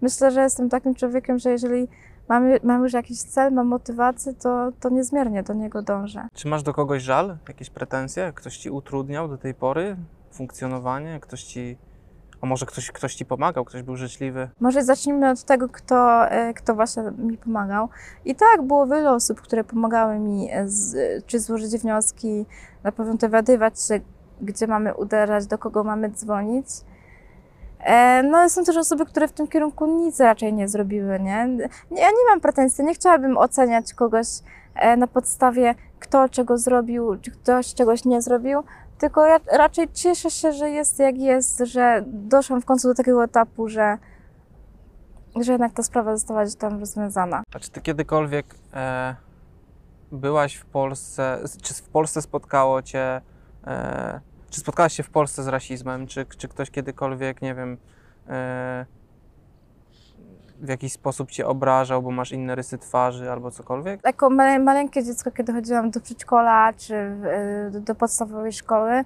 Myślę, 0.00 0.30
że 0.30 0.42
jestem 0.42 0.68
takim 0.68 0.94
człowiekiem, 0.94 1.38
że 1.38 1.50
jeżeli 1.50 1.88
mam, 2.28 2.44
mam 2.62 2.82
już 2.82 2.92
jakiś 2.92 3.22
cel, 3.22 3.52
mam 3.52 3.66
motywację, 3.66 4.34
to, 4.34 4.72
to 4.80 4.88
niezmiernie 4.88 5.42
do 5.42 5.54
niego 5.54 5.82
dążę. 5.82 6.28
Czy 6.34 6.48
masz 6.48 6.62
do 6.62 6.74
kogoś 6.74 7.02
żal, 7.02 7.36
jakieś 7.48 7.70
pretensje? 7.70 8.32
Ktoś 8.34 8.56
Ci 8.58 8.70
utrudniał 8.70 9.28
do 9.28 9.38
tej 9.38 9.54
pory 9.54 9.96
funkcjonowanie? 10.32 11.20
Ktoś 11.20 11.42
Ci... 11.42 11.76
A 12.40 12.46
może 12.46 12.66
ktoś, 12.66 12.90
ktoś 12.90 13.14
Ci 13.14 13.24
pomagał, 13.26 13.64
ktoś 13.64 13.82
był 13.82 13.96
życzliwy? 13.96 14.48
Może 14.60 14.84
zacznijmy 14.84 15.30
od 15.30 15.44
tego, 15.44 15.68
kto, 15.68 16.28
e, 16.30 16.54
kto 16.54 16.74
właśnie 16.74 17.02
mi 17.18 17.38
pomagał. 17.38 17.88
I 18.24 18.34
tak, 18.34 18.62
było 18.62 18.86
wiele 18.86 19.12
osób, 19.12 19.40
które 19.40 19.64
pomagały 19.64 20.18
mi, 20.18 20.48
e, 20.52 20.68
z, 20.68 20.96
czy 21.26 21.40
złożyć 21.40 21.76
wnioski, 21.76 22.46
na 22.82 22.92
pewno 22.92 23.14
dowiadywać 23.14 23.80
się, 23.82 24.00
gdzie 24.44 24.66
mamy 24.66 24.94
uderzać, 24.94 25.46
do 25.46 25.58
kogo 25.58 25.84
mamy 25.84 26.10
dzwonić. 26.10 26.66
E, 27.80 28.22
No, 28.22 28.48
są 28.50 28.64
też 28.64 28.76
osoby, 28.76 29.06
które 29.06 29.28
w 29.28 29.32
tym 29.32 29.48
kierunku 29.48 29.86
nic 29.86 30.20
raczej 30.20 30.52
nie 30.52 30.68
zrobiły, 30.68 31.20
nie? 31.20 31.48
Ja 31.90 32.10
nie 32.10 32.24
mam 32.30 32.40
pretensji, 32.40 32.84
nie 32.84 32.94
chciałabym 32.94 33.38
oceniać 33.38 33.94
kogoś 33.94 34.26
e, 34.74 34.96
na 34.96 35.06
podstawie, 35.06 35.74
kto 35.98 36.28
czego 36.28 36.58
zrobił, 36.58 37.16
czy 37.20 37.30
ktoś 37.30 37.74
czegoś 37.74 38.04
nie 38.04 38.22
zrobił, 38.22 38.62
tylko 38.98 39.26
ja 39.26 39.40
raczej 39.52 39.88
cieszę 39.92 40.30
się, 40.30 40.52
że 40.52 40.70
jest 40.70 40.98
jak 40.98 41.18
jest, 41.18 41.58
że 41.58 42.04
doszłam 42.06 42.62
w 42.62 42.64
końcu 42.64 42.88
do 42.88 42.94
takiego 42.94 43.24
etapu, 43.24 43.68
że, 43.68 43.98
że 45.40 45.52
jednak 45.52 45.72
ta 45.72 45.82
sprawa 45.82 46.16
została 46.16 46.42
gdzieś 46.42 46.56
tam 46.56 46.80
rozwiązana. 46.80 47.42
A 47.54 47.58
czy 47.58 47.70
Ty 47.70 47.80
kiedykolwiek 47.80 48.46
e, 48.74 49.16
byłaś 50.12 50.54
w 50.54 50.64
Polsce, 50.64 51.38
czy 51.62 51.74
w 51.74 51.82
Polsce 51.82 52.22
spotkało 52.22 52.82
Cię... 52.82 53.20
E, 53.66 54.20
czy 54.54 54.60
spotkałaś 54.60 54.92
się 54.92 55.02
w 55.02 55.10
Polsce 55.10 55.42
z 55.42 55.48
rasizmem? 55.48 56.06
Czy, 56.06 56.26
czy 56.38 56.48
ktoś 56.48 56.70
kiedykolwiek, 56.70 57.42
nie 57.42 57.54
wiem... 57.54 57.76
E, 58.28 58.86
w 60.60 60.68
jakiś 60.68 60.92
sposób 60.92 61.30
cię 61.30 61.46
obrażał, 61.46 62.02
bo 62.02 62.10
masz 62.10 62.32
inne 62.32 62.54
rysy 62.54 62.78
twarzy 62.78 63.30
albo 63.30 63.50
cokolwiek? 63.50 64.00
Jako 64.04 64.30
male, 64.30 64.58
maleńkie 64.58 65.04
dziecko, 65.04 65.30
kiedy 65.30 65.52
chodziłam 65.52 65.90
do 65.90 66.00
przedszkola 66.00 66.72
czy 66.72 66.94
e, 66.94 67.70
do, 67.70 67.80
do 67.80 67.94
podstawowej 67.94 68.52
szkoły, 68.52 69.04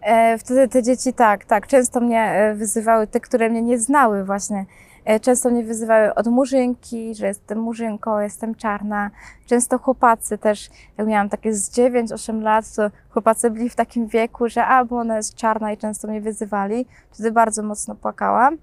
e, 0.00 0.38
wtedy 0.38 0.68
te 0.68 0.82
dzieci 0.82 1.12
tak, 1.12 1.44
tak, 1.44 1.66
często 1.66 2.00
mnie 2.00 2.54
wyzywały, 2.56 3.06
te, 3.06 3.20
które 3.20 3.50
mnie 3.50 3.62
nie 3.62 3.78
znały 3.78 4.24
właśnie. 4.24 4.66
E, 5.08 5.20
Często 5.20 5.50
mnie 5.50 5.64
wyzywały 5.64 6.14
od 6.14 6.26
murzynki, 6.26 7.14
że 7.14 7.26
jestem 7.26 7.58
murzynką, 7.60 8.18
jestem 8.18 8.54
czarna. 8.54 9.10
Często 9.46 9.78
chłopacy 9.78 10.38
też, 10.38 10.70
jak 10.98 11.06
miałam 11.06 11.28
takie 11.28 11.54
z 11.54 11.70
9-8 11.70 12.42
lat, 12.42 12.74
to 12.76 12.90
chłopacy 13.10 13.50
byli 13.50 13.70
w 13.70 13.74
takim 13.74 14.06
wieku, 14.06 14.48
że 14.48 14.64
a, 14.64 14.84
bo 14.84 14.98
ona 14.98 15.16
jest 15.16 15.34
czarna 15.34 15.72
i 15.72 15.76
często 15.76 16.08
mnie 16.08 16.20
wyzywali. 16.20 16.86
Wtedy 17.10 17.32
bardzo 17.32 17.62
mocno 17.62 17.94
płakałam. 17.94 18.58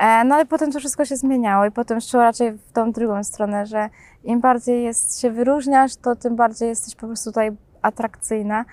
E, 0.00 0.24
No 0.24 0.34
ale 0.34 0.46
potem 0.46 0.72
to 0.72 0.78
wszystko 0.78 1.04
się 1.04 1.16
zmieniało 1.16 1.66
i 1.66 1.70
potem 1.70 2.00
szło 2.00 2.20
raczej 2.20 2.52
w 2.52 2.72
tą 2.72 2.92
drugą 2.92 3.24
stronę, 3.24 3.66
że 3.66 3.90
im 4.24 4.40
bardziej 4.40 4.84
jest, 4.84 5.20
się 5.20 5.30
wyróżniasz, 5.30 5.96
to 5.96 6.16
tym 6.16 6.36
bardziej 6.36 6.68
jesteś 6.68 6.94
po 6.94 7.06
prostu 7.06 7.30
tutaj 7.30 7.50
atrakcyjna. 7.82 8.64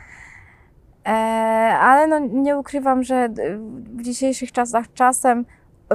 E, 1.07 1.11
ale 1.79 2.07
no, 2.07 2.19
nie 2.19 2.57
ukrywam, 2.57 3.03
że 3.03 3.29
w 3.95 4.01
dzisiejszych 4.01 4.51
czasach 4.51 4.93
czasem 4.93 5.45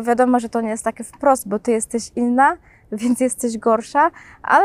wiadomo, 0.02 0.40
że 0.40 0.48
to 0.48 0.60
nie 0.60 0.68
jest 0.68 0.84
takie 0.84 1.04
wprost, 1.04 1.48
bo 1.48 1.58
ty 1.58 1.72
jesteś 1.72 2.10
inna, 2.16 2.56
więc 2.92 3.20
jesteś 3.20 3.58
gorsza, 3.58 4.10
ale 4.42 4.64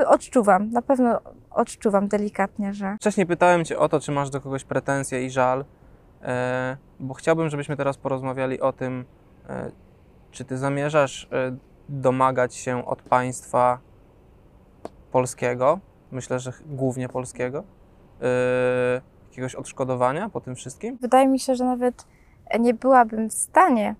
y, 0.00 0.06
odczuwam, 0.08 0.70
na 0.70 0.82
pewno 0.82 1.20
odczuwam 1.50 2.08
delikatnie, 2.08 2.74
że 2.74 2.96
Wcześniej 2.96 3.26
pytałem 3.26 3.64
Cię 3.64 3.78
o 3.78 3.88
to, 3.88 4.00
czy 4.00 4.12
masz 4.12 4.30
do 4.30 4.40
kogoś 4.40 4.64
pretensje 4.64 5.26
i 5.26 5.30
żal, 5.30 5.64
e, 6.22 6.76
bo 7.00 7.14
chciałbym, 7.14 7.48
żebyśmy 7.48 7.76
teraz 7.76 7.96
porozmawiali 7.96 8.60
o 8.60 8.72
tym, 8.72 9.04
e, 9.48 9.70
czy 10.30 10.44
Ty 10.44 10.58
zamierzasz 10.58 11.28
e, 11.32 11.56
domagać 11.88 12.54
się 12.54 12.86
od 12.86 13.02
państwa 13.02 13.78
polskiego, 15.12 15.78
myślę, 16.12 16.38
że 16.38 16.52
głównie 16.66 17.08
polskiego, 17.08 17.64
jakiegoś 19.30 19.54
odszkodowania 19.54 20.28
po 20.28 20.40
tym 20.40 20.54
wszystkim? 20.54 20.98
wydaje 21.00 21.28
mi 21.28 21.38
się, 21.38 21.54
że 21.54 21.64
nawet 21.64 22.04
nie 22.60 22.74
byłabym 22.74 23.30
w 23.30 23.32
stanie 23.32 23.94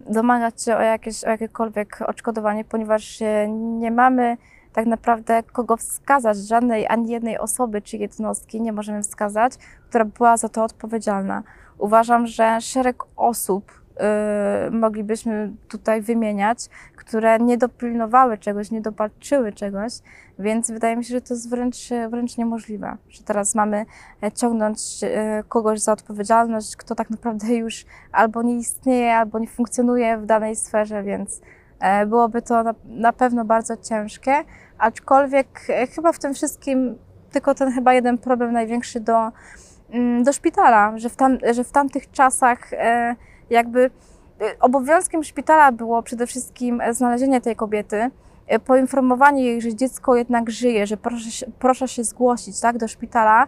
domagać 0.00 0.62
się 0.62 0.76
o, 0.76 0.80
jakieś, 0.80 1.24
o 1.24 1.30
jakiekolwiek 1.30 1.98
odszkodowanie, 2.06 2.64
ponieważ 2.64 3.18
nie 3.48 3.90
mamy 3.90 4.36
tak 4.72 4.86
naprawdę 4.86 5.42
kogo 5.42 5.76
wskazać, 5.76 6.36
żadnej 6.36 6.86
ani 6.86 7.10
jednej 7.10 7.38
osoby 7.38 7.82
czy 7.82 7.96
jednostki 7.96 8.60
nie 8.60 8.72
możemy 8.72 9.02
wskazać, 9.02 9.52
która 9.88 10.04
była 10.04 10.36
za 10.36 10.48
to 10.48 10.64
odpowiedzialna. 10.64 11.42
Uważam, 11.78 12.26
że 12.26 12.60
szereg 12.60 13.04
osób 13.16 13.72
e, 13.96 14.70
moglibyśmy 14.70 15.52
tutaj 15.68 16.02
wymieniać, 16.02 16.58
które 17.04 17.38
nie 17.38 17.58
dopilnowały 17.58 18.38
czegoś, 18.38 18.70
nie 18.70 18.80
dopatrzyły 18.80 19.52
czegoś, 19.52 19.92
więc 20.38 20.70
wydaje 20.70 20.96
mi 20.96 21.04
się, 21.04 21.14
że 21.14 21.20
to 21.20 21.34
jest 21.34 21.50
wręcz, 21.50 21.76
wręcz 22.10 22.36
niemożliwe, 22.36 22.96
że 23.08 23.22
teraz 23.22 23.54
mamy 23.54 23.86
e, 24.22 24.32
ciągnąć 24.32 24.80
e, 25.02 25.42
kogoś 25.48 25.80
za 25.80 25.92
odpowiedzialność, 25.92 26.76
kto 26.76 26.94
tak 26.94 27.10
naprawdę 27.10 27.54
już 27.54 27.84
albo 28.12 28.42
nie 28.42 28.56
istnieje, 28.56 29.16
albo 29.16 29.38
nie 29.38 29.48
funkcjonuje 29.48 30.18
w 30.18 30.26
danej 30.26 30.56
sferze, 30.56 31.02
więc 31.02 31.40
e, 31.80 32.06
byłoby 32.06 32.42
to 32.42 32.64
na, 32.84 33.12
pewno 33.12 33.44
bardzo 33.44 33.76
ciężkie, 33.76 34.44
aczkolwiek 34.78 35.66
chyba 35.94 36.12
w 36.12 36.18
tym 36.18 36.34
wszystkim 36.34 36.98
tylko 37.30 37.54
ten 37.54 37.72
chyba 37.72 37.94
jeden 37.94 38.18
problem 38.18 38.52
największy 38.52 39.00
do, 39.00 39.32
mm, 39.90 40.24
do 40.24 40.32
szpitala, 40.32 40.98
że 40.98 41.08
w, 41.08 41.16
tam, 41.16 41.38
że 41.52 41.64
w 41.64 41.72
tamtych 41.72 42.10
czasach 42.10 42.70
jakby 43.50 43.90
obowiązkiem 44.60 45.24
szpitala 45.24 45.72
było 45.72 46.02
przede 46.02 46.26
wszystkim 46.26 46.80
e, 46.80 46.94
znalezienie 46.94 47.40
tej 47.40 47.56
kobiety, 47.56 48.10
e, 48.46 48.58
poinformowanie 48.58 49.44
jej, 49.44 49.60
że 49.60 49.74
dziecko 49.74 50.16
jednak 50.16 50.50
żyje, 50.50 50.86
że 50.86 50.96
proszę 50.96 51.30
się, 51.30 51.46
proszę 51.58 51.88
się 51.88 52.04
zgłosić 52.04 52.60
tak, 52.60 52.78
do 52.78 52.88
szpitala. 52.88 53.46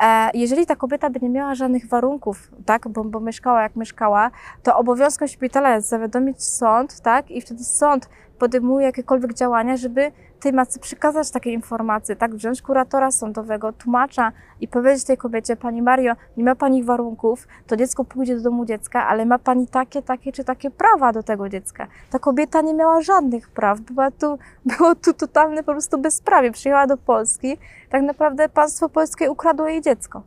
E, 0.00 0.30
Jeżeli 0.34 0.66
ta 0.66 0.76
kobieta 0.76 1.10
by 1.10 1.20
nie 1.22 1.30
miała 1.30 1.54
żadnych 1.54 1.88
warunków, 1.88 2.50
tak, 2.66 2.88
bo, 2.88 3.04
bo 3.04 3.20
mieszkała 3.20 3.62
jak 3.62 3.76
mieszkała, 3.76 4.30
to 4.62 4.76
obowiązkiem 4.76 5.28
szpitala 5.28 5.74
jest 5.74 5.88
zawiadomić 5.88 6.44
sąd, 6.44 7.00
tak, 7.00 7.30
i 7.30 7.40
wtedy 7.40 7.64
sąd 7.64 8.08
podejmuje 8.38 8.86
jakiekolwiek 8.86 9.34
działania, 9.34 9.76
żeby 9.76 10.12
tej 10.40 10.52
matce 10.52 10.80
przekazać 10.80 11.30
takie 11.30 11.52
informacje, 11.52 12.16
tak, 12.16 12.34
wziąć 12.34 12.62
kuratora 12.62 13.10
sądowego, 13.10 13.72
tłumacza 13.72 14.32
i 14.60 14.68
powiedzieć 14.68 15.04
tej 15.04 15.16
kobiecie, 15.16 15.56
Pani 15.56 15.82
Mario, 15.82 16.14
nie 16.36 16.44
ma 16.44 16.54
Pani 16.54 16.84
warunków, 16.84 17.48
to 17.66 17.76
dziecko 17.76 18.04
pójdzie 18.04 18.36
do 18.36 18.42
domu 18.42 18.64
dziecka, 18.64 19.06
ale 19.06 19.26
ma 19.26 19.38
Pani 19.38 19.66
takie, 19.66 20.02
takie 20.02 20.32
czy 20.32 20.44
takie 20.44 20.70
prawa 20.70 21.12
do 21.12 21.22
tego 21.22 21.48
dziecka. 21.48 21.86
Ta 22.10 22.18
kobieta 22.18 22.60
nie 22.60 22.74
miała 22.74 23.02
żadnych 23.02 23.48
praw, 23.48 23.80
była 23.80 24.10
tu, 24.10 24.38
było 24.76 24.94
tu 24.94 25.14
totalne 25.14 25.62
po 25.62 25.72
prostu 25.72 25.98
bezprawie. 25.98 26.52
Przyjechała 26.52 26.86
do 26.86 26.96
Polski, 26.96 27.58
tak 27.90 28.02
naprawdę 28.02 28.48
państwo 28.48 28.88
polskie 28.88 29.30
ukradło 29.30 29.68
jej 29.68 29.82
dziecko. 29.82 30.22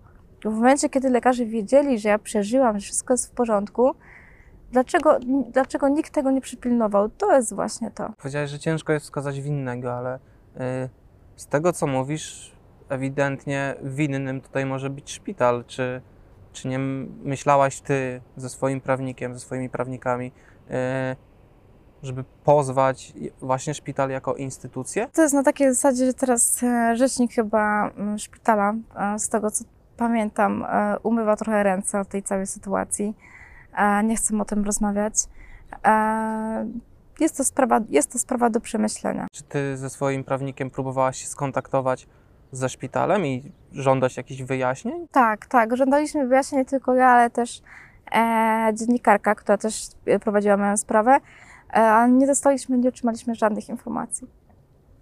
W 0.45 0.53
momencie, 0.53 0.89
kiedy 0.89 1.09
lekarze 1.09 1.45
wiedzieli, 1.45 1.99
że 1.99 2.09
ja 2.09 2.19
przeżyłam, 2.19 2.79
że 2.79 2.83
wszystko 2.83 3.13
jest 3.13 3.27
w 3.27 3.31
porządku, 3.31 3.95
dlaczego, 4.71 5.19
dlaczego 5.51 5.89
nikt 5.89 6.13
tego 6.13 6.31
nie 6.31 6.41
przypilnował? 6.41 7.09
To 7.09 7.35
jest 7.35 7.53
właśnie 7.55 7.91
to. 7.91 8.13
Powiedziałeś, 8.17 8.49
że 8.49 8.59
ciężko 8.59 8.93
jest 8.93 9.05
wskazać 9.05 9.41
winnego, 9.41 9.93
ale 9.93 10.15
y, 10.15 10.19
z 11.35 11.47
tego 11.47 11.73
co 11.73 11.87
mówisz, 11.87 12.51
ewidentnie 12.89 13.75
winnym 13.83 14.41
tutaj 14.41 14.65
może 14.65 14.89
być 14.89 15.11
szpital. 15.11 15.63
Czy, 15.67 16.01
czy 16.53 16.67
nie 16.67 16.79
myślałaś 17.23 17.81
ty 17.81 18.21
ze 18.37 18.49
swoim 18.49 18.81
prawnikiem, 18.81 19.33
ze 19.33 19.39
swoimi 19.39 19.69
prawnikami, 19.69 20.31
e, 20.69 21.15
żeby 22.03 22.23
pozwać 22.43 23.13
właśnie 23.41 23.73
szpital 23.73 24.09
jako 24.09 24.35
instytucję? 24.35 25.07
To 25.13 25.21
jest 25.21 25.33
na 25.33 25.43
takiej 25.43 25.73
zasadzie, 25.73 26.05
że 26.05 26.13
teraz 26.13 26.63
e, 26.63 26.95
rzecznik 26.95 27.33
chyba 27.33 27.91
szpitala, 28.17 28.73
e, 28.95 29.19
z 29.19 29.29
tego 29.29 29.51
co 29.51 29.63
pamiętam, 29.97 30.63
e, 30.63 30.97
umywa 31.03 31.35
trochę 31.35 31.63
ręce 31.63 31.99
od 31.99 32.07
tej 32.07 32.23
całej 32.23 32.47
sytuacji. 32.47 33.15
E, 33.77 34.03
Nie 34.03 34.15
chcę 34.15 34.41
o 34.41 34.45
tym 34.45 34.63
rozmawiać. 34.63 35.13
E, 35.85 36.67
Jest 37.19 37.37
to 37.37 37.43
sprawa, 37.43 37.79
jest 37.89 38.11
to 38.11 38.19
sprawa 38.19 38.49
do 38.49 38.59
przemyślenia. 38.61 39.27
Czy 39.31 39.43
ty 39.43 39.77
ze 39.77 39.89
swoim 39.89 40.23
prawnikiem 40.23 40.69
próbowałaś 40.69 41.17
się 41.17 41.27
skontaktować 41.27 42.07
ze 42.51 42.69
szpitalem 42.69 43.25
i 43.25 43.51
żądać 43.71 44.17
jakichś 44.17 44.41
wyjaśnień? 44.43 45.07
Tak, 45.11 45.45
tak. 45.45 45.77
Żądaliśmy 45.77 46.27
wyjaśnień 46.27 46.59
nie 46.59 46.65
tylko 46.65 46.95
ja, 46.95 47.07
ale 47.07 47.29
też 47.29 47.61
e, 48.11 48.71
dziennikarka, 48.73 49.35
która 49.35 49.57
też 49.57 49.87
e, 50.05 50.19
prowadziła 50.19 50.57
moją 50.57 50.77
sprawę, 50.77 51.11
e, 51.69 51.73
ale 51.73 52.11
nie 52.11 52.27
dostaliśmy, 52.27 52.77
nie 52.77 52.89
otrzymaliśmy 52.89 53.35
żadnych 53.35 53.69
informacji. 53.69 54.27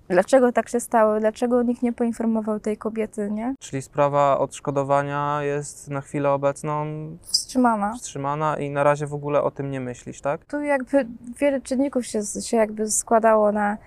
Dlaczego 0.09 0.51
tak 0.51 0.69
się 0.69 0.79
stało? 0.79 1.19
Dlaczego 1.19 1.63
nikt 1.63 1.81
nie 1.81 1.93
poinformował 1.93 2.59
tej 2.59 2.77
kobiety, 2.77 3.31
nie? 3.31 3.55
Czyli 3.59 3.81
sprawa 3.81 4.37
odszkodowania 4.39 5.43
jest 5.43 5.89
na 5.89 6.01
chwilę 6.01 6.31
obecną 6.31 6.85
Wstrzymana. 7.21 7.93
wstrzymana 7.93 8.57
i 8.57 8.69
na 8.69 8.83
razie 8.83 9.07
w 9.07 9.13
ogóle 9.13 9.43
o 9.43 9.51
tym 9.51 9.71
nie 9.71 9.79
myślisz, 9.79 10.21
tak? 10.21 10.45
Tu 10.45 10.61
jakby 10.61 11.07
wiele 11.39 11.61
czynników 11.61 12.05
się, 12.05 12.21
się 12.41 12.57
jakby 12.57 12.91
składało 12.91 13.51
na, 13.51 13.77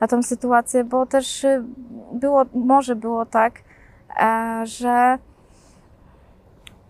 na 0.00 0.08
tą 0.08 0.22
sytuację, 0.22 0.84
bo 0.84 1.06
też 1.06 1.44
y, 1.44 1.64
było, 2.12 2.44
może 2.54 2.96
było 2.96 3.26
tak, 3.26 3.62
e, 4.20 4.62
że 4.66 5.18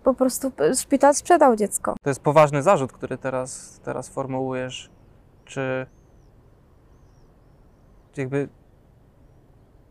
po 0.04 0.14
prostu 0.14 0.52
szpital 0.80 1.14
sprzedał 1.14 1.56
dziecko. 1.56 1.94
To 2.02 2.10
jest 2.10 2.20
poważny 2.20 2.62
zarzut, 2.62 2.92
który 2.92 3.18
teraz, 3.18 3.80
teraz 3.84 4.08
formułujesz. 4.08 4.90
Czy 5.44 5.86
czy 8.16 8.20
jakby 8.20 8.48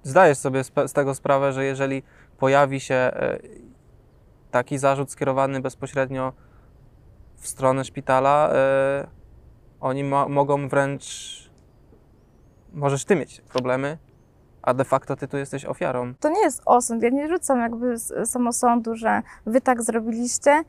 zdajesz 0.06 0.38
sobie 0.38 0.64
z 0.64 0.94
tego 0.94 1.16
sprawę, 1.16 1.54
że 1.54 1.66
jeżeli 1.66 2.04
pojawi 2.38 2.80
się 2.80 2.96
e, 2.96 3.40
taki 4.52 4.78
zarzut 4.78 5.12
skierowany 5.12 5.60
bezpośrednio 5.62 6.34
w 7.38 7.48
stronę 7.48 7.84
szpitala, 7.86 8.50
e, 8.54 9.08
oni 9.80 10.04
mo- 10.04 10.30
mogą 10.30 10.68
wręcz. 10.68 11.06
Możesz 12.74 13.06
ty 13.06 13.16
mieć 13.16 13.42
problemy, 13.42 13.98
a 14.62 14.74
de 14.74 14.84
facto 14.86 15.16
ty 15.16 15.28
tu 15.28 15.38
jesteś 15.38 15.66
ofiarą. 15.66 16.14
To 16.20 16.30
nie 16.30 16.42
jest 16.42 16.62
osąd, 16.66 17.04
ja 17.04 17.10
nie 17.10 17.28
rzucam 17.28 17.60
jakby 17.60 17.96
samosądu, 18.26 18.96
że 18.96 19.22
wy 19.46 19.62
tak 19.62 19.84
zrobiliście, 19.84 20.64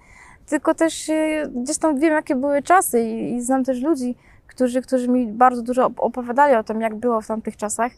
tylko 0.46 0.74
też 0.74 1.08
y, 1.08 1.50
gdzieś 1.56 1.78
tam 1.78 1.98
wiem, 1.98 2.12
jakie 2.14 2.36
były 2.36 2.62
czasy 2.62 3.00
i, 3.02 3.34
i 3.34 3.42
znam 3.42 3.64
też 3.64 3.82
ludzi, 3.82 4.16
którzy, 4.46 4.82
którzy 4.82 5.08
mi 5.08 5.26
bardzo 5.26 5.62
dużo 5.62 5.86
op- 5.88 5.94
opowiadali 6.00 6.54
o 6.56 6.64
tym, 6.64 6.80
jak 6.80 6.94
było 6.94 7.20
w 7.20 7.26
tamtych 7.26 7.56
czasach. 7.56 7.92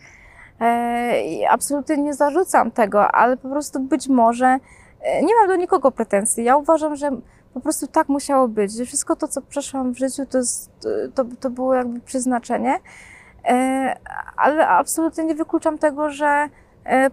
E, 0.61 1.23
I 1.23 1.47
absolutnie 1.47 1.97
nie 1.97 2.15
zarzucam 2.15 2.71
tego, 2.71 3.13
ale 3.13 3.37
po 3.37 3.49
prostu 3.49 3.81
być 3.81 4.09
może 4.09 4.59
e, 5.01 5.23
nie 5.23 5.35
mam 5.35 5.49
do 5.49 5.57
nikogo 5.57 5.91
pretensji. 5.91 6.45
Ja 6.45 6.57
uważam, 6.57 6.97
że 6.97 7.11
po 7.55 7.61
prostu 7.61 7.87
tak 7.87 8.09
musiało 8.09 8.49
być, 8.49 8.73
że 8.73 8.85
wszystko 8.85 9.17
to, 9.17 9.29
co 9.29 9.43
przeszłam 9.43 9.93
w 9.93 9.99
życiu, 9.99 10.27
to, 10.27 10.39
to, 11.15 11.25
to 11.41 11.51
było 11.51 11.75
jakby 11.75 12.01
przeznaczenie. 12.01 12.81
E, 13.45 13.97
ale 14.37 14.69
absolutnie 14.69 15.25
nie 15.25 15.35
wykluczam 15.35 15.79
tego, 15.79 16.11
że 16.11 16.49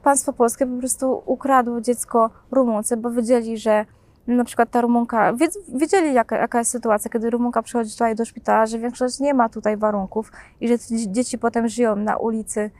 państwo 0.03 0.33
polskie 0.33 0.65
po 0.65 0.79
prostu 0.79 1.23
ukradło 1.25 1.81
dziecko 1.81 2.29
Rumunce, 2.51 2.97
bo 2.97 3.11
wiedzieli, 3.11 3.57
że 3.57 3.85
na 4.27 4.43
przykład 4.43 4.71
ta 4.71 4.81
Rumunka, 4.81 5.33
wiedz- 5.33 5.77
wiedzieli 5.77 6.13
jaka, 6.13 6.37
jaka 6.37 6.59
jest 6.59 6.71
sytuacja, 6.71 7.11
kiedy 7.11 7.29
Rumunka 7.29 7.61
przychodzi 7.61 7.91
tutaj 7.91 8.15
do 8.15 8.25
szpitala, 8.25 8.65
że 8.65 8.79
większość 8.79 9.19
nie 9.19 9.33
ma 9.33 9.49
tutaj 9.49 9.77
warunków 9.77 10.31
i 10.61 10.67
że 10.67 10.75
dzieci 10.89 11.37
potem 11.37 11.67
żyją 11.67 11.95
na 11.95 12.17
ulicy 12.17 12.71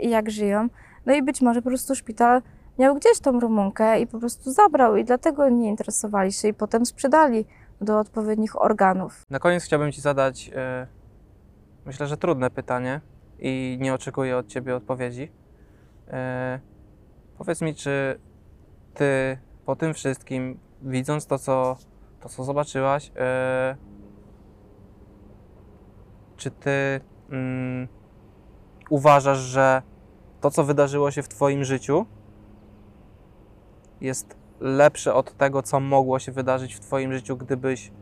i 0.00 0.10
jak 0.10 0.30
żyją. 0.30 0.68
No 1.06 1.14
i 1.14 1.22
być 1.22 1.40
może 1.40 1.62
po 1.62 1.68
prostu 1.68 1.94
szpital 1.94 2.42
miał 2.78 2.94
gdzieś 2.94 3.20
tą 3.20 3.40
Rumunkę 3.40 4.00
i 4.00 4.06
po 4.06 4.18
prostu 4.18 4.52
zabrał 4.52 4.96
i 4.96 5.04
dlatego 5.04 5.48
nie 5.48 5.68
interesowali 5.68 6.32
się 6.32 6.48
i 6.48 6.54
potem 6.54 6.86
sprzedali 6.86 7.46
do 7.80 7.98
odpowiednich 7.98 8.62
organów. 8.62 9.22
Na 9.30 9.38
koniec 9.38 9.64
chciałbym 9.64 9.92
Ci 9.92 10.00
zadać, 10.00 10.50
e, 10.54 10.86
myślę, 11.86 12.06
że 12.06 12.16
trudne 12.16 12.50
pytanie 12.50 13.00
i 13.38 13.78
nie 13.80 13.94
oczekuję 13.94 14.36
od 14.36 14.46
Ciebie 14.46 14.76
odpowiedzi. 14.76 15.32
E, 16.08 16.60
powiedz 17.38 17.60
mi, 17.60 17.74
czy 17.74 18.20
Ty 18.94 19.38
po 19.66 19.76
tym 19.76 19.94
wszystkim, 19.94 20.58
widząc 20.82 21.26
to, 21.26 21.38
co, 21.38 21.76
to, 22.20 22.28
co 22.28 22.44
zobaczyłaś, 22.44 23.12
e, 23.16 23.76
czy 26.36 26.50
Ty 26.50 27.00
mm, 27.30 27.88
uważasz, 28.90 29.38
że 29.38 29.82
to, 30.40 30.50
co 30.50 30.64
wydarzyło 30.64 31.10
się 31.10 31.22
w 31.22 31.28
Twoim 31.28 31.64
życiu, 31.64 32.06
jest 34.00 34.36
lepsze 34.60 35.14
od 35.14 35.36
tego, 35.36 35.62
co 35.62 35.80
mogło 35.80 36.18
się 36.18 36.32
wydarzyć 36.32 36.74
w 36.74 36.80
Twoim 36.80 37.12
życiu, 37.12 37.36
gdybyś 37.36 37.92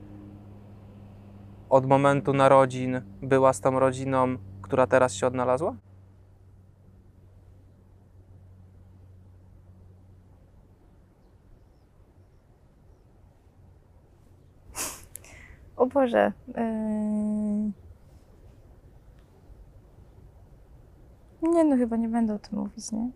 od 1.68 1.86
momentu 1.86 2.32
narodzin 2.32 3.00
była 3.22 3.52
z 3.52 3.60
tą 3.60 3.78
rodziną, 3.78 4.36
która 4.62 4.86
teraz 4.86 5.14
się 5.14 5.26
odnalazła? 5.26 5.76
O 15.76 15.86
Boże. 15.86 16.32
Yy... 16.48 17.41
Nie 21.42 21.64
no, 21.64 21.76
chyba 21.76 21.96
nie 21.96 22.08
będę 22.08 22.34
o 22.34 22.38
tym 22.38 22.58
mówić, 22.58 22.92
nie? 22.92 23.10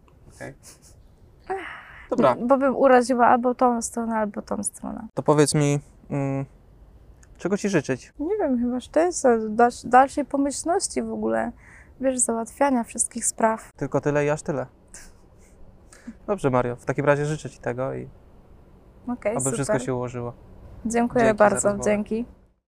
Dobra, 2.10 2.36
Bo 2.46 2.58
bym 2.58 2.76
uraziła 2.76 3.26
albo 3.26 3.54
tą 3.54 3.82
stronę, 3.82 4.16
albo 4.16 4.42
tą 4.42 4.62
stronę. 4.62 5.08
to 5.14 5.22
powiedz 5.22 5.54
mi, 5.54 5.80
mm, 6.10 6.44
czego 7.38 7.56
Ci 7.56 7.68
życzyć? 7.68 8.12
Nie 8.18 8.36
wiem, 8.36 8.58
chyba 8.58 8.80
szczęścia, 8.80 9.28
dalsz- 9.38 9.88
dalszej 9.88 10.24
pomyślności 10.24 11.02
w 11.02 11.12
ogóle. 11.12 11.52
Wiesz, 12.00 12.18
załatwiania 12.18 12.84
wszystkich 12.84 13.26
spraw. 13.26 13.70
Tylko 13.76 14.00
tyle 14.00 14.24
i 14.26 14.30
aż 14.30 14.42
tyle. 14.42 14.66
Dobrze, 16.26 16.50
Mario, 16.50 16.76
w 16.76 16.84
takim 16.84 17.04
razie 17.04 17.26
życzę 17.26 17.50
Ci 17.50 17.58
tego 17.58 17.94
i 17.94 18.08
Okej, 19.08 19.32
aby 19.32 19.40
super. 19.40 19.52
wszystko 19.54 19.78
się 19.78 19.94
ułożyło. 19.94 20.32
Dziękuję 20.86 21.24
Dzięki 21.24 21.38
za 21.38 21.44
bardzo, 21.44 21.68
rozmowę. 21.68 21.90
dzięki. 21.90 22.24